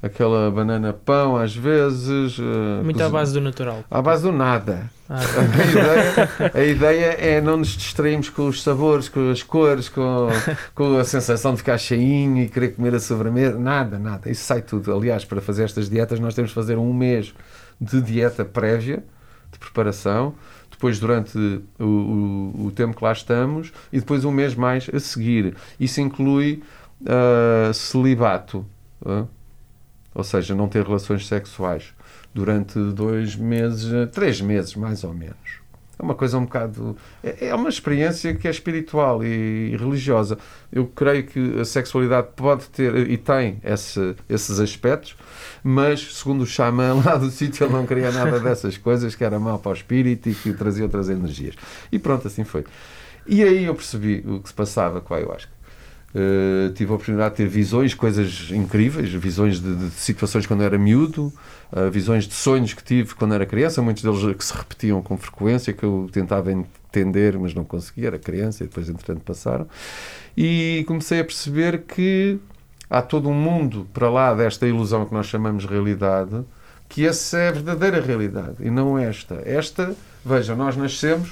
aquela 0.01 0.49
banana 0.49 0.93
pão 0.93 1.37
às 1.37 1.55
vezes. 1.55 2.37
ah, 2.39 2.81
Muito 2.83 3.01
à 3.03 3.09
base 3.09 3.33
do 3.33 3.41
natural. 3.41 3.83
à 3.89 4.01
base 4.01 4.23
do 4.23 4.31
nada. 4.31 4.89
Ah, 5.07 5.19
A 5.21 5.65
ideia, 5.65 6.51
a 6.53 6.63
ideia 6.63 7.05
é 7.19 7.41
não 7.41 7.57
nos 7.57 7.69
distrairmos 7.69 8.29
com 8.29 8.47
os 8.47 8.63
sabores, 8.63 9.09
com 9.09 9.29
as 9.29 9.43
cores, 9.43 9.89
com, 9.89 10.29
com 10.73 10.97
a 10.97 11.03
sensação 11.03 11.51
de 11.51 11.57
ficar 11.57 11.77
cheinho 11.77 12.41
e 12.41 12.47
querer 12.47 12.69
comer 12.69 12.95
a 12.95 12.99
sobremesa. 12.99 13.59
Nada, 13.59 13.99
nada. 13.99 14.31
Isso 14.31 14.45
sai 14.45 14.61
tudo. 14.61 14.95
Aliás, 14.95 15.25
para 15.25 15.41
fazer 15.41 15.65
estas 15.65 15.89
dietas, 15.89 16.19
nós 16.19 16.33
temos 16.33 16.51
de 16.51 16.55
fazer 16.55 16.77
um 16.77 16.93
mês 16.93 17.33
de 17.81 17.99
dieta 18.01 18.45
prévia, 18.45 19.03
de 19.51 19.57
preparação, 19.57 20.35
depois 20.69 20.99
durante 20.99 21.37
o, 21.79 21.83
o, 21.83 22.65
o 22.67 22.71
tempo 22.71 22.95
que 22.95 23.03
lá 23.03 23.11
estamos 23.11 23.73
e 23.91 23.99
depois 23.99 24.23
um 24.23 24.31
mês 24.31 24.55
mais 24.55 24.89
a 24.93 24.99
seguir. 24.99 25.55
Isso 25.79 25.99
inclui 25.99 26.63
ah, 27.05 27.71
celibato, 27.73 28.65
ah, 29.05 29.25
ou 30.13 30.23
seja, 30.23 30.53
não 30.53 30.67
ter 30.67 30.85
relações 30.85 31.27
sexuais 31.27 31.93
durante 32.33 32.79
dois 32.93 33.35
meses, 33.35 33.91
três 34.11 34.41
meses 34.41 34.75
mais 34.75 35.03
ou 35.03 35.13
menos. 35.13 35.60
É 36.01 36.03
uma 36.03 36.15
coisa 36.15 36.35
um 36.39 36.45
bocado. 36.45 36.97
É 37.23 37.49
é 37.49 37.55
uma 37.55 37.69
experiência 37.69 38.33
que 38.33 38.47
é 38.47 38.51
espiritual 38.51 39.23
e 39.23 39.75
religiosa. 39.77 40.35
Eu 40.71 40.87
creio 40.87 41.23
que 41.27 41.59
a 41.59 41.63
sexualidade 41.65 42.29
pode 42.35 42.67
ter 42.69 42.95
e 43.09 43.17
tem 43.17 43.59
esse- 43.63 44.15
esses 44.27 44.59
aspectos, 44.59 45.15
mas, 45.63 46.15
segundo 46.15 46.41
o 46.41 46.45
xamã 46.47 46.93
lá 47.05 47.17
do 47.17 47.29
sítio, 47.31 47.65
ele 47.65 47.73
não 47.73 47.85
queria 47.85 48.11
nada 48.11 48.39
dessas 48.39 48.77
coisas, 48.77 49.13
que 49.13 49.23
era 49.23 49.37
mau 49.39 49.59
para 49.59 49.71
o 49.71 49.75
espírito 49.75 50.27
e 50.29 50.33
que 50.33 50.53
trazia 50.53 50.83
outras 50.85 51.07
energias. 51.07 51.53
E 51.91 51.99
pronto, 51.99 52.27
assim 52.27 52.43
foi. 52.43 52.63
E 53.27 53.43
aí 53.43 53.65
eu 53.65 53.75
percebi 53.75 54.23
o 54.25 54.39
que 54.39 54.49
se 54.49 54.55
passava 54.55 54.99
com 55.01 55.13
a 55.13 55.17
ayahuasca. 55.17 55.51
Uh, 56.13 56.73
tive 56.73 56.91
a 56.91 56.95
oportunidade 56.95 57.31
de 57.31 57.37
ter 57.37 57.47
visões, 57.47 57.93
coisas 57.93 58.49
incríveis, 58.51 59.13
visões 59.13 59.61
de, 59.61 59.75
de 59.75 59.91
situações 59.91 60.45
quando 60.45 60.61
era 60.61 60.77
miúdo, 60.77 61.31
uh, 61.71 61.89
visões 61.89 62.27
de 62.27 62.33
sonhos 62.33 62.73
que 62.73 62.83
tive 62.83 63.15
quando 63.15 63.33
era 63.33 63.45
criança, 63.45 63.81
muitos 63.81 64.03
deles 64.03 64.35
que 64.35 64.43
se 64.43 64.53
repetiam 64.53 65.01
com 65.01 65.15
frequência, 65.17 65.71
que 65.71 65.83
eu 65.83 66.09
tentava 66.11 66.51
entender, 66.51 67.39
mas 67.39 67.53
não 67.53 67.63
conseguia, 67.63 68.07
era 68.07 68.19
criança 68.19 68.63
e 68.63 68.67
depois, 68.67 68.89
entretanto, 68.89 69.21
passaram. 69.21 69.65
E 70.35 70.83
comecei 70.85 71.21
a 71.21 71.23
perceber 71.23 71.83
que 71.83 72.37
há 72.89 73.01
todo 73.01 73.29
um 73.29 73.33
mundo 73.33 73.87
para 73.93 74.09
lá 74.09 74.33
desta 74.33 74.67
ilusão 74.67 75.05
que 75.05 75.13
nós 75.13 75.27
chamamos 75.27 75.65
realidade, 75.65 76.43
que 76.89 77.07
essa 77.07 77.37
é 77.37 77.47
a 77.47 77.51
verdadeira 77.53 78.01
realidade 78.01 78.57
e 78.59 78.69
não 78.69 78.99
esta. 78.99 79.41
Esta, 79.45 79.95
veja, 80.25 80.55
nós 80.55 80.75
nascemos 80.75 81.31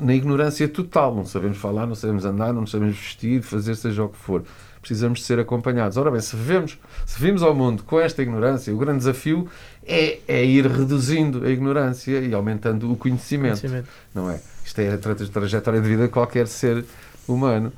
na 0.00 0.14
ignorância 0.14 0.68
total, 0.68 1.14
não 1.14 1.24
sabemos 1.24 1.58
falar, 1.58 1.86
não 1.86 1.94
sabemos 1.94 2.24
andar, 2.24 2.52
não 2.52 2.66
sabemos 2.66 2.96
vestir, 2.96 3.42
fazer 3.42 3.74
seja 3.74 4.04
o 4.04 4.08
que 4.08 4.18
for. 4.18 4.42
Precisamos 4.80 5.20
de 5.20 5.24
ser 5.24 5.38
acompanhados. 5.38 5.96
Ora 5.96 6.10
bem, 6.10 6.20
se 6.20 6.36
vivemos, 6.36 6.78
se 7.06 7.20
vimos 7.20 7.42
ao 7.42 7.54
mundo 7.54 7.82
com 7.84 7.98
esta 7.98 8.20
ignorância, 8.22 8.74
o 8.74 8.76
grande 8.76 8.98
desafio 8.98 9.48
é, 9.86 10.18
é 10.28 10.44
ir 10.44 10.66
reduzindo 10.66 11.44
a 11.46 11.50
ignorância 11.50 12.20
e 12.20 12.34
aumentando 12.34 12.92
o 12.92 12.96
conhecimento, 12.96 13.60
conhecimento. 13.60 13.88
não 14.14 14.30
é? 14.30 14.40
Isto 14.64 14.80
é 14.80 14.92
a 14.92 14.98
tra 14.98 15.14
trajetória 15.14 15.80
de 15.80 15.88
vida 15.88 16.02
de 16.02 16.08
qualquer 16.08 16.46
ser 16.46 16.84
humano. 17.26 17.72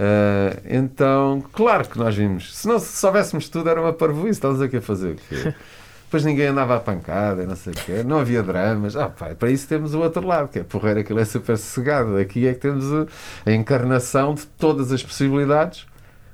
Ah, 0.00 0.56
então, 0.64 1.44
claro 1.52 1.86
que 1.86 1.98
nós 1.98 2.14
vimos. 2.14 2.56
Se 2.56 2.66
não 2.66 2.78
se 2.78 2.96
soubéssemos 2.96 3.48
tudo, 3.50 3.68
era 3.68 3.80
uma 3.80 3.92
parvoíce. 3.92 4.38
Estamos 4.38 4.60
aqui 4.62 4.78
a 4.78 4.82
fazer 4.82 5.12
o 5.12 5.16
quê? 5.16 5.54
Depois 6.10 6.24
ninguém 6.24 6.46
andava 6.46 6.74
à 6.74 6.80
pancada, 6.80 7.46
não 7.46 7.54
sei 7.54 7.72
o 7.72 7.76
quê. 7.76 8.02
Não 8.04 8.18
havia 8.18 8.42
dramas. 8.42 8.96
Ah, 8.96 9.08
pá, 9.08 9.32
para 9.32 9.48
isso 9.48 9.68
temos 9.68 9.94
o 9.94 10.00
outro 10.00 10.26
lado, 10.26 10.48
que 10.48 10.58
é 10.58 10.64
porreiro, 10.64 10.98
aquilo 10.98 11.20
é 11.20 11.24
super 11.24 11.56
sossegado. 11.56 12.16
Aqui 12.16 12.48
é 12.48 12.52
que 12.52 12.58
temos 12.58 12.84
a, 12.92 13.06
a 13.46 13.52
encarnação 13.52 14.34
de 14.34 14.44
todas 14.44 14.90
as 14.90 15.04
possibilidades 15.04 15.86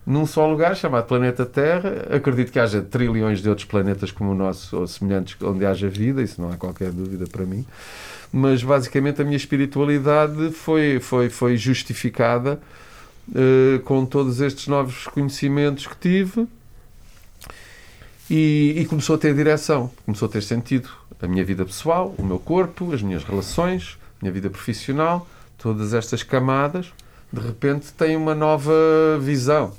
num 0.06 0.24
só 0.24 0.48
lugar 0.48 0.74
chamado 0.74 1.04
planeta 1.04 1.44
Terra. 1.44 2.06
Acredito 2.10 2.50
que 2.50 2.58
haja 2.58 2.80
trilhões 2.80 3.42
de 3.42 3.50
outros 3.50 3.66
planetas 3.66 4.10
como 4.10 4.30
o 4.30 4.34
nosso, 4.34 4.78
ou 4.78 4.86
semelhantes, 4.86 5.36
onde 5.42 5.66
haja 5.66 5.90
vida, 5.90 6.22
isso 6.22 6.40
não 6.40 6.50
há 6.50 6.56
qualquer 6.56 6.90
dúvida 6.90 7.26
para 7.30 7.44
mim. 7.44 7.62
Mas 8.32 8.62
basicamente 8.62 9.20
a 9.20 9.26
minha 9.26 9.36
espiritualidade 9.36 10.52
foi, 10.52 11.00
foi, 11.00 11.28
foi 11.28 11.58
justificada 11.58 12.58
eh, 13.34 13.78
com 13.84 14.06
todos 14.06 14.40
estes 14.40 14.68
novos 14.68 15.06
conhecimentos 15.08 15.86
que 15.86 15.96
tive 15.98 16.48
e, 18.30 18.74
e 18.76 18.84
começou 18.86 19.16
a 19.16 19.18
ter 19.18 19.34
direção, 19.34 19.90
começou 20.04 20.28
a 20.28 20.30
ter 20.30 20.42
sentido. 20.42 20.88
A 21.20 21.26
minha 21.26 21.44
vida 21.44 21.64
pessoal, 21.64 22.14
o 22.18 22.22
meu 22.22 22.38
corpo, 22.38 22.92
as 22.92 23.00
minhas 23.00 23.24
relações, 23.24 23.98
a 24.20 24.24
minha 24.24 24.32
vida 24.32 24.50
profissional, 24.50 25.26
todas 25.56 25.94
estas 25.94 26.22
camadas, 26.22 26.92
de 27.32 27.40
repente 27.40 27.92
têm 27.92 28.16
uma 28.16 28.34
nova 28.34 28.72
visão. 29.20 29.72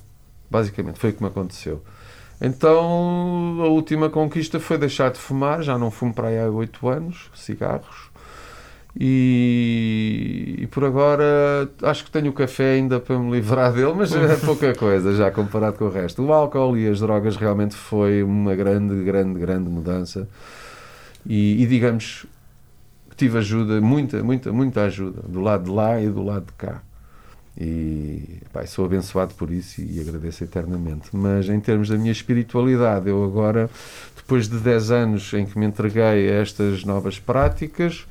Basicamente, 0.49 0.97
foi 0.97 1.11
o 1.11 1.13
que 1.13 1.21
me 1.21 1.29
aconteceu. 1.29 1.83
Então, 2.39 3.57
a 3.61 3.67
última 3.67 4.09
conquista 4.09 4.59
foi 4.59 4.77
deixar 4.77 5.11
de 5.11 5.19
fumar, 5.19 5.61
já 5.63 5.77
não 5.77 5.89
fumo 5.89 6.13
para 6.13 6.27
aí 6.27 6.39
há 6.39 6.47
oito 6.49 6.87
anos, 6.87 7.31
cigarros. 7.35 8.06
E, 8.99 10.55
e 10.57 10.67
por 10.67 10.83
agora 10.83 11.69
acho 11.83 12.03
que 12.03 12.09
tenho 12.09 12.31
o 12.31 12.33
café 12.33 12.73
ainda 12.73 12.99
para 12.99 13.19
me 13.19 13.31
livrar 13.31 13.71
dele, 13.71 13.93
mas 13.95 14.11
é 14.11 14.35
pouca 14.43 14.73
coisa 14.73 15.13
já 15.15 15.29
comparado 15.29 15.77
com 15.77 15.85
o 15.85 15.89
resto. 15.89 16.23
O 16.23 16.33
álcool 16.33 16.75
e 16.75 16.87
as 16.87 16.99
drogas 16.99 17.35
realmente 17.35 17.75
foi 17.75 18.23
uma 18.23 18.55
grande, 18.55 19.03
grande, 19.03 19.39
grande 19.39 19.69
mudança. 19.69 20.27
E, 21.23 21.61
e 21.61 21.67
digamos 21.67 22.25
que 23.11 23.15
tive 23.15 23.37
ajuda, 23.37 23.79
muita, 23.79 24.23
muita, 24.23 24.51
muita 24.51 24.81
ajuda, 24.85 25.21
do 25.27 25.41
lado 25.41 25.65
de 25.65 25.69
lá 25.69 26.01
e 26.01 26.09
do 26.09 26.23
lado 26.23 26.47
de 26.47 26.53
cá. 26.53 26.81
E 27.59 28.39
pá, 28.51 28.65
sou 28.65 28.85
abençoado 28.85 29.35
por 29.35 29.51
isso 29.51 29.79
e 29.79 29.99
agradeço 29.99 30.43
eternamente. 30.43 31.09
Mas 31.13 31.49
em 31.49 31.59
termos 31.59 31.89
da 31.89 31.97
minha 31.97 32.11
espiritualidade, 32.11 33.09
eu 33.09 33.23
agora, 33.23 33.69
depois 34.15 34.47
de 34.47 34.57
10 34.57 34.91
anos 34.91 35.33
em 35.33 35.45
que 35.45 35.57
me 35.57 35.67
entreguei 35.67 36.29
a 36.31 36.41
estas 36.41 36.83
novas 36.83 37.19
práticas, 37.19 38.07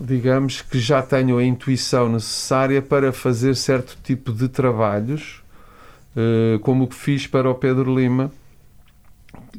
digamos 0.00 0.62
que 0.62 0.78
já 0.78 1.02
tenho 1.02 1.36
a 1.36 1.44
intuição 1.44 2.08
necessária 2.08 2.80
para 2.80 3.12
fazer 3.12 3.54
certo 3.54 3.98
tipo 4.02 4.32
de 4.32 4.48
trabalhos, 4.48 5.42
eh, 6.16 6.58
como 6.62 6.84
o 6.84 6.88
que 6.88 6.94
fiz 6.94 7.26
para 7.26 7.50
o 7.50 7.54
Pedro 7.54 7.94
Lima, 7.94 8.32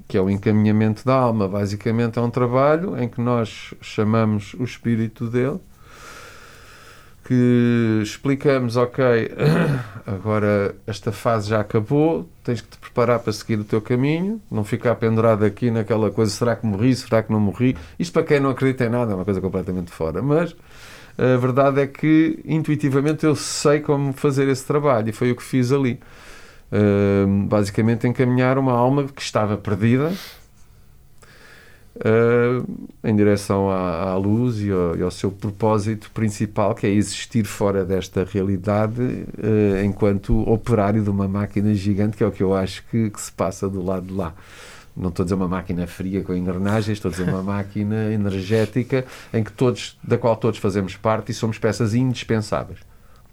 que 0.08 0.18
é 0.18 0.22
o 0.22 0.30
encaminhamento 0.30 1.06
da 1.06 1.14
alma. 1.14 1.48
Basicamente 1.48 2.18
é 2.18 2.22
um 2.22 2.30
trabalho 2.30 3.02
em 3.02 3.08
que 3.08 3.22
nós 3.22 3.74
chamamos 3.82 4.56
o 4.56 4.64
espírito 4.64 5.28
dele, 5.28 5.60
que 7.32 8.02
explicamos, 8.04 8.76
ok, 8.76 9.02
agora 10.06 10.76
esta 10.86 11.14
fase 11.14 11.48
já 11.48 11.62
acabou, 11.62 12.28
tens 12.44 12.60
que 12.60 12.68
te 12.68 12.78
preparar 12.78 13.20
para 13.20 13.32
seguir 13.32 13.58
o 13.58 13.64
teu 13.64 13.82
caminho, 13.82 14.42
não 14.52 14.66
ficar 14.66 14.96
pendurado 14.96 15.46
aqui 15.46 15.72
naquela 15.72 16.12
coisa, 16.12 16.30
será 16.30 16.58
que 16.58 16.66
morri, 16.66 16.94
será 16.94 17.24
que 17.24 17.32
não 17.32 17.40
morri? 17.40 17.78
Isto 17.98 18.12
para 18.12 18.24
quem 18.24 18.42
não 18.42 18.50
acredita 18.50 18.84
em 18.84 18.90
nada 18.90 19.14
é 19.14 19.16
uma 19.16 19.24
coisa 19.24 19.40
completamente 19.40 19.92
fora, 19.92 20.22
mas 20.22 20.54
a 21.18 21.38
verdade 21.38 21.80
é 21.80 21.88
que 21.88 22.38
intuitivamente 22.44 23.26
eu 23.26 23.34
sei 23.34 23.80
como 23.80 24.12
fazer 24.12 24.50
esse 24.50 24.66
trabalho 24.66 25.08
e 25.08 25.14
foi 25.14 25.32
o 25.32 25.36
que 25.38 25.44
fiz 25.44 25.72
ali. 25.72 26.02
Uh, 26.70 27.46
basicamente 27.48 28.08
encaminhar 28.08 28.58
uma 28.58 28.74
alma 28.74 29.06
que 29.06 29.22
estava 29.22 29.56
perdida 29.56 30.12
uh, 31.98 32.66
em 33.04 33.16
direção 33.16 33.70
à, 33.70 34.12
à 34.12 34.16
luz 34.16 34.62
e 34.62 34.72
ao, 34.72 34.96
e 34.96 35.02
ao, 35.02 35.12
seu 35.12 35.32
propósito 35.32 36.10
principal, 36.12 36.74
que 36.76 36.86
é 36.86 36.90
existir 36.90 37.46
fora 37.46 37.84
desta 37.84 38.24
realidade 38.24 39.02
uh, 39.02 39.84
enquanto 39.84 40.42
operário 40.50 41.04
de 41.04 41.10
uma 41.10 41.28
máquina 41.28 41.74
gigante, 41.74 42.18
que 42.18 42.24
é 42.24 42.28
o 42.28 42.32
que 42.32 42.44
eu 42.44 42.54
acho 42.54 42.84
que, 42.90 43.10
que 43.10 43.22
se 43.22 43.32
passa 43.32 43.70
do 43.70 43.84
lado 43.84 44.08
de 44.08 44.14
lá 44.14 44.34
não 44.96 45.10
estou 45.10 45.24
a 45.24 45.26
dizer 45.26 45.36
uma 45.36 45.48
máquina 45.48 45.88
fria 45.88 46.22
com 46.22 46.34
engrenagens, 46.34 46.98
estou 46.98 47.10
a 47.10 47.12
dizer 47.12 47.24
uma 47.24 47.42
máquina 47.44 48.12
energética 48.12 49.06
em 49.34 49.44
que 49.44 49.52
todos, 49.52 49.98
da 50.04 50.18
qual 50.18 50.36
todos 50.36 50.60
fazemos 50.60 50.96
parte 50.96 51.32
e 51.32 51.34
somos 51.34 51.58
peças 51.58 51.94
indispensáveis. 51.94 52.80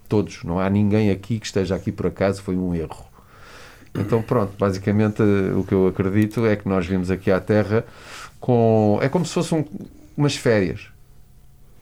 Todos, 0.08 0.42
não 0.44 0.58
há 0.58 0.70
ninguém 0.70 1.10
aqui 1.10 1.38
que 1.38 1.46
esteja 1.46 1.74
aqui 1.74 1.92
por 1.92 2.06
acaso, 2.06 2.42
foi 2.42 2.56
um 2.56 2.74
erro. 2.74 3.06
Então 3.94 4.22
pronto, 4.22 4.52
basicamente 4.58 5.22
o 5.56 5.64
que 5.64 5.74
eu 5.74 5.88
acredito 5.88 6.46
é 6.46 6.54
que 6.54 6.68
nós 6.68 6.86
vimos 6.86 7.10
aqui 7.10 7.30
à 7.30 7.40
Terra 7.40 7.84
com. 8.40 8.98
É 9.02 9.08
como 9.08 9.24
se 9.24 9.34
fossem 9.34 9.58
um, 9.58 9.64
umas 10.16 10.36
férias. 10.36 10.88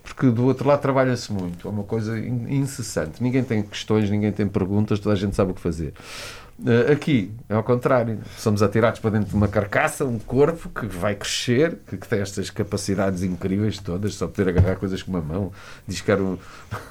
Porque 0.02 0.30
do 0.30 0.44
outro 0.44 0.68
lado 0.68 0.80
trabalha-se 0.80 1.32
muito, 1.32 1.66
é 1.66 1.70
uma 1.70 1.82
coisa 1.82 2.16
incessante. 2.18 3.20
Ninguém 3.20 3.42
tem 3.42 3.60
questões, 3.62 4.08
ninguém 4.08 4.30
tem 4.30 4.46
perguntas, 4.46 5.00
toda 5.00 5.14
a 5.14 5.18
gente 5.18 5.34
sabe 5.34 5.50
o 5.50 5.54
que 5.54 5.60
fazer. 5.60 5.92
Uh, 6.58 6.90
aqui 6.90 7.30
é 7.50 7.54
ao 7.54 7.62
contrário, 7.62 8.18
somos 8.38 8.62
atirados 8.62 8.98
para 8.98 9.10
dentro 9.10 9.28
de 9.28 9.34
uma 9.34 9.46
carcaça, 9.46 10.06
um 10.06 10.18
corpo 10.18 10.70
que 10.70 10.86
vai 10.86 11.14
crescer, 11.14 11.76
que 11.86 12.08
tem 12.08 12.20
estas 12.20 12.48
capacidades 12.48 13.22
incríveis 13.22 13.78
todas, 13.78 14.14
só 14.14 14.26
poder 14.26 14.48
agarrar 14.48 14.76
coisas 14.76 15.02
com 15.02 15.10
uma 15.10 15.20
mão, 15.20 15.52
discar 15.86 16.18
um 16.18 16.38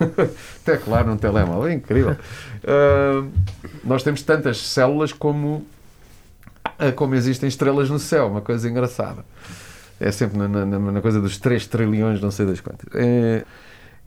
teclar 0.63 1.07
num 1.07 1.17
telemóvel, 1.17 1.67
é 1.67 1.73
incrível. 1.73 2.15
Uh, 2.63 3.31
nós 3.83 4.03
temos 4.03 4.21
tantas 4.21 4.57
células 4.57 5.11
como 5.11 5.65
como 6.95 7.15
existem 7.15 7.47
estrelas 7.47 7.89
no 7.89 7.99
céu, 7.99 8.27
uma 8.27 8.41
coisa 8.41 8.69
engraçada. 8.69 9.25
É 9.99 10.11
sempre 10.11 10.37
na, 10.37 10.47
na, 10.47 10.65
na 10.65 11.01
coisa 11.01 11.21
dos 11.21 11.37
3 11.37 11.67
trilhões, 11.67 12.21
não 12.21 12.31
sei 12.31 12.45
das 12.45 12.59
quantas. 12.59 12.87
É, 12.93 13.45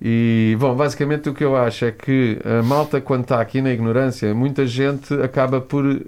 e, 0.00 0.56
bom, 0.60 0.76
basicamente 0.76 1.28
o 1.28 1.34
que 1.34 1.42
eu 1.42 1.56
acho 1.56 1.84
é 1.84 1.90
que 1.90 2.38
a 2.44 2.62
malta, 2.62 3.00
quando 3.00 3.22
está 3.22 3.40
aqui 3.40 3.60
na 3.60 3.72
ignorância, 3.72 4.32
muita 4.32 4.64
gente 4.64 5.12
acaba 5.14 5.60
por 5.60 5.84
uh, 5.84 5.98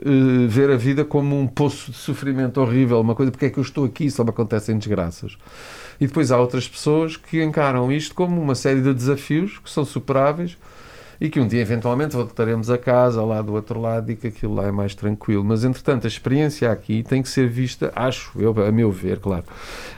ver 0.49 0.71
a 0.71 0.77
vida 0.77 1.05
como 1.05 1.39
um 1.39 1.47
poço 1.47 1.91
de 1.91 1.97
sofrimento 1.97 2.61
horrível, 2.61 3.01
uma 3.01 3.17
coisa, 3.17 3.33
porque 3.33 3.47
é 3.47 3.51
que 3.51 3.59
eu 3.59 3.63
estou 3.63 3.85
aqui, 3.85 4.09
só 4.09 4.23
me 4.23 4.31
acontecem 4.31 4.79
desgraças. 4.79 5.37
E 6.01 6.07
depois 6.07 6.31
há 6.31 6.39
outras 6.39 6.69
pessoas 6.69 7.17
que 7.17 7.43
encaram 7.43 7.91
isto 7.91 8.15
como 8.15 8.41
uma 8.41 8.55
série 8.55 8.81
de 8.81 8.95
desafios 8.95 9.59
que 9.59 9.69
são 9.69 9.85
superáveis 9.85 10.57
e 11.21 11.29
que 11.29 11.39
um 11.39 11.47
dia 11.47 11.61
eventualmente 11.61 12.17
voltaremos 12.17 12.71
a 12.71 12.79
casa 12.79 13.23
lá 13.23 13.43
do 13.43 13.53
outro 13.53 13.79
lado 13.79 14.11
e 14.11 14.17
que 14.17 14.29
aquilo 14.29 14.55
lá 14.55 14.67
é 14.67 14.71
mais 14.71 14.95
tranquilo. 14.95 15.45
Mas 15.45 15.65
entretanto, 15.65 16.07
a 16.07 16.09
experiência 16.09 16.73
aqui 16.73 17.03
tem 17.03 17.23
que 17.23 17.29
ser 17.29 17.47
vista, 17.47 17.93
acho 17.95 18.33
eu, 18.41 18.55
a 18.67 18.73
meu 18.73 18.91
ver, 18.91 19.19
claro, 19.19 19.45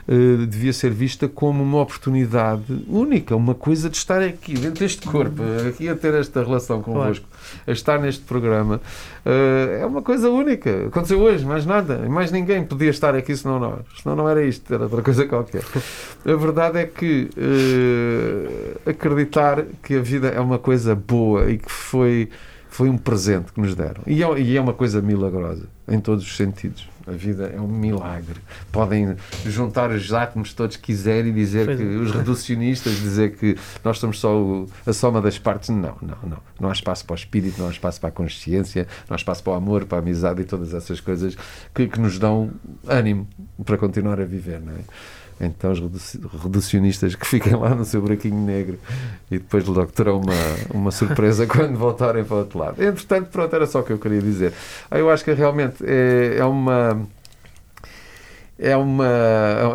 uh, 0.05 0.45
devia 0.45 0.73
ser 0.73 0.91
vista 0.91 1.29
como 1.29 1.63
uma 1.63 1.79
oportunidade 1.79 2.85
única, 2.89 3.35
uma 3.37 3.55
coisa 3.55 3.89
de 3.89 3.95
estar 3.95 4.21
aqui, 4.21 4.53
dentro 4.55 4.81
deste 4.81 5.07
corpo, 5.07 5.41
aqui 5.69 5.87
a 5.87 5.95
ter 5.95 6.13
esta 6.13 6.43
relação 6.43 6.81
convosco, 6.81 7.25
claro. 7.25 7.63
a 7.67 7.71
estar 7.71 7.99
neste 7.99 8.23
programa. 8.23 8.81
Uh, 9.25 9.81
é 9.81 9.85
uma 9.85 10.01
coisa 10.01 10.29
única. 10.29 10.87
Aconteceu 10.87 11.21
hoje, 11.21 11.45
mais 11.45 11.65
nada. 11.65 11.99
Mais 12.09 12.31
ninguém 12.31 12.65
podia 12.65 12.89
estar 12.89 13.15
aqui 13.15 13.33
senão 13.37 13.59
nós. 13.59 13.79
Senão 14.01 14.17
não 14.17 14.27
era 14.27 14.43
isto, 14.43 14.73
era 14.73 14.83
outra 14.83 15.01
coisa 15.01 15.25
qualquer. 15.25 15.63
A 16.25 16.35
verdade 16.35 16.79
é 16.79 16.85
que 16.85 17.29
uh, 17.37 18.89
acreditar 18.89 19.63
que 19.81 19.95
a 19.95 20.01
vida 20.01 20.27
é 20.27 20.39
uma 20.41 20.59
coisa 20.59 20.93
boa 20.93 21.12
e 21.49 21.57
que 21.57 21.71
foi, 21.71 22.29
foi 22.69 22.89
um 22.89 22.97
presente 22.97 23.51
que 23.51 23.59
nos 23.59 23.75
deram. 23.75 24.01
E 24.07 24.23
é, 24.23 24.39
e 24.39 24.57
é 24.57 24.61
uma 24.61 24.73
coisa 24.73 25.01
milagrosa, 25.01 25.67
em 25.87 25.99
todos 25.99 26.23
os 26.23 26.35
sentidos. 26.35 26.87
A 27.05 27.11
vida 27.11 27.51
é 27.53 27.59
um 27.59 27.67
milagre. 27.67 28.39
Podem 28.71 29.15
juntar 29.45 29.91
os 29.91 30.13
átomos 30.13 30.53
todos 30.53 30.77
que 30.77 30.83
quiserem 30.83 31.31
e 31.31 31.33
dizer 31.33 31.75
que 31.75 31.83
os 31.83 32.11
reducionistas 32.11 32.93
dizer 32.93 33.35
que 33.35 33.57
nós 33.83 33.99
somos 33.99 34.19
só 34.19 34.33
o, 34.37 34.69
a 34.85 34.93
soma 34.93 35.21
das 35.21 35.37
partes. 35.37 35.69
Não, 35.69 35.97
não, 36.01 36.17
não. 36.23 36.37
Não 36.59 36.69
há 36.69 36.71
espaço 36.71 37.05
para 37.05 37.13
o 37.13 37.17
espírito, 37.17 37.59
não 37.59 37.67
há 37.67 37.71
espaço 37.71 37.99
para 37.99 38.07
a 38.07 38.11
consciência, 38.11 38.87
não 39.09 39.15
há 39.15 39.17
espaço 39.17 39.43
para 39.43 39.51
o 39.51 39.55
amor, 39.55 39.85
para 39.85 39.97
a 39.97 40.01
amizade 40.01 40.41
e 40.41 40.45
todas 40.45 40.73
essas 40.73 41.01
coisas 41.01 41.35
que, 41.75 41.87
que 41.87 41.99
nos 41.99 42.17
dão 42.17 42.51
ânimo 42.87 43.27
para 43.65 43.77
continuar 43.77 44.21
a 44.21 44.25
viver, 44.25 44.61
não 44.61 44.71
é? 44.71 44.79
Então 45.45 45.71
os 45.71 45.79
reducionistas 46.41 47.15
que 47.15 47.25
fiquem 47.25 47.55
lá 47.55 47.75
no 47.75 47.85
seu 47.85 48.01
buraquinho 48.01 48.39
negro 48.39 48.79
e 49.29 49.37
depois 49.37 49.65
logo 49.65 49.91
terão 49.91 50.19
uma, 50.19 50.33
uma 50.73 50.91
surpresa 50.91 51.45
quando 51.47 51.77
voltarem 51.77 52.23
para 52.23 52.35
o 52.35 52.39
outro 52.39 52.59
lado. 52.59 52.83
Entretanto, 52.83 53.29
pronto, 53.29 53.55
era 53.55 53.65
só 53.65 53.79
o 53.79 53.83
que 53.83 53.91
eu 53.91 53.99
queria 53.99 54.21
dizer. 54.21 54.53
Ah, 54.89 54.97
eu 54.97 55.09
acho 55.09 55.23
que 55.23 55.31
realmente 55.33 55.83
é, 55.85 56.37
é 56.37 56.45
uma 56.45 57.05
é, 58.57 58.77
uma, 58.77 59.07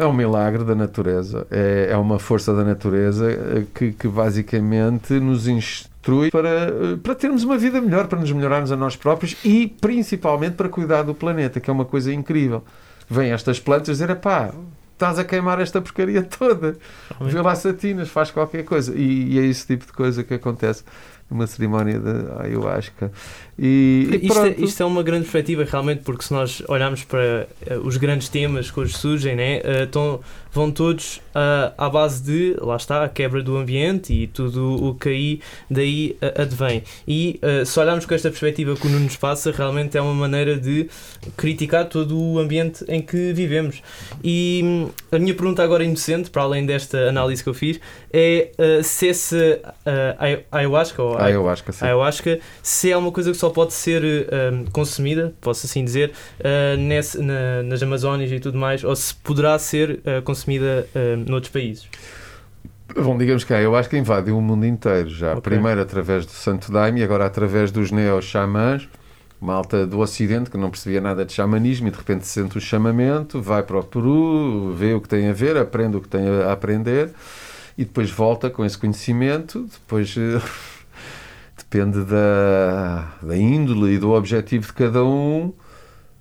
é 0.01 0.07
um 0.07 0.13
milagre 0.13 0.65
da 0.65 0.75
natureza, 0.75 1.47
é, 1.51 1.89
é 1.91 1.97
uma 1.97 2.19
força 2.19 2.55
da 2.55 2.65
natureza 2.65 3.31
eh, 3.31 3.65
que, 3.75 3.93
que 3.93 4.09
basicamente 4.09 5.15
nos 5.15 5.49
instrui 5.49 6.31
para, 6.31 6.49
eh, 6.49 6.97
para 7.03 7.15
termos 7.15 7.43
uma 7.43 7.59
vida 7.59 7.81
melhor, 7.81 8.07
para 8.07 8.21
nos 8.21 8.31
melhorarmos 8.31 8.71
a 8.71 8.77
nós 8.77 8.97
próprios 8.97 9.37
e 9.45 9.67
principalmente 9.67 10.55
para 10.55 10.69
cuidar 10.69 11.03
do 11.03 11.13
planeta, 11.13 11.61
que 11.61 11.69
é 11.69 11.73
uma 11.73 11.85
coisa 11.85 12.13
incrível. 12.13 12.63
Vêm 13.11 13.33
estas 13.33 13.59
plantas 13.59 13.99
dizer: 13.99 14.15
pá, 14.17 14.53
estás 14.99 15.17
a 15.17 15.25
queimar 15.25 15.61
esta 15.61 15.81
porcaria 15.81 16.25
toda. 16.27 16.77
Vê 17.21 17.41
lá 17.41 17.55
satinas, 17.55 18.09
faz 18.09 18.33
qualquer 18.33 18.65
coisa. 18.65 18.93
E, 18.97 19.35
e, 19.35 19.39
é 19.39 19.45
esse 19.45 19.65
tipo 19.65 19.87
de 19.87 19.93
coisa 19.93 20.25
que 20.25 20.35
acontece 20.35 20.83
numa 21.31 21.47
cerimónia 21.47 21.99
de 21.99 22.43
ayahuasca. 22.43 23.13
E, 23.59 24.09
e 24.13 24.27
isto, 24.27 24.41
é, 24.41 24.55
isto, 24.59 24.83
é, 24.83 24.87
uma 24.87 25.03
grande 25.03 25.23
perspectiva, 25.23 25.65
realmente, 25.65 26.03
porque 26.03 26.23
se 26.23 26.33
nós 26.33 26.63
olharmos 26.69 27.03
para 27.03 27.49
uh, 27.71 27.87
os 27.87 27.97
grandes 27.97 28.29
temas 28.29 28.71
que 28.71 28.79
hoje 28.79 28.97
surgem, 28.97 29.35
né, 29.35 29.59
uh, 29.59 29.87
tão, 29.89 30.21
vão 30.53 30.71
todos 30.71 31.17
uh, 31.35 31.75
à 31.77 31.91
base 31.91 32.23
de, 32.23 32.57
lá 32.61 32.77
está, 32.77 33.03
a 33.03 33.09
quebra 33.09 33.43
do 33.43 33.57
ambiente 33.57 34.13
e 34.13 34.29
tudo 34.29 34.87
o 34.87 34.95
que 34.95 35.09
aí 35.09 35.41
daí 35.69 36.17
advém. 36.37 36.83
E 37.07 37.41
se 37.67 37.79
olharmos 37.79 38.07
com 38.07 38.15
esta 38.15 38.29
perspectiva 38.31 38.75
que 38.75 38.87
o 38.87 38.91
Nuno 38.91 39.05
nos 39.05 39.17
passa, 39.17 39.51
realmente 39.51 39.97
é 39.97 40.01
uma 40.01 40.15
maneira 40.15 40.57
de 40.57 40.89
criticar 41.37 41.89
todo 41.89 42.19
o 42.19 42.39
ambiente 42.39 42.85
em 42.89 43.03
que 43.03 43.33
vivemos. 43.33 43.83
E 44.23 44.61
um, 44.65 44.91
a 45.13 45.19
minha 45.19 45.35
pergunta 45.35 45.63
agora 45.63 45.85
inocente, 45.85 46.31
para 46.31 46.43
além 46.43 46.65
desta 46.65 47.09
análise 47.09 47.43
que 47.43 47.49
eu 47.49 47.55
fiz, 47.55 47.81
é 48.13 48.51
se 48.83 49.09
essa 49.09 49.37
uh, 49.37 50.45
ayahuasca, 50.51 51.03
ou 51.03 51.18
ayahuasca, 51.25 51.73
sim. 51.73 51.85
ayahuasca, 51.85 52.41
se 52.63 52.91
é 52.91 52.97
uma 52.97 53.13
coisa 53.13 53.31
que 53.31 53.37
só 53.37 53.51
pode 53.51 53.73
ser 53.73 54.03
uh, 54.03 54.71
consumida, 54.71 55.35
posso 55.41 55.67
assim 55.67 55.85
dizer, 55.85 56.13
nesse, 56.79 57.21
na, 57.21 57.63
nas 57.63 57.83
Amazónias 57.83 58.31
e 58.31 58.41
tudo 58.41 58.59
mais, 58.59 58.85
ou 58.85 58.95
se 58.95 59.15
poderá 59.15 59.59
ser 59.59 60.01
consumida 60.25 60.87
noutros 61.27 61.53
países. 61.53 61.89
Bom, 62.95 63.17
digamos 63.19 63.45
que 63.45 63.53
eu 63.53 63.77
acho 63.77 63.89
que 63.89 63.97
invadiu 63.97 64.39
o 64.39 64.43
mundo 64.43 64.65
inteiro 64.65 65.09
já. 65.11 65.33
Okay. 65.33 65.43
Primeiro 65.43 65.81
através 65.81 66.25
do 66.25 66.33
Santo 66.33 66.73
Daime 66.73 67.01
e 67.01 67.05
agora 67.05 67.27
através 67.27 67.71
dos 67.71 67.91
neo-xamãs 67.91 68.89
malta 69.41 69.87
do 69.87 70.01
Ocidente 70.01 70.51
que 70.51 70.57
não 70.57 70.71
percebia 70.71 71.01
nada 71.01 71.25
de 71.25 71.33
xamanismo 71.33 71.89
e 71.89 71.91
de 71.91 71.97
repente 71.97 72.27
sente 72.27 72.59
o 72.59 72.61
chamamento, 72.61 73.41
vai 73.41 73.63
para 73.63 73.79
o 73.79 73.83
Peru, 73.83 74.75
vê 74.75 74.95
o 74.95 75.01
que 75.01 75.09
tem 75.09 75.29
a 75.29 75.33
ver, 75.33 75.57
aprende 75.57 75.97
o 75.97 76.01
que 76.01 76.09
tem 76.09 76.27
a 76.29 76.53
aprender 76.53 77.11
e 77.77 77.85
depois 77.85 78.11
volta 78.11 78.51
com 78.51 78.65
esse 78.65 78.77
conhecimento, 78.77 79.69
depois 79.73 80.15
depende 81.71 82.03
da, 82.05 83.13
da 83.23 83.37
índole 83.37 83.95
e 83.95 83.99
do 83.99 84.13
objetivo 84.13 84.67
de 84.67 84.73
cada 84.73 85.05
um 85.05 85.53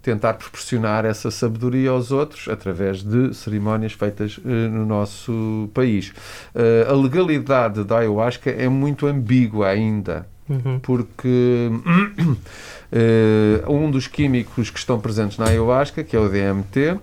tentar 0.01 0.35
proporcionar 0.35 1.03
essa 1.03 1.29
sabedoria 1.29 1.89
aos 1.89 2.11
outros 2.11 2.47
através 2.47 3.03
de 3.03 3.33
cerimónias 3.33 3.91
feitas 3.91 4.37
uh, 4.37 4.47
no 4.47 4.85
nosso 4.85 5.69
país. 5.73 6.13
Uh, 6.55 6.89
a 6.89 6.93
legalidade 6.93 7.83
da 7.83 7.99
ayahuasca 7.99 8.49
é 8.49 8.69
muito 8.69 9.05
ambígua 9.05 9.67
ainda, 9.67 10.25
uhum. 10.47 10.79
porque 10.79 11.69
uh, 12.93 13.67
um 13.71 13.91
dos 13.91 14.07
químicos 14.07 14.69
que 14.69 14.79
estão 14.79 14.97
presentes 14.97 15.37
na 15.37 15.47
ayahuasca, 15.47 16.03
que 16.05 16.15
é 16.15 16.19
o 16.19 16.29
DMT, 16.29 16.99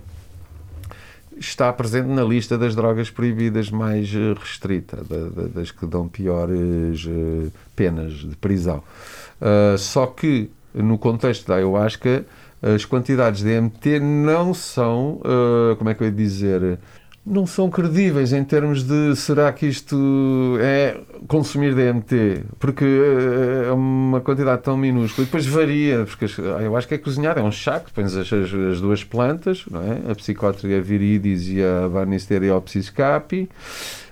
está 1.37 1.71
presente 1.73 2.07
na 2.07 2.23
lista 2.23 2.57
das 2.57 2.75
drogas 2.75 3.09
proibidas 3.09 3.69
mais 3.69 4.09
eh, 4.13 4.33
restrita, 4.39 4.97
da- 5.03 5.29
da- 5.29 5.47
das 5.47 5.71
que 5.71 5.85
dão 5.85 6.07
piores 6.07 7.05
eh, 7.07 7.49
penas 7.75 8.13
de 8.13 8.35
prisão. 8.37 8.83
Uh, 9.41 9.77
só 9.77 10.05
que, 10.07 10.49
no 10.73 10.97
contexto 10.97 11.47
da 11.47 11.55
ayahuasca, 11.55 12.25
as 12.61 12.85
quantidades 12.85 13.41
de 13.43 13.49
DMT 13.53 13.99
não 13.99 14.53
são, 14.53 15.19
uh, 15.21 15.75
como 15.77 15.89
é 15.89 15.93
que 15.93 16.01
eu 16.03 16.07
ia 16.07 16.13
dizer, 16.13 16.79
não 17.25 17.47
são 17.47 17.69
credíveis 17.71 18.31
em 18.33 18.43
termos 18.43 18.83
de 18.83 19.15
será 19.15 19.51
que 19.51 19.65
isto 19.65 19.95
é 20.61 20.95
consumir 21.27 21.73
DMT, 21.73 22.43
porque 22.59 22.85
uh, 22.85 23.69
é 23.69 23.71
uma 23.71 24.21
quantidade 24.21 24.61
tão 24.61 24.77
minúscula 24.77 25.23
e 25.23 25.25
depois 25.25 25.45
varia, 25.47 26.05
porque 26.05 26.25
as- 26.25 26.37
a 26.39 26.57
ayahuasca 26.57 26.93
é 26.93 26.97
cozinhada, 26.99 27.39
é 27.39 27.43
um 27.43 27.51
chá 27.51 27.79
que 27.79 27.91
pões 27.91 28.15
as, 28.15 28.31
as- 28.31 28.53
as 28.53 28.79
duas 28.81 29.03
plantas, 29.03 29.65
não 29.71 29.81
é? 29.81 30.11
a 30.11 30.15
psicótriga 30.15 30.79
viridis 30.81 31.47
e 31.49 31.63
a 31.63 31.89
Banisteriopsis 31.89 32.91
capi, 32.91 33.49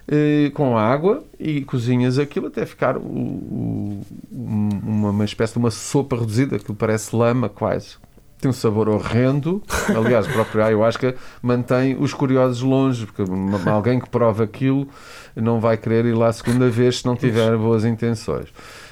eh, 0.07 0.49
com 0.55 0.75
água 0.75 1.23
e 1.39 1.61
cozinhas 1.61 2.17
aquilo 2.17 2.47
até 2.47 2.65
ficar 2.65 2.97
um- 2.97 4.01
uma, 4.31 5.09
uma 5.11 5.25
espécie 5.25 5.53
de 5.53 5.59
uma 5.59 5.69
sopa 5.71 6.15
reduzida, 6.17 6.55
aquilo 6.55 6.75
parece 6.75 7.15
lama 7.15 7.47
quase. 7.47 7.97
Tem 8.43 8.49
um 8.49 8.53
sabor 8.53 8.89
horrendo. 8.89 9.63
Aliás, 9.95 10.27
o 10.27 10.33
próprio 10.33 10.61
ayahuasca 10.61 11.15
mantém 11.41 11.95
os 11.97 12.13
curiosos 12.13 12.61
longe, 12.61 13.05
porque 13.05 13.23
alguém 13.69 14.01
que 14.01 14.09
prova 14.09 14.43
aquilo 14.43 14.85
não 15.33 15.61
vai 15.61 15.77
querer 15.77 16.03
ir 16.03 16.13
lá 16.13 16.27
a 16.27 16.33
segunda 16.33 16.69
vez 16.69 16.99
se 16.99 17.05
não 17.05 17.15
tiver 17.15 17.55
boas 17.55 17.85
intenções. 17.85 18.49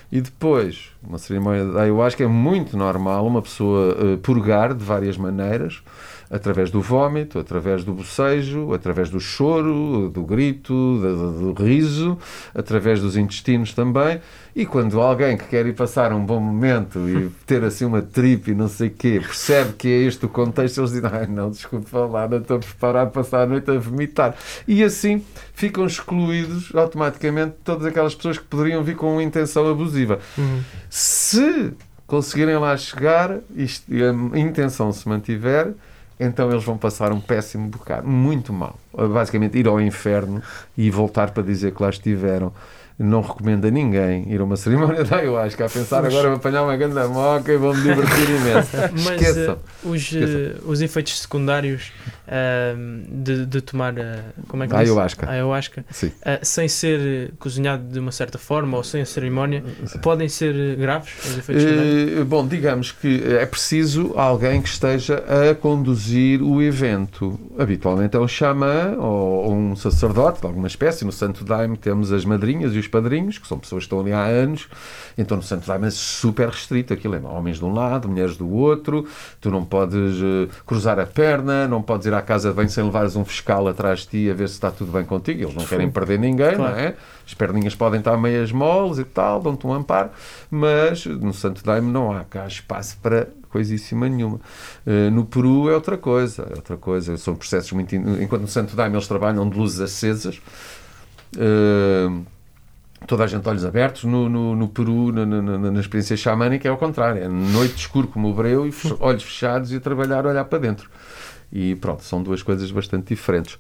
E 0.10 0.22
depois, 0.22 0.92
uma 1.06 1.18
cerimónia 1.18 1.66
de 1.66 1.78
ayahuasca 1.78 2.24
é 2.24 2.28
muito 2.28 2.78
normal 2.78 3.28
uma 3.28 3.42
pessoa 3.42 3.94
eh, 4.00 4.18
purgar 4.24 4.74
de 4.74 4.86
várias 4.86 5.18
maneiras, 5.18 5.84
através 6.32 6.72
do 6.72 6.80
vómito, 6.80 7.38
através 7.38 7.84
do 7.84 7.94
bocejo, 7.94 8.74
através 8.74 9.10
do 9.10 9.20
choro, 9.20 10.10
do 10.10 10.24
grito, 10.24 10.74
do, 10.74 11.54
do 11.54 11.64
riso, 11.64 12.18
através 12.56 13.02
dos 13.02 13.18
intestinos 13.18 13.74
também. 13.74 14.22
E 14.56 14.66
quando 14.66 15.00
alguém 15.02 15.36
que 15.36 15.44
quer 15.46 15.66
ir 15.66 15.74
passar 15.74 16.14
um 16.14 16.26
bom 16.26 16.40
momento 16.40 17.00
e 17.10 17.30
ter 17.46 17.64
assim 17.64 17.84
uma 17.84 18.02
trip 18.02 18.52
e 18.52 18.56
não 18.56 18.70
sei 18.70 18.88
o 18.88 18.92
quê, 18.92 19.20
percebe 19.22 19.74
que 19.74 19.90
é 19.90 20.04
este 20.04 20.26
o 20.26 20.30
contexto, 20.30 20.80
eles 20.80 20.92
dizem, 20.92 21.10
ai 21.12 21.28
não, 21.28 21.52
desculpe 21.52 21.88
lá, 21.94 22.28
não 22.28 22.38
estou 22.38 22.60
preparado 22.60 23.12
para 23.12 23.24
passar 23.24 23.42
a 23.42 23.46
noite 23.46 23.70
a 23.70 23.78
vomitar. 23.78 24.34
E 24.66 24.84
assim 24.84 25.24
ficam 25.54 25.86
excluídos 25.86 26.74
automaticamente 26.74 27.56
todas 27.64 27.86
aquelas 27.86 28.16
pessoas 28.16 28.38
que 28.38 28.46
poderiam 28.46 28.82
vir 28.84 28.96
com 28.96 29.12
uma 29.12 29.24
intenção 29.24 29.70
abusiva. 29.70 30.20
Se 30.90 31.74
conseguirem 32.08 32.58
lá 32.58 32.76
chegar 32.76 33.38
e 33.56 33.66
a 34.04 34.38
intenção 34.38 34.92
se 34.92 35.08
mantiver, 35.08 35.74
então 36.22 36.52
eles 36.52 36.64
vão 36.64 36.78
passar 36.78 37.12
um 37.12 37.20
péssimo 37.20 37.68
bocado, 37.68 38.08
muito 38.08 38.54
mal. 38.54 38.78
Basicamente, 38.94 39.58
ir 39.58 39.68
ao 39.68 39.82
inferno 39.82 40.42
e 40.78 40.90
voltar 40.92 41.32
para 41.32 41.42
dizer 41.42 41.74
que 41.74 41.82
lá 41.82 41.90
estiveram. 41.90 42.54
Não 43.02 43.22
recomendo 43.22 43.66
a 43.66 43.72
ninguém 43.72 44.32
ir 44.32 44.40
a 44.40 44.44
uma 44.44 44.56
cerimónia 44.56 45.04
de 45.06 45.14
ayahuasca 45.14 45.66
a 45.66 45.70
pensar 45.70 46.06
agora 46.06 46.30
vou 46.30 46.38
apanhar 46.38 46.64
uma 46.64 46.76
grande 46.78 46.96
moca 47.08 47.52
e 47.52 47.58
vou-me 47.58 47.82
divertir 47.82 48.30
imenso. 48.30 48.70
Mas 49.04 49.22
Esqueçam. 49.22 49.54
eh, 49.54 49.88
os, 49.88 50.14
eh, 50.14 50.56
os 50.66 50.82
efeitos 50.82 51.20
secundários 51.22 51.92
ahm, 52.28 53.04
de, 53.10 53.46
de 53.46 53.62
tomar 53.62 53.98
eh, 53.98 54.20
como 54.48 54.64
é 54.64 54.68
que 54.68 54.76
ayahuasca. 54.76 55.30
Ayahuasca 55.30 55.86
Sim. 55.90 56.12
sem 56.42 56.68
ser 56.68 57.32
cozinhado 57.40 57.84
de 57.88 58.00
uma 58.00 58.12
certa 58.12 58.38
forma 58.38 58.78
ou 58.78 58.84
sem 58.84 59.02
a 59.02 59.06
cerimónia, 59.06 59.64
podem 60.02 60.30
ser 60.30 60.76
graves 60.76 61.14
os 61.26 61.38
efeitos 61.38 61.64
secundários? 61.64 62.28
Bom, 62.28 62.48
digamos 62.48 62.92
que 62.92 63.24
é 63.26 63.46
preciso 63.46 64.14
alguém 64.16 64.62
que 64.62 64.70
esteja 64.70 65.24
a 65.28 65.56
conduzir 65.56 66.42
o 66.42 66.62
evento. 66.62 67.40
Habitualmente 67.58 68.16
é 68.16 68.20
um 68.20 68.28
xamã 68.28 68.96
ou, 68.98 69.46
ou 69.46 69.54
um 69.54 69.76
sacerdote 69.76 70.40
de 70.42 70.48
alguma 70.48 70.68
espécie. 70.68 71.04
No 71.06 71.12
Santo 71.12 71.44
Daime 71.44 71.78
temos 71.78 72.12
as 72.12 72.26
madrinhas 72.26 72.74
e 72.74 72.80
os 72.80 72.88
padrinhos, 72.92 73.38
que 73.38 73.48
são 73.48 73.58
pessoas 73.58 73.84
que 73.84 73.86
estão 73.88 74.00
ali 74.02 74.12
há 74.14 74.24
anos. 74.24 74.68
Então 75.18 75.38
no 75.38 75.42
Santo 75.44 75.66
Daime 75.66 75.88
é 75.88 75.92
super 75.92 76.50
restrito. 76.50 76.94
Aquilo 76.94 77.16
é 77.16 77.20
homens 77.20 77.58
de 77.58 77.66
um 77.66 77.74
lado, 77.74 78.08
mulheres 78.10 78.38
do 78.38 78.48
outro. 78.52 79.08
Tu 79.40 79.50
não 79.50 79.66
podes 79.66 80.18
eh, 80.22 80.48
cruzar 80.66 81.00
a 81.00 81.06
perna, 81.06 81.68
não 81.68 81.82
podes 81.82 82.06
ir 82.08 82.14
à 82.14 82.22
casa 82.22 82.50
de 82.50 82.56
banho 82.56 82.70
sem 82.70 82.84
levares 82.84 83.16
um 83.16 83.26
fiscal 83.26 83.68
atrás 83.68 84.02
de 84.02 84.08
ti 84.08 84.30
a 84.30 84.34
ver 84.34 84.48
se 84.50 84.56
está 84.56 84.70
tudo 84.70 84.92
bem 84.92 85.04
contigo. 85.06 85.42
Eles 85.44 85.56
não 85.56 85.66
querem 85.66 85.90
perder 85.90 86.20
ninguém, 86.20 86.56
Claro. 86.56 86.74
não 86.74 86.80
é? 86.80 86.96
As 87.26 87.34
perninhas 87.34 87.74
podem 87.74 88.00
estar 88.00 88.18
meias 88.18 88.52
moles 88.52 88.98
e 89.00 89.04
tal, 89.06 89.42
dão-te 89.42 89.66
um 89.66 89.74
amparo, 89.74 90.10
mas 90.50 91.06
no 91.06 91.34
Santo 91.34 91.64
Daime 91.64 91.90
não 91.90 92.12
há 92.12 92.26
cá 92.26 92.46
espaço 92.46 92.98
para 93.02 93.30
coisíssima 93.50 94.08
nenhuma. 94.10 94.40
Eh, 94.86 95.10
no 95.10 95.24
Peru 95.26 95.70
é 95.70 95.74
outra 95.76 95.98
coisa, 95.98 96.44
é 96.50 96.56
outra 96.56 96.76
coisa. 96.78 97.16
São 97.18 97.36
processos 97.36 97.72
muito. 97.74 97.96
in- 97.96 98.24
Enquanto 98.24 98.42
no 98.42 98.48
Santo 98.48 98.76
Daime 98.76 98.96
eles 98.96 99.08
trabalham 99.08 99.48
de 99.50 99.58
luzes 99.58 99.80
acesas. 99.80 100.42
eh, 101.38 102.10
Toda 103.08 103.24
a 103.24 103.28
gente 103.28 103.48
olhos 103.50 103.66
abertos, 103.66 104.04
no, 104.04 104.30
no, 104.30 104.56
no 104.56 104.68
Peru, 104.70 105.12
na, 105.12 105.26
na, 105.26 105.42
na- 105.72 105.80
experiência 105.80 106.16
xamânica, 106.16 106.68
é 106.68 106.72
ao 106.72 106.78
contrário, 106.78 107.22
é 107.22 107.28
noite 107.28 107.76
escuro 107.76 108.08
como 108.08 108.30
o 108.30 108.34
breu 108.34 108.66
e 108.68 108.72
olhos 109.00 109.24
fechados 109.24 109.72
e 109.72 109.78
a 109.78 109.80
trabalhar, 109.80 110.26
olhar 110.26 110.46
para 110.46 110.60
dentro. 110.60 110.90
E 111.52 111.76
pronto, 111.76 112.04
são 112.04 112.24
duas 112.24 112.42
coisas 112.42 112.72
bastante 112.72 113.08
diferentes. 113.14 113.58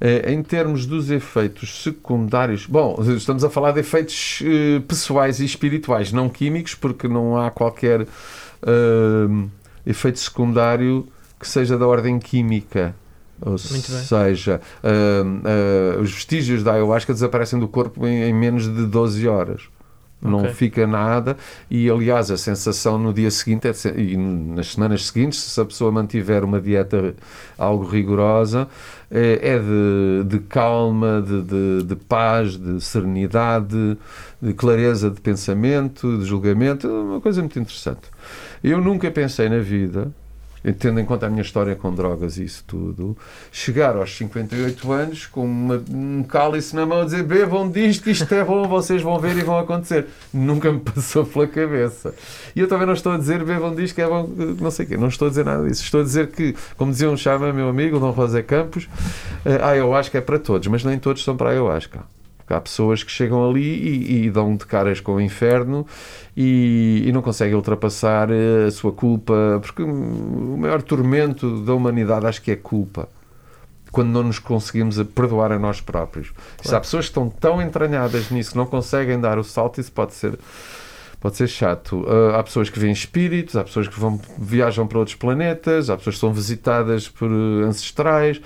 Eh, 0.00 0.30
em 0.32 0.42
termos 0.42 0.84
dos 0.84 1.10
efeitos 1.10 1.82
secundários, 1.82 2.66
bom, 2.66 3.00
estamos 3.16 3.42
a 3.44 3.48
falar 3.48 3.72
de 3.72 3.80
efeitos 3.80 4.42
eh, 4.44 4.80
pessoais 4.86 5.40
e 5.40 5.44
espirituais, 5.46 6.12
não 6.12 6.28
químicos, 6.28 6.74
porque 6.74 7.08
não 7.08 7.40
há 7.40 7.50
qualquer 7.50 8.02
eh, 8.02 9.48
efeito 9.86 10.18
secundário 10.18 11.06
que 11.38 11.48
seja 11.48 11.78
da 11.78 11.86
ordem 11.86 12.18
química. 12.18 12.94
Ou 13.42 13.56
seja, 13.58 14.60
ah, 14.82 14.88
ah, 15.44 16.00
os 16.00 16.12
vestígios 16.12 16.62
da 16.62 16.72
ayahuasca 16.74 17.12
desaparecem 17.12 17.58
do 17.58 17.68
corpo 17.68 18.06
em, 18.06 18.24
em 18.24 18.34
menos 18.34 18.64
de 18.64 18.86
12 18.86 19.26
horas. 19.28 19.62
Não 20.22 20.40
Ok. 20.40 20.52
fica 20.52 20.86
nada 20.86 21.34
e, 21.70 21.88
aliás, 21.88 22.30
a 22.30 22.36
sensação 22.36 22.98
no 22.98 23.10
dia 23.10 23.30
seguinte 23.30 23.66
é 23.66 23.72
e 23.98 24.18
nas 24.18 24.72
semanas 24.72 25.06
seguintes, 25.06 25.38
se 25.38 25.58
a 25.58 25.64
pessoa 25.64 25.90
mantiver 25.90 26.44
uma 26.44 26.60
dieta 26.60 27.14
algo 27.56 27.86
rigorosa, 27.86 28.68
é, 29.10 29.38
é 29.54 29.58
de, 29.58 30.24
de 30.28 30.38
calma, 30.40 31.24
de, 31.26 31.40
de, 31.42 31.82
de 31.84 31.96
paz, 31.96 32.58
de 32.58 32.82
serenidade, 32.82 33.96
de 34.42 34.52
clareza 34.52 35.10
de 35.10 35.22
pensamento, 35.22 36.18
de 36.18 36.26
julgamento, 36.26 36.86
é 36.86 36.90
uma 36.90 37.20
coisa 37.22 37.40
muito 37.40 37.58
interessante. 37.58 38.02
Eu 38.62 38.78
nunca 38.78 39.10
pensei 39.10 39.48
na 39.48 39.60
vida, 39.60 40.12
tendo 40.78 41.00
em 41.00 41.04
conta 41.04 41.26
a 41.26 41.30
minha 41.30 41.42
história 41.42 41.74
com 41.74 41.94
drogas 41.94 42.36
e 42.36 42.44
isso 42.44 42.62
tudo, 42.66 43.16
chegar 43.50 43.96
aos 43.96 44.14
58 44.16 44.92
anos 44.92 45.26
com 45.26 45.44
uma- 45.44 45.82
um 45.90 46.22
cálice 46.22 46.76
na 46.76 46.84
mão 46.84 47.00
a 47.00 47.04
dizer 47.04 47.22
bebam 47.22 47.70
disto, 47.70 48.10
isto 48.10 48.32
é 48.34 48.44
bom, 48.44 48.68
vocês 48.68 49.00
vão 49.00 49.18
ver 49.18 49.36
e 49.36 49.42
vão 49.42 49.58
acontecer. 49.58 50.06
Nunca 50.32 50.70
me 50.70 50.80
passou 50.80 51.24
pela 51.24 51.46
cabeça. 51.46 52.14
E 52.54 52.60
eu 52.60 52.68
também 52.68 52.86
não 52.86 52.94
estou 52.94 53.12
a 53.12 53.16
dizer 53.18 53.42
bebam 53.44 53.74
disto, 53.74 53.94
que 53.94 54.02
é 54.02 54.06
bom, 54.08 54.28
não 54.60 54.70
sei 54.70 54.84
o 54.84 54.88
quê, 54.88 54.96
não 54.96 55.08
estou 55.08 55.26
a 55.26 55.28
dizer 55.30 55.44
nada 55.44 55.66
disso. 55.66 55.82
Estou 55.82 56.00
a 56.00 56.04
dizer 56.04 56.28
que, 56.28 56.54
como 56.76 56.92
dizia 56.92 57.10
um 57.10 57.16
chama 57.16 57.52
meu 57.52 57.68
amigo, 57.68 57.98
Dom 57.98 58.12
José 58.14 58.42
Campos, 58.42 58.88
a 59.62 59.68
ayahuasca 59.70 60.18
é 60.18 60.20
para 60.20 60.38
todos, 60.38 60.68
mas 60.68 60.84
nem 60.84 60.98
todos 60.98 61.24
são 61.24 61.36
para 61.36 61.48
a 61.48 61.52
ayahuasca. 61.52 62.00
Há 62.52 62.60
pessoas 62.60 63.02
que 63.02 63.10
chegam 63.10 63.48
ali 63.48 63.62
e, 63.62 64.24
e 64.24 64.30
dão 64.30 64.56
de 64.56 64.66
caras 64.66 65.00
com 65.00 65.14
o 65.14 65.20
inferno 65.20 65.86
e, 66.36 67.04
e 67.06 67.12
não 67.12 67.22
conseguem 67.22 67.54
ultrapassar 67.54 68.30
eh, 68.30 68.66
a 68.66 68.70
sua 68.70 68.92
culpa, 68.92 69.58
porque 69.62 69.82
o 69.82 70.56
maior 70.58 70.82
tormento 70.82 71.62
da 71.64 71.74
humanidade 71.74 72.26
acho 72.26 72.42
que 72.42 72.50
é 72.50 72.56
culpa. 72.56 73.08
Quando 73.92 74.08
não 74.08 74.22
nos 74.22 74.38
conseguimos 74.38 75.02
perdoar 75.14 75.50
a 75.50 75.58
nós 75.58 75.80
próprios. 75.80 76.32
Se 76.62 76.74
há 76.74 76.80
pessoas 76.80 77.06
que 77.06 77.10
estão 77.10 77.28
tão 77.28 77.60
entranhadas 77.60 78.30
nisso 78.30 78.52
que 78.52 78.56
não 78.56 78.66
conseguem 78.66 79.20
dar 79.20 79.36
o 79.36 79.42
salto, 79.42 79.80
isso 79.80 79.90
pode 79.90 80.14
ser, 80.14 80.38
pode 81.20 81.36
ser 81.36 81.46
chato. 81.48 82.04
Ah, 82.08 82.38
há 82.38 82.42
pessoas 82.42 82.70
que 82.70 82.78
veem 82.78 82.92
espíritos, 82.92 83.56
há 83.56 83.62
pessoas 83.64 83.86
que 83.86 83.98
vão, 84.00 84.20
viajam 84.38 84.86
para 84.86 84.98
outros 84.98 85.16
planetas, 85.16 85.90
há 85.90 85.96
pessoas 85.96 86.16
que 86.16 86.20
são 86.20 86.32
visitadas 86.32 87.08
por 87.08 87.30
eh, 87.30 87.64
ancestrais. 87.66 88.40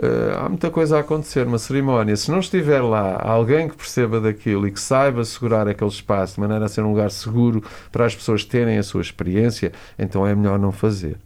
Uh, 0.00 0.44
há 0.44 0.48
muita 0.48 0.70
coisa 0.70 0.96
a 0.96 1.00
acontecer 1.00 1.44
numa 1.44 1.58
cerimónia. 1.58 2.14
Se 2.16 2.30
não 2.30 2.38
estiver 2.38 2.80
lá 2.80 3.20
alguém 3.20 3.68
que 3.68 3.74
perceba 3.76 4.20
daquilo 4.20 4.68
e 4.68 4.70
que 4.70 4.78
saiba 4.80 5.24
segurar 5.24 5.66
aquele 5.66 5.90
espaço 5.90 6.34
de 6.34 6.40
maneira 6.40 6.66
a 6.66 6.68
ser 6.68 6.82
um 6.82 6.90
lugar 6.90 7.10
seguro 7.10 7.64
para 7.90 8.06
as 8.06 8.14
pessoas 8.14 8.44
terem 8.44 8.78
a 8.78 8.82
sua 8.84 9.00
experiência, 9.02 9.72
então 9.98 10.24
é 10.24 10.36
melhor 10.36 10.56
não 10.56 10.70
fazer. 10.70 11.16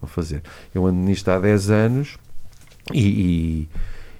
Não 0.00 0.08
fazer. 0.08 0.40
Eu 0.72 0.86
ando 0.86 0.98
nisto 1.00 1.28
há 1.30 1.38
10 1.40 1.70
anos 1.70 2.16
e, 2.92 3.00
e, 3.08 3.68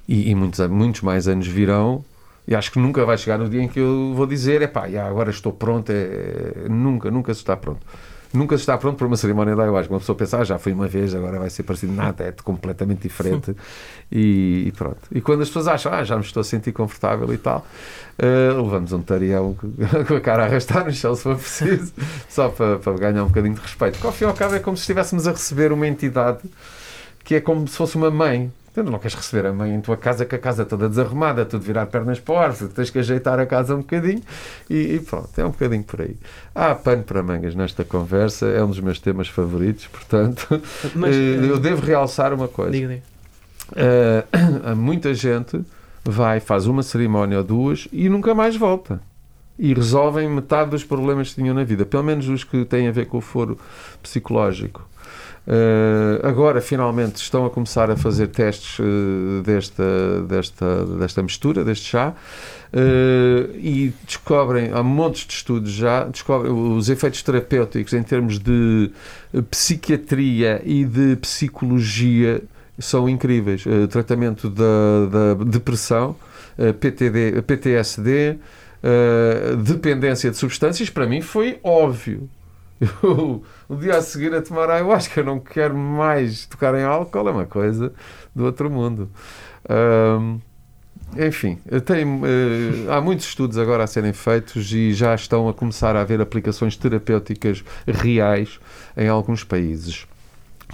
e- 0.09 0.31
e 0.31 0.35
muitos, 0.35 0.67
muitos 0.69 1.01
mais 1.03 1.29
anos 1.29 1.47
virão. 1.47 2.05
E 2.47 2.55
acho 2.55 2.73
que 2.73 2.79
nunca 2.79 3.05
vai 3.05 3.17
chegar 3.17 3.39
no 3.39 3.49
dia 3.49 3.63
em 3.63 3.69
que 3.69 3.79
eu 3.79 4.13
vou 4.15 4.27
dizer: 4.27 4.63
é 4.63 4.67
pá, 4.67 4.87
agora 5.07 5.31
estou 5.31 5.53
pronto. 5.53 5.91
É, 5.91 6.69
nunca, 6.69 7.11
nunca 7.11 7.33
se 7.35 7.41
está 7.41 7.57
pronto. 7.57 7.87
Nunca 8.33 8.57
se 8.57 8.63
está 8.63 8.79
pronto 8.79 8.97
para 8.97 9.07
uma 9.07 9.17
cerimónia 9.17 9.55
da 9.55 9.63
ayahuasca. 9.63 9.93
Uma 9.93 10.01
pessoa 10.01 10.17
pensa, 10.17 10.39
ah, 10.39 10.45
já 10.45 10.59
foi 10.59 10.73
uma 10.73 10.89
vez, 10.89 11.15
agora 11.15 11.39
vai 11.39 11.51
ser 11.51 11.65
parecido. 11.65 11.93
Nada, 11.93 12.25
é 12.25 12.33
completamente 12.43 13.03
diferente. 13.03 13.55
E, 14.11 14.65
e 14.69 14.73
pronto. 14.73 15.01
E 15.11 15.21
quando 15.21 15.43
as 15.43 15.49
pessoas 15.49 15.69
acham, 15.69 15.93
ah, 15.93 16.03
já 16.03 16.17
me 16.17 16.23
estou 16.23 16.41
a 16.41 16.45
sentir 16.45 16.73
confortável 16.73 17.31
e 17.33 17.37
tal, 17.37 17.67
eh, 18.19 18.51
levamos 18.57 18.91
um 18.93 19.03
tarião 19.03 19.55
com 20.09 20.15
a 20.15 20.21
cara 20.21 20.45
a 20.45 20.47
arrastar 20.47 20.87
no 20.87 20.93
chão 20.93 21.15
se 21.15 21.23
for 21.23 21.37
preciso, 21.37 21.93
só 22.27 22.49
para, 22.49 22.79
para 22.79 22.93
ganhar 22.95 23.23
um 23.23 23.29
bocadinho 23.29 23.55
de 23.55 23.61
respeito. 23.61 23.95
Porque 23.95 24.07
ao 24.07 24.13
fim 24.15 24.25
e 24.25 24.29
ao 24.29 24.35
cabo 24.35 24.55
é 24.55 24.61
como 24.61 24.79
se 24.79 24.83
estivéssemos 24.83 25.27
a 25.29 25.33
receber 25.33 25.71
uma 25.71 25.87
entidade 25.87 26.41
que 27.25 27.35
é 27.35 27.41
como 27.41 27.69
se 27.69 27.77
fosse 27.77 27.97
uma 27.97 28.11
mãe 28.11 28.51
Tu 28.75 28.83
não 28.83 28.99
queres 28.99 29.15
receber 29.15 29.47
a 29.47 29.53
mãe 29.53 29.75
em 29.75 29.81
tua 29.83 29.99
casa 29.99 30.25
com 30.25 30.35
a 30.35 30.39
casa 30.39 30.65
toda 30.65 30.89
desarrumada, 30.89 31.45
tudo 31.45 31.63
virar 31.63 31.87
pernas 31.87 32.19
para 32.19 32.35
o 32.35 32.39
ar, 32.39 32.55
tens 32.55 32.89
que 32.89 32.99
ajeitar 32.99 33.39
a 33.39 33.45
casa 33.45 33.75
um 33.75 33.81
bocadinho 33.81 34.23
e, 34.71 34.95
e, 34.95 35.01
pronto, 35.01 35.29
é 35.37 35.45
um 35.45 35.51
bocadinho 35.51 35.85
por 35.85 36.01
aí. 36.01 36.17
Há 36.55 36.75
pano 36.75 37.03
para 37.03 37.23
mangas 37.23 37.55
nesta 37.55 37.85
conversa, 37.85 38.47
é 38.47 38.65
um 38.65 38.69
dos 38.69 38.81
meus 38.81 38.99
temas 38.99 39.29
favoritos, 39.29 39.87
portanto, 39.89 40.61
Mas, 40.95 41.15
eh, 41.15 41.51
eu 41.51 41.59
devo 41.59 41.85
realçar 41.85 42.33
uma 42.33 42.49
coisa. 42.49 42.73
Diga, 42.73 42.89
diga. 42.89 43.03
Uh, 43.73 44.77
muita 44.77 45.15
gente 45.15 45.65
vai, 46.05 46.41
faz 46.41 46.67
uma 46.67 46.83
cerimónia 46.83 47.39
ou 47.39 47.45
duas 47.45 47.89
e 47.91 48.07
nunca 48.07 48.35
mais 48.35 48.55
volta. 48.55 49.01
E 49.59 49.73
resolvem 49.73 50.29
metade 50.29 50.71
dos 50.71 50.85
problemas 50.85 51.31
que 51.31 51.37
tinham 51.37 51.55
na 51.55 51.65
vida, 51.65 51.87
pelo 51.87 52.03
menos 52.03 52.29
os 52.29 52.45
que 52.45 52.67
têm 52.67 52.89
a 52.89 52.93
ver 52.93 53.07
com 53.07 53.17
o 53.17 53.21
foro 53.23 53.59
psicológico. 54.03 54.87
Uh, 55.45 56.25
agora, 56.25 56.61
finalmente, 56.61 57.17
estão 57.17 57.45
a 57.45 57.51
começar 57.51 57.91
a 57.91 57.97
fazer 57.97 58.29
testes 58.29 58.79
uh, 58.79 59.43
desta, 59.43 60.23
desta, 60.23 60.85
desta 60.85 61.23
mistura, 61.23 61.65
deste 61.65 61.87
chá, 61.87 62.15
uh, 62.73 63.57
e 63.57 63.93
descobrem, 64.07 64.71
há 64.73 64.83
montes 64.85 65.27
de 65.27 65.33
estudos 65.35 65.73
já, 65.73 66.05
descobrem 66.05 66.53
os 66.53 66.89
efeitos 66.89 67.23
terapêuticos 67.23 67.93
em 67.93 68.03
termos 68.05 68.39
de 68.39 68.93
psiquiatria 69.51 70.63
e 70.65 70.85
de 70.85 71.17
psicologia 71.17 72.41
são 72.79 73.09
incríveis. 73.09 73.65
Tratamento 73.91 74.49
da, 74.49 75.35
da 75.35 75.45
depressão, 75.45 76.17
PTD, 76.81 77.43
PTSD, 77.43 78.39
dependência 79.63 80.31
de 80.31 80.37
substâncias, 80.37 80.89
para 80.91 81.07
mim 81.07 81.21
foi 81.21 81.59
óbvio. 81.63 82.29
Eu, 83.03 83.43
o 83.69 83.77
dia 83.77 83.97
a 83.97 84.03
seguir 84.03 84.35
a 84.35 84.43
tomar 84.43 84.69
ayahuasca, 84.69 85.23
não 85.23 85.39
quero 85.39 85.77
mais 85.77 86.47
tocar 86.47 86.75
em 86.75 86.83
álcool, 86.83 87.29
é 87.29 87.33
uma 87.33 87.47
coisa 87.47 87.93
do 88.35 88.45
outro 88.45 88.69
mundo. 88.69 89.09
Um, 89.71 90.41
enfim, 91.17 91.59
tenho, 91.85 92.23
há 92.91 93.01
muitos 93.01 93.27
estudos 93.27 93.59
agora 93.59 93.85
a 93.85 93.87
serem 93.87 94.15
feitos 94.15 94.73
e 94.73 94.95
já 94.95 95.15
estão 95.15 95.49
a 95.49 95.53
começar 95.53 95.95
a 95.95 96.01
haver 96.01 96.21
aplicações 96.21 96.77
terapêuticas 96.77 97.63
reais 97.87 98.59
em 98.97 99.09
alguns 99.09 99.45
países. 99.45 100.07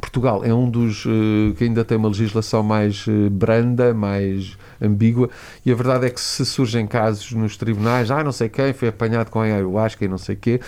Portugal 0.00 0.44
é 0.44 0.54
um 0.54 0.70
dos 0.70 1.04
uh, 1.04 1.54
que 1.56 1.64
ainda 1.64 1.84
tem 1.84 1.98
uma 1.98 2.08
legislação 2.08 2.62
mais 2.62 3.04
uh, 3.08 3.28
branda, 3.30 3.92
mais 3.92 4.56
ambígua, 4.80 5.28
e 5.64 5.72
a 5.72 5.74
verdade 5.74 6.06
é 6.06 6.10
que 6.10 6.20
se 6.20 6.44
surgem 6.44 6.86
casos 6.86 7.32
nos 7.32 7.56
tribunais, 7.56 8.10
ah, 8.10 8.22
não 8.22 8.32
sei 8.32 8.48
quem 8.48 8.72
foi 8.72 8.88
apanhado 8.88 9.30
com 9.30 9.40
a 9.40 9.44
ayahuasca 9.44 10.04
e 10.04 10.08
não 10.08 10.18
sei 10.18 10.36
quê, 10.36 10.60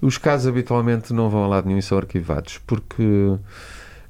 os 0.00 0.18
casos 0.18 0.46
habitualmente 0.46 1.12
não 1.12 1.28
vão 1.28 1.44
a 1.44 1.48
lado 1.48 1.66
nenhum 1.66 1.78
e 1.78 1.82
são 1.82 1.98
arquivados, 1.98 2.60
porque 2.66 3.02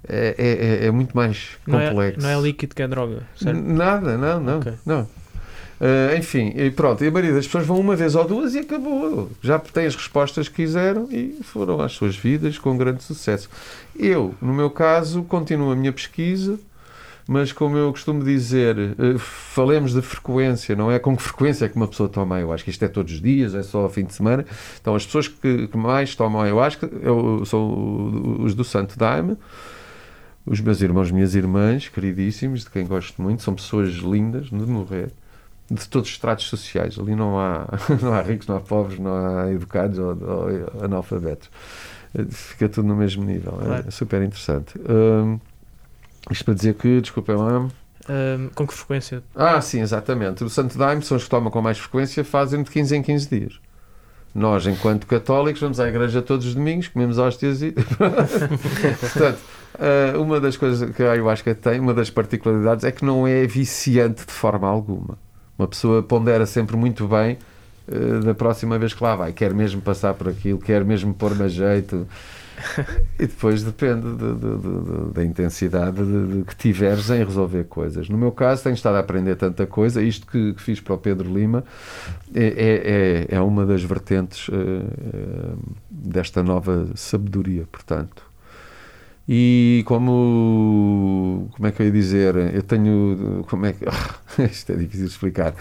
é, 0.08 0.34
é, 0.82 0.86
é 0.86 0.90
muito 0.90 1.16
mais 1.16 1.56
complexo. 1.64 2.20
Não 2.20 2.28
é, 2.28 2.34
não 2.34 2.40
é 2.40 2.42
líquido 2.42 2.74
que 2.74 2.82
é 2.82 2.88
droga, 2.88 3.22
certo? 3.36 3.60
Nada, 3.60 4.16
não, 4.16 4.40
não, 4.40 4.58
okay. 4.58 4.74
não. 4.84 5.08
Uh, 5.80 6.16
enfim, 6.18 6.52
e 6.56 6.72
pronto, 6.72 7.04
e 7.04 7.06
a 7.06 7.10
maioria 7.10 7.34
das 7.34 7.46
pessoas 7.46 7.64
vão 7.64 7.78
uma 7.78 7.94
vez 7.94 8.16
ou 8.16 8.26
duas 8.26 8.52
e 8.54 8.58
acabou. 8.58 9.30
Já 9.40 9.60
têm 9.60 9.86
as 9.86 9.94
respostas 9.94 10.48
que 10.48 10.56
quiseram 10.56 11.06
e 11.08 11.38
foram 11.44 11.80
às 11.80 11.92
suas 11.92 12.16
vidas 12.16 12.58
com 12.58 12.76
grande 12.76 13.04
sucesso. 13.04 13.48
Eu, 13.96 14.34
no 14.42 14.52
meu 14.52 14.70
caso, 14.70 15.22
continuo 15.22 15.70
a 15.70 15.76
minha 15.76 15.92
pesquisa, 15.92 16.58
mas 17.28 17.52
como 17.52 17.76
eu 17.76 17.92
costumo 17.92 18.24
dizer, 18.24 18.76
uh, 18.76 19.18
falemos 19.18 19.92
de 19.92 20.00
frequência, 20.00 20.74
não 20.74 20.90
é 20.90 20.98
com 20.98 21.14
que 21.14 21.22
frequência 21.22 21.66
é 21.66 21.68
que 21.68 21.76
uma 21.76 21.86
pessoa 21.86 22.08
toma 22.08 22.36
ayahuasca. 22.36 22.70
Isto 22.70 22.86
é 22.86 22.88
todos 22.88 23.12
os 23.12 23.20
dias, 23.20 23.54
é 23.54 23.62
só 23.62 23.82
ao 23.82 23.90
fim 23.90 24.04
de 24.04 24.14
semana. 24.14 24.46
Então, 24.80 24.94
as 24.94 25.04
pessoas 25.04 25.28
que, 25.28 25.68
que 25.68 25.76
mais 25.76 26.14
tomam 26.14 26.40
ayahuasca 26.40 26.90
eu, 27.02 27.44
são 27.44 28.40
os 28.40 28.54
do 28.54 28.64
Santo 28.64 28.98
Daime 28.98 29.36
os 30.46 30.62
meus 30.62 30.80
irmãos, 30.80 31.10
minhas 31.10 31.34
irmãs, 31.34 31.88
queridíssimos, 31.88 32.64
de 32.64 32.70
quem 32.70 32.86
gosto 32.86 33.20
muito, 33.20 33.42
são 33.42 33.54
pessoas 33.54 33.90
lindas 33.96 34.46
de 34.46 34.54
morrer 34.54 35.10
de 35.70 35.86
todos 35.86 36.08
os 36.08 36.14
estratos 36.14 36.46
sociais. 36.46 36.98
Ali 36.98 37.14
não 37.14 37.38
há, 37.38 37.66
não 38.00 38.14
há 38.14 38.22
ricos, 38.22 38.46
não 38.46 38.56
há 38.56 38.60
pobres, 38.60 38.98
não 38.98 39.14
há 39.14 39.52
educados 39.52 39.98
ou, 39.98 40.16
ou 40.16 40.84
analfabetos. 40.84 41.50
Fica 42.30 42.68
tudo 42.68 42.88
no 42.88 42.96
mesmo 42.96 43.24
nível. 43.24 43.52
Claro. 43.52 43.84
É, 43.86 43.90
super 43.90 44.22
interessante. 44.22 44.74
Um, 44.78 45.38
isto 46.30 46.44
para 46.44 46.54
dizer 46.54 46.74
que, 46.74 47.00
desculpem 47.00 47.36
lá. 47.36 47.68
Um, 48.08 48.48
com 48.54 48.66
que 48.66 48.74
frequência? 48.74 49.22
Ah, 49.34 49.60
sim, 49.60 49.80
exatamente. 49.80 50.42
O 50.42 50.48
Santo 50.48 50.78
Daime 50.78 51.02
são 51.02 51.16
os 51.16 51.24
que 51.24 51.30
tomam 51.30 51.50
com 51.50 51.60
mais 51.60 51.78
frequência, 51.78 52.24
fazem 52.24 52.62
de 52.62 52.70
15 52.70 52.96
em 52.96 53.02
15 53.02 53.28
dias. 53.28 53.60
Nós, 54.34 54.66
enquanto 54.66 55.06
católicos, 55.06 55.60
vamos 55.60 55.80
à 55.80 55.88
igreja 55.88 56.22
todos 56.22 56.46
os 56.46 56.54
domingos, 56.54 56.88
comemos 56.88 57.18
hóstias 57.18 57.62
e. 57.62 57.72
Portanto, 59.00 59.38
uma 60.20 60.40
das 60.40 60.56
coisas 60.56 60.90
que 60.94 61.02
a 61.02 61.12
ayahuasca 61.12 61.54
tem, 61.54 61.80
uma 61.80 61.94
das 61.94 62.10
particularidades, 62.10 62.84
é 62.84 62.92
que 62.92 63.04
não 63.04 63.26
é 63.26 63.46
viciante 63.46 64.26
de 64.26 64.32
forma 64.32 64.68
alguma. 64.68 65.18
Uma 65.58 65.66
pessoa 65.66 66.02
pondera 66.02 66.46
sempre 66.46 66.76
muito 66.76 67.08
bem 67.08 67.36
uh, 67.88 68.20
da 68.20 68.32
próxima 68.34 68.78
vez 68.78 68.94
que 68.94 69.02
lá 69.02 69.16
vai. 69.16 69.32
Quer 69.32 69.52
mesmo 69.52 69.80
passar 69.80 70.14
por 70.14 70.28
aquilo, 70.28 70.58
quer 70.58 70.84
mesmo 70.84 71.12
pôr-me 71.12 71.42
a 71.42 71.48
jeito. 71.48 72.06
E 73.18 73.26
depois 73.26 73.62
depende 73.62 74.10
de, 74.12 74.34
de, 74.34 74.58
de, 74.58 75.12
da 75.12 75.24
intensidade 75.24 76.00
que 76.46 76.56
tiveres 76.56 77.10
em 77.10 77.24
resolver 77.24 77.64
coisas. 77.64 78.08
No 78.08 78.18
meu 78.18 78.32
caso, 78.32 78.62
tenho 78.62 78.74
estado 78.74 78.96
a 78.96 79.00
aprender 79.00 79.36
tanta 79.36 79.66
coisa. 79.66 80.02
Isto 80.02 80.26
que, 80.26 80.54
que 80.54 80.62
fiz 80.62 80.80
para 80.80 80.94
o 80.94 80.98
Pedro 80.98 81.32
Lima 81.32 81.64
é, 82.34 82.46
é, 82.46 83.26
é, 83.32 83.36
é 83.36 83.40
uma 83.40 83.64
das 83.64 83.82
vertentes 83.82 84.48
uh, 84.48 84.52
uh, 84.52 85.58
desta 85.90 86.42
nova 86.42 86.88
sabedoria, 86.94 87.66
portanto. 87.70 88.27
E 89.28 89.82
como. 89.86 91.48
Como 91.52 91.68
é 91.68 91.70
que 91.70 91.82
eu 91.82 91.86
ia 91.86 91.92
dizer? 91.92 92.34
Eu 92.54 92.62
tenho. 92.62 93.44
Como 93.48 93.66
é 93.66 93.74
que. 93.74 93.84
Isto 94.42 94.72
é 94.72 94.76
difícil 94.76 95.06
de 95.06 95.12
explicar. 95.12 95.54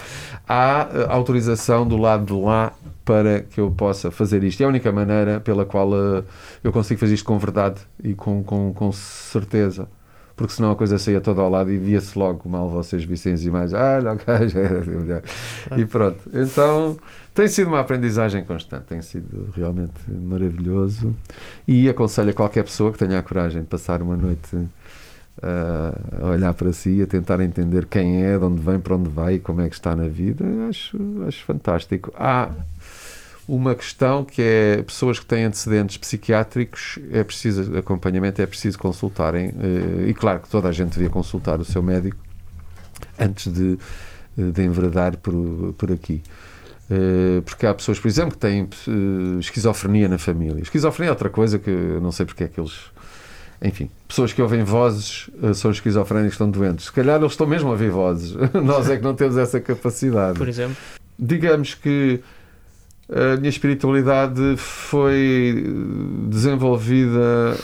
Há 0.48 1.14
autorização 1.14 1.86
do 1.86 1.98
lado 1.98 2.26
de 2.26 2.42
lá 2.42 2.72
para 3.04 3.42
que 3.42 3.60
eu 3.60 3.70
possa 3.72 4.10
fazer 4.12 4.44
isto. 4.44 4.62
É 4.62 4.66
a 4.66 4.68
única 4.68 4.92
maneira 4.92 5.40
pela 5.40 5.66
qual 5.66 5.90
uh, 5.92 6.24
eu 6.64 6.72
consigo 6.72 7.00
fazer 7.00 7.14
isto 7.14 7.26
com 7.26 7.38
verdade 7.38 7.82
e 8.04 8.14
com, 8.14 8.44
com, 8.44 8.74
com 8.74 8.92
certeza 8.92 9.88
porque 10.38 10.54
senão 10.54 10.70
a 10.72 10.76
coisa 10.76 11.00
saía 11.00 11.20
toda 11.20 11.42
ao 11.42 11.50
lado 11.50 11.72
e 11.72 11.78
via-se 11.80 12.18
logo 12.18 12.48
mal 12.48 12.70
vocês 12.70 13.04
vissem 13.04 13.34
as 13.34 13.44
imagens. 13.44 13.74
Ah, 13.74 14.00
não, 14.00 14.16
já 14.48 14.60
era 14.60 15.24
E 15.76 15.84
pronto. 15.84 16.20
Então 16.32 16.96
tem 17.34 17.48
sido 17.48 17.70
uma 17.70 17.80
aprendizagem 17.80 18.46
constante, 18.46 18.84
tem 18.84 19.02
sido 19.02 19.50
realmente 19.56 20.00
maravilhoso 20.10 21.16
e 21.68 21.90
aconselho 21.90 22.30
a 22.30 22.34
qualquer 22.34 22.64
pessoa 22.64 22.92
que 22.92 23.00
tenha 23.00 23.18
a 23.18 23.24
coragem 23.24 23.64
de 23.64 23.68
passar 23.68 24.00
uma 24.00 24.16
noite 24.16 24.56
uh, 24.56 24.70
a 26.22 26.30
olhar 26.30 26.54
para 26.54 26.72
si, 26.72 27.02
a 27.02 27.08
tentar 27.08 27.40
entender 27.40 27.88
quem 27.88 28.24
é, 28.24 28.38
de 28.38 28.46
onde 28.46 28.62
vem, 28.62 28.80
para 28.80 28.96
onde 28.96 29.10
vai 29.10 29.36
e 29.36 29.40
como 29.40 29.62
é 29.62 29.68
que 29.68 29.76
está 29.76 29.96
na 29.96 30.08
vida. 30.08 30.46
Acho, 30.70 30.98
acho 31.28 31.44
fantástico. 31.46 32.14
Há 32.16 32.52
uma 33.48 33.74
questão 33.74 34.26
que 34.26 34.42
é 34.42 34.84
pessoas 34.84 35.20
que 35.20 35.26
têm 35.26 35.46
antecedentes 35.46 35.96
psiquiátricos, 35.98 37.00
é 37.12 37.24
preciso 37.24 37.78
acompanhamento, 37.78 38.42
é 38.42 38.46
preciso 38.46 38.78
consultarem. 38.78 39.54
Eh, 39.58 40.10
e 40.10 40.14
claro 40.14 40.42
que 40.42 40.50
toda 40.50 40.68
a 40.68 40.72
gente 40.74 40.92
devia 40.92 41.10
consultar 41.10 41.58
o 41.60 41.64
seu 41.64 41.82
médico 41.82 42.18
antes 43.18 43.52
de, 43.52 43.78
eh, 44.38 44.52
de 44.52 44.64
enveredar 44.64 45.18
por, 45.18 45.74
por 45.78 45.92
aqui. 45.94 46.22
Eh, 46.92 47.42
porque 47.46 47.66
há 47.66 47.74
pessoas, 47.74 47.98
por 47.98 48.10
exemplo, 48.10 48.32
que 48.32 48.38
têm 48.38 48.68
esquizofrenia 49.40 50.10
na 50.10 50.18
família. 50.18 50.62
Esquizofrenia 50.62 51.12
é 51.12 51.14
outra 51.14 51.30
coisa 51.30 51.58
que 51.58 51.70
eu 51.70 52.02
não 52.02 52.12
sei 52.12 52.26
porque 52.26 52.44
é 52.44 52.48
que 52.50 52.60
eles. 52.60 52.76
Enfim, 53.62 53.90
pessoas 54.08 54.34
que 54.34 54.42
ouvem 54.42 54.64
vozes 54.64 55.32
são 55.56 55.72
esquizofrénicos, 55.72 56.34
estão 56.34 56.52
doentes. 56.52 56.86
Se 56.86 56.92
calhar 56.92 57.18
eles 57.18 57.32
estão 57.32 57.48
mesmo 57.48 57.70
a 57.70 57.72
ouvir 57.72 57.90
vozes. 57.90 58.36
Nós 58.54 58.90
é 58.90 58.98
que 58.98 59.04
não 59.04 59.16
temos 59.16 59.38
essa 59.38 59.60
capacidade. 59.60 60.38
Por 60.38 60.48
exemplo? 60.48 60.76
Digamos 61.18 61.74
que 61.74 62.22
a 63.10 63.38
minha 63.38 63.50
espiritualidade 63.50 64.58
foi 64.58 65.66
desenvolvida 66.28 67.58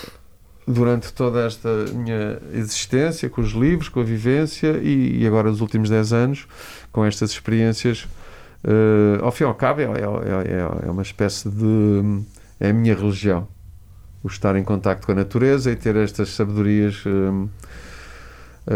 durante 0.65 1.11
toda 1.11 1.45
esta 1.45 1.69
minha 1.93 2.39
existência, 2.53 3.29
com 3.29 3.41
os 3.41 3.51
livros, 3.51 3.89
com 3.89 3.99
a 3.99 4.03
vivência 4.03 4.79
e, 4.81 5.25
agora 5.27 5.49
os 5.49 5.61
últimos 5.61 5.89
10 5.89 6.13
anos, 6.13 6.47
com 6.91 7.05
estas 7.05 7.31
experiências. 7.31 8.07
Uh, 8.63 9.21
ao 9.21 9.31
fim 9.31 9.43
e 9.43 9.47
ao 9.47 9.53
cabo, 9.53 9.81
é, 9.81 9.83
é, 9.83 9.87
é, 9.87 10.87
é, 10.87 10.91
uma 10.91 11.01
espécie 11.01 11.49
de. 11.49 12.23
É 12.59 12.69
a 12.69 12.73
minha 12.73 12.95
religião. 12.95 13.47
O 14.23 14.27
estar 14.27 14.55
em 14.55 14.63
contacto 14.63 15.05
com 15.05 15.11
a 15.11 15.15
natureza 15.15 15.69
e 15.69 15.75
ter 15.75 15.97
estas 15.97 16.29
sabedorias 16.29 17.03
uh, 17.05 17.49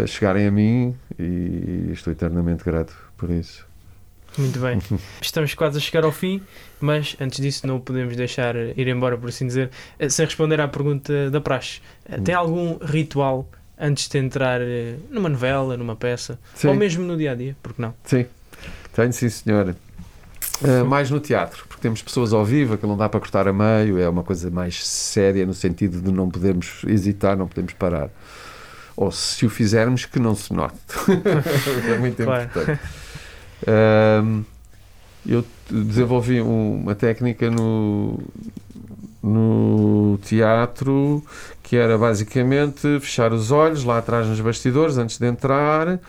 chegarem 0.06 0.46
a 0.46 0.52
mim 0.52 0.94
e 1.18 1.90
estou 1.94 2.12
eternamente 2.12 2.66
grato 2.66 2.94
por 3.16 3.30
isso. 3.30 3.67
Muito 4.38 4.60
bem. 4.60 4.80
Estamos 5.22 5.54
quase 5.54 5.78
a 5.78 5.82
chegar 5.82 6.04
ao 6.04 6.12
fim, 6.12 6.42
mas 6.80 7.16
antes 7.20 7.40
disso 7.40 7.66
não 7.66 7.80
podemos 7.80 8.16
deixar 8.16 8.56
ir 8.56 8.88
embora, 8.88 9.18
por 9.18 9.30
assim 9.30 9.48
dizer, 9.48 9.70
eh, 9.98 10.10
sem 10.10 10.26
responder 10.26 10.62
à 10.62 10.68
pergunta 10.68 11.30
da 11.32 11.42
praxe. 11.42 11.82
Eh, 12.08 12.20
tem 12.20 12.36
algum 12.36 12.78
ritual 12.78 13.50
antes 13.80 14.08
de 14.08 14.18
entrar 14.18 14.62
eh, 14.62 14.96
numa 15.10 15.30
novela, 15.30 15.76
numa 15.78 15.96
peça, 15.96 16.40
sim. 16.56 16.68
ou 16.68 16.76
mesmo 16.76 17.04
no 17.04 17.18
dia 17.18 17.32
a 17.32 17.36
dia? 17.36 17.56
Porque 17.64 17.82
não? 17.82 17.94
Sim, 18.04 18.26
tenho 18.94 19.12
sim, 19.14 19.30
senhora. 19.30 19.76
Uh, 20.60 20.84
mais 20.84 21.12
no 21.12 21.20
teatro, 21.20 21.66
porque 21.68 21.80
temos 21.84 22.02
pessoas 22.02 22.34
ao 22.34 22.44
vivo 22.44 22.80
que 22.80 22.88
não 22.88 22.98
dá 22.98 23.08
para 23.08 23.20
cortar 23.20 23.48
a 23.48 23.54
meio, 23.54 24.00
é 24.00 24.10
uma 24.10 24.24
coisa 24.24 24.50
mais 24.50 24.84
séria 24.88 25.46
no 25.46 25.54
sentido 25.54 26.02
de 26.02 26.12
não 26.12 26.32
podemos 26.32 26.82
hesitar, 26.88 27.38
não 27.38 27.48
podemos 27.48 27.74
parar. 27.74 28.10
ou 28.96 29.12
se 29.12 29.46
o 29.46 29.50
fizermos, 29.52 30.06
que 30.06 30.18
não 30.20 30.34
se 30.34 30.52
note. 30.52 30.74
é 31.94 32.00
muito 32.00 32.24
Claro. 32.24 32.46
importante. 32.46 32.82
Ahm, 33.66 34.44
eu 35.26 35.44
desenvolvi 35.70 36.40
uma 36.42 36.96
técnica 36.96 37.50
no, 37.50 38.20
no 39.22 40.20
teatro 40.24 41.24
que 41.62 41.76
era 41.76 41.98
basicamente 41.98 43.00
fechar 43.02 43.34
os 43.34 43.52
olhos 43.52 43.84
lá 43.84 43.98
atrás 43.98 44.28
nos 44.28 44.40
bastidores 44.40 44.98
antes 44.98 45.18
de 45.18 45.28
entrar 45.28 46.00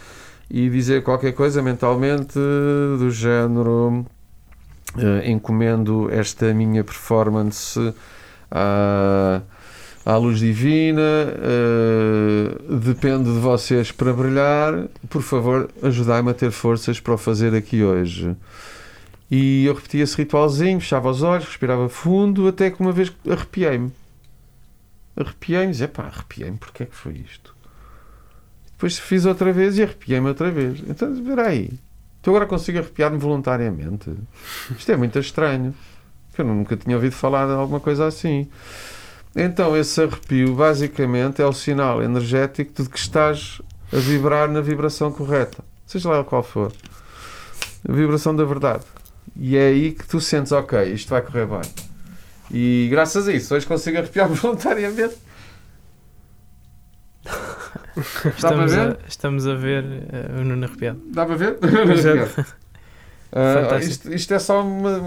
e 0.48 0.70
dizer 0.70 1.02
qualquer 1.02 1.32
coisa 1.32 1.60
mentalmente 1.60 2.38
do 2.98 3.10
género 3.10 4.06
eh, 4.96 5.30
encomendo 5.30 6.08
esta 6.10 6.54
minha 6.54 6.84
performance 6.84 7.92
à, 8.50 9.42
à 10.08 10.16
luz 10.16 10.38
divina 10.38 11.02
eh, 11.02 12.76
depende 12.82 13.24
de 13.24 13.38
vocês 13.38 13.92
para 13.92 14.12
brilhar 14.12 14.88
por 15.10 15.22
favor 15.22 15.68
ajudai-me 15.82 16.30
a 16.30 16.34
ter 16.34 16.50
forças 16.50 16.98
para 16.98 17.14
o 17.14 17.18
fazer 17.18 17.54
aqui 17.54 17.82
hoje 17.82 18.34
e 19.30 19.66
eu 19.66 19.74
repetia 19.74 20.02
esse 20.02 20.16
ritualzinho 20.16 20.80
fechava 20.80 21.10
os 21.10 21.22
olhos, 21.22 21.44
respirava 21.44 21.88
fundo 21.88 22.48
até 22.48 22.70
que 22.70 22.80
uma 22.80 22.92
vez 22.92 23.12
arrepiei-me 23.28 23.92
arrepiei-me 25.20 25.72
dizia, 25.72 25.88
pá, 25.88 26.04
arrepiei-me, 26.04 26.56
porque 26.56 26.84
é 26.84 26.86
que 26.86 26.94
foi 26.94 27.24
isto? 27.28 27.54
Depois 28.72 28.98
fiz 28.98 29.26
outra 29.26 29.52
vez 29.52 29.76
e 29.76 29.82
arrepiei-me 29.82 30.28
outra 30.28 30.50
vez. 30.50 30.80
Então, 30.86 31.12
espera 31.12 31.48
aí. 31.48 31.70
Tu 32.22 32.30
agora 32.30 32.46
consigo 32.46 32.78
arrepiar-me 32.78 33.18
voluntariamente? 33.18 34.12
Isto 34.70 34.92
é 34.92 34.96
muito 34.96 35.18
estranho. 35.18 35.74
Eu 36.36 36.44
nunca 36.44 36.76
tinha 36.76 36.94
ouvido 36.94 37.12
falar 37.12 37.46
de 37.46 37.52
alguma 37.52 37.80
coisa 37.80 38.06
assim. 38.06 38.48
Então, 39.34 39.76
esse 39.76 40.02
arrepio, 40.02 40.54
basicamente, 40.54 41.40
é 41.40 41.46
o 41.46 41.52
sinal 41.52 42.02
energético 42.02 42.82
de 42.82 42.88
que 42.88 42.98
estás 42.98 43.60
a 43.92 43.96
vibrar 43.96 44.48
na 44.48 44.60
vibração 44.60 45.12
correta. 45.12 45.64
Seja 45.86 46.10
lá 46.10 46.24
qual 46.24 46.42
for. 46.42 46.72
A 47.88 47.92
vibração 47.92 48.34
da 48.34 48.44
verdade. 48.44 48.84
E 49.36 49.56
é 49.56 49.68
aí 49.68 49.92
que 49.92 50.06
tu 50.06 50.20
sentes, 50.20 50.52
ok, 50.52 50.92
isto 50.92 51.10
vai 51.10 51.22
correr 51.22 51.46
bem. 51.46 51.60
E 52.50 52.88
graças 52.90 53.28
a 53.28 53.32
isso, 53.32 53.54
hoje 53.54 53.66
consigo 53.66 53.98
arrepiar 53.98 54.28
voluntariamente. 54.32 55.16
Estamos 58.36 58.72
ver? 58.72 58.80
a, 58.80 59.08
estamos 59.08 59.46
a 59.46 59.54
ver 59.54 59.84
eh, 59.84 60.40
o 60.40 60.44
Nuno 60.44 60.64
arrepiado. 60.66 61.00
Dá 61.12 61.26
para 61.26 61.36
ver? 61.36 61.58
Fantástico. 63.30 63.90
isto, 63.90 64.14
isto 64.14 64.34
é 64.34 64.38
só 64.38 64.62
uma. 64.62 65.00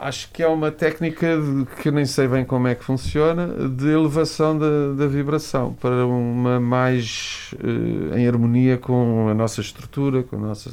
Acho 0.00 0.30
que 0.32 0.42
é 0.42 0.48
uma 0.48 0.70
técnica 0.70 1.36
de- 1.36 1.66
que 1.82 1.88
eu 1.88 1.92
nem 1.92 2.06
sei 2.06 2.26
bem 2.26 2.44
como 2.44 2.66
é 2.66 2.74
que 2.74 2.82
funciona 2.82 3.46
de 3.68 3.88
elevação 3.88 4.58
da, 4.58 4.94
da 4.96 5.06
vibração 5.06 5.74
para 5.74 6.06
uma 6.06 6.58
mais 6.58 7.50
eh, 7.62 8.18
em 8.20 8.26
harmonia 8.26 8.78
com 8.78 9.28
a 9.28 9.34
nossa 9.34 9.60
estrutura, 9.60 10.22
com 10.22 10.36
a 10.36 10.38
nossa, 10.38 10.70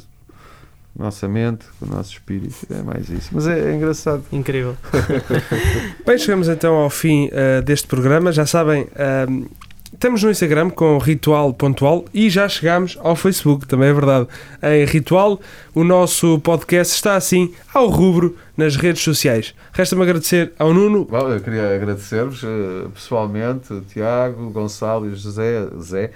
nossa 0.98 1.28
mente, 1.28 1.66
com 1.78 1.84
o 1.84 1.88
nosso 1.94 2.12
espírito. 2.12 2.66
É 2.70 2.82
mais 2.82 3.10
isso. 3.10 3.28
Mas 3.32 3.46
é, 3.46 3.72
é 3.72 3.74
engraçado. 3.74 4.24
Incrível. 4.32 4.74
Bem, 6.06 6.16
chegamos 6.18 6.48
então 6.48 6.74
ao 6.76 6.88
fim 6.88 7.28
ah, 7.32 7.60
deste 7.60 7.86
programa. 7.86 8.32
Já 8.32 8.46
sabem, 8.46 8.86
ah, 8.96 9.26
estamos 9.96 10.22
no 10.22 10.30
Instagram 10.30 10.68
com 10.68 10.98
Ritual 10.98 11.54
Pontual 11.54 12.04
e 12.12 12.28
já 12.28 12.46
chegamos 12.48 12.98
ao 13.00 13.16
Facebook, 13.16 13.66
também 13.66 13.88
é 13.88 13.92
verdade. 13.94 14.28
Em 14.62 14.84
Ritual, 14.84 15.40
o 15.74 15.82
nosso 15.82 16.38
podcast 16.40 16.94
está 16.94 17.16
assim 17.16 17.54
ao 17.72 17.88
rubro 17.88 18.36
nas 18.54 18.76
redes 18.76 19.02
sociais. 19.02 19.54
Resta-me 19.72 20.02
agradecer 20.02 20.52
ao 20.58 20.74
Nuno. 20.74 21.06
Bom, 21.06 21.30
eu 21.30 21.40
queria 21.40 21.74
agradecer-vos 21.74 22.44
eh, 22.44 22.88
pessoalmente, 22.92 23.68
Tiago, 23.88 24.50
Gonçalo 24.50 25.06
e 25.06 25.14
José, 25.14 25.66
Zé, 25.80 26.10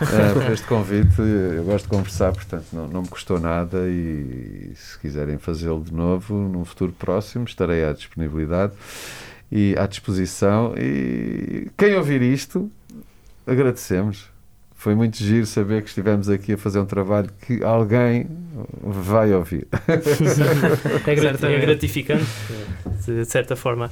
eh, 0.00 0.32
por 0.32 0.52
este 0.52 0.66
convite. 0.66 1.20
Eu 1.20 1.64
gosto 1.64 1.84
de 1.86 1.90
conversar, 1.90 2.32
portanto, 2.32 2.66
não, 2.72 2.86
não 2.86 3.02
me 3.02 3.08
custou 3.08 3.40
nada 3.40 3.88
e 3.88 4.70
se 4.76 4.98
quiserem 5.00 5.36
fazê-lo 5.36 5.82
de 5.82 5.92
novo, 5.92 6.32
num 6.32 6.64
futuro 6.64 6.92
próximo, 6.96 7.44
estarei 7.44 7.84
à 7.84 7.92
disponibilidade 7.92 8.72
e 9.50 9.74
à 9.76 9.86
disposição. 9.86 10.74
E 10.76 11.68
quem 11.76 11.94
ouvir 11.96 12.22
isto, 12.22 12.70
agradecemos. 13.46 14.30
Foi 14.74 14.94
muito 14.94 15.16
giro 15.16 15.46
saber 15.46 15.82
que 15.82 15.88
estivemos 15.88 16.28
aqui 16.28 16.52
a 16.52 16.58
fazer 16.58 16.78
um 16.80 16.86
trabalho 16.86 17.30
que 17.40 17.62
alguém 17.62 18.28
vai 18.82 19.32
ouvir. 19.32 19.66
É, 21.06 21.12
é 21.12 21.60
gratificante, 21.60 22.24
de 23.06 23.24
certa 23.24 23.54
forma. 23.54 23.90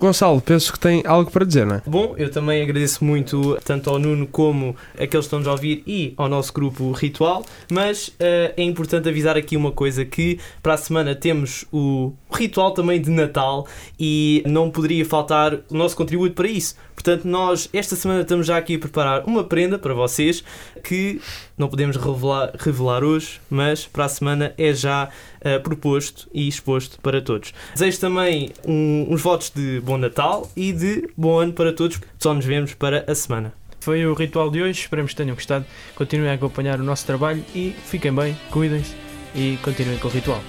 Gonçalo, 0.00 0.40
penso 0.40 0.72
que 0.72 0.78
tem 0.78 1.02
algo 1.06 1.30
para 1.30 1.44
dizer, 1.44 1.64
não 1.66 1.76
é? 1.76 1.82
Bom, 1.86 2.14
eu 2.18 2.30
também 2.30 2.62
agradeço 2.62 3.04
muito 3.04 3.56
tanto 3.64 3.88
ao 3.88 3.98
Nuno 3.98 4.26
como 4.26 4.76
aqueles 4.94 5.10
que 5.10 5.18
estão-nos 5.18 5.48
a 5.48 5.52
ouvir 5.52 5.82
e 5.86 6.12
ao 6.16 6.28
nosso 6.28 6.52
grupo 6.52 6.92
Ritual, 6.92 7.44
mas 7.70 8.12
eh, 8.18 8.52
é 8.56 8.62
importante 8.62 9.08
avisar 9.08 9.36
aqui 9.36 9.56
uma 9.56 9.72
coisa 9.72 10.04
que 10.04 10.38
para 10.62 10.74
a 10.74 10.76
semana 10.76 11.14
temos 11.14 11.64
o 11.72 12.12
ritual 12.32 12.72
também 12.72 13.00
de 13.00 13.10
Natal 13.10 13.66
e 13.98 14.42
não 14.46 14.70
poderia 14.70 15.04
faltar 15.04 15.54
o 15.54 15.74
nosso 15.74 15.96
contributo 15.96 16.34
para 16.34 16.48
isso. 16.48 16.76
Portanto, 16.94 17.24
nós 17.24 17.68
esta 17.72 17.94
semana 17.94 18.22
estamos 18.22 18.46
já 18.46 18.56
aqui 18.56 18.76
a 18.76 18.78
preparar 18.78 19.24
uma 19.26 19.44
prenda 19.44 19.78
para 19.78 19.94
vocês 19.94 20.42
que 20.82 21.20
não 21.58 21.68
podemos 21.68 21.96
revelar, 21.96 22.52
revelar 22.58 23.02
hoje, 23.04 23.40
mas 23.48 23.86
para 23.86 24.04
a 24.04 24.08
semana 24.08 24.52
é 24.58 24.72
já 24.74 25.08
eh, 25.40 25.58
proposto 25.58 26.28
e 26.34 26.46
exposto 26.48 27.00
para 27.00 27.20
todos. 27.22 27.52
Desejo 27.74 27.98
também 28.00 28.52
um- 28.66 29.06
uns 29.10 29.22
votos 29.22 29.50
de 29.54 29.80
bom 29.80 29.96
Natal 29.96 30.50
e 30.56 30.72
de 30.72 31.08
bom 31.16 31.38
ano 31.38 31.52
para 31.52 31.72
todos. 31.72 31.98
Só 32.18 32.34
nos 32.34 32.44
vemos 32.44 32.74
para 32.74 33.04
a 33.10 33.14
semana. 33.14 33.52
Foi 33.80 34.04
o 34.04 34.14
ritual 34.14 34.50
de 34.50 34.60
hoje, 34.62 34.80
esperemos 34.80 35.12
que 35.12 35.16
tenham 35.16 35.34
gostado. 35.34 35.64
Continuem 35.94 36.30
a 36.30 36.34
acompanhar 36.34 36.80
o 36.80 36.84
nosso 36.84 37.06
trabalho 37.06 37.42
e 37.54 37.74
fiquem 37.84 38.12
bem, 38.12 38.36
cuidem-se 38.50 38.94
e 39.34 39.56
continuem 39.62 39.96
com 39.98 40.08
o 40.08 40.10
ritual. 40.10 40.42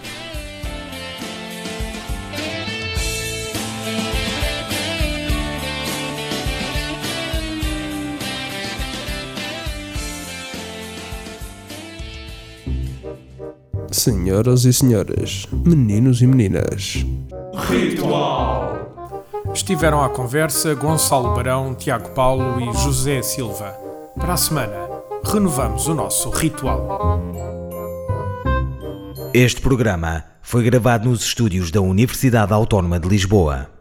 Senhoras 13.92 14.66
e 14.66 14.74
senhores, 14.74 15.48
meninos 15.52 16.22
e 16.22 16.28
meninas. 16.28 17.06
Estiveram 19.54 20.04
à 20.04 20.10
conversa 20.10 20.74
Gonçalo 20.76 21.34
Barão, 21.34 21.74
Tiago 21.74 22.10
Paulo 22.10 22.60
e 22.60 22.74
José 22.78 23.22
Silva. 23.22 23.76
Para 24.16 24.34
a 24.34 24.38
semana, 24.38 24.90
renovamos 25.24 25.88
o 25.88 25.96
nosso 25.96 26.30
ritual. 26.30 27.22
Este 29.34 29.62
programa 29.62 30.24
foi 30.42 30.64
gravado 30.64 31.10
nos 31.10 31.22
estúdios 31.22 31.72
da 31.72 31.82
Universidade 31.82 32.54
Autónoma 32.54 33.00
de 33.00 33.08
Lisboa. 33.08 33.77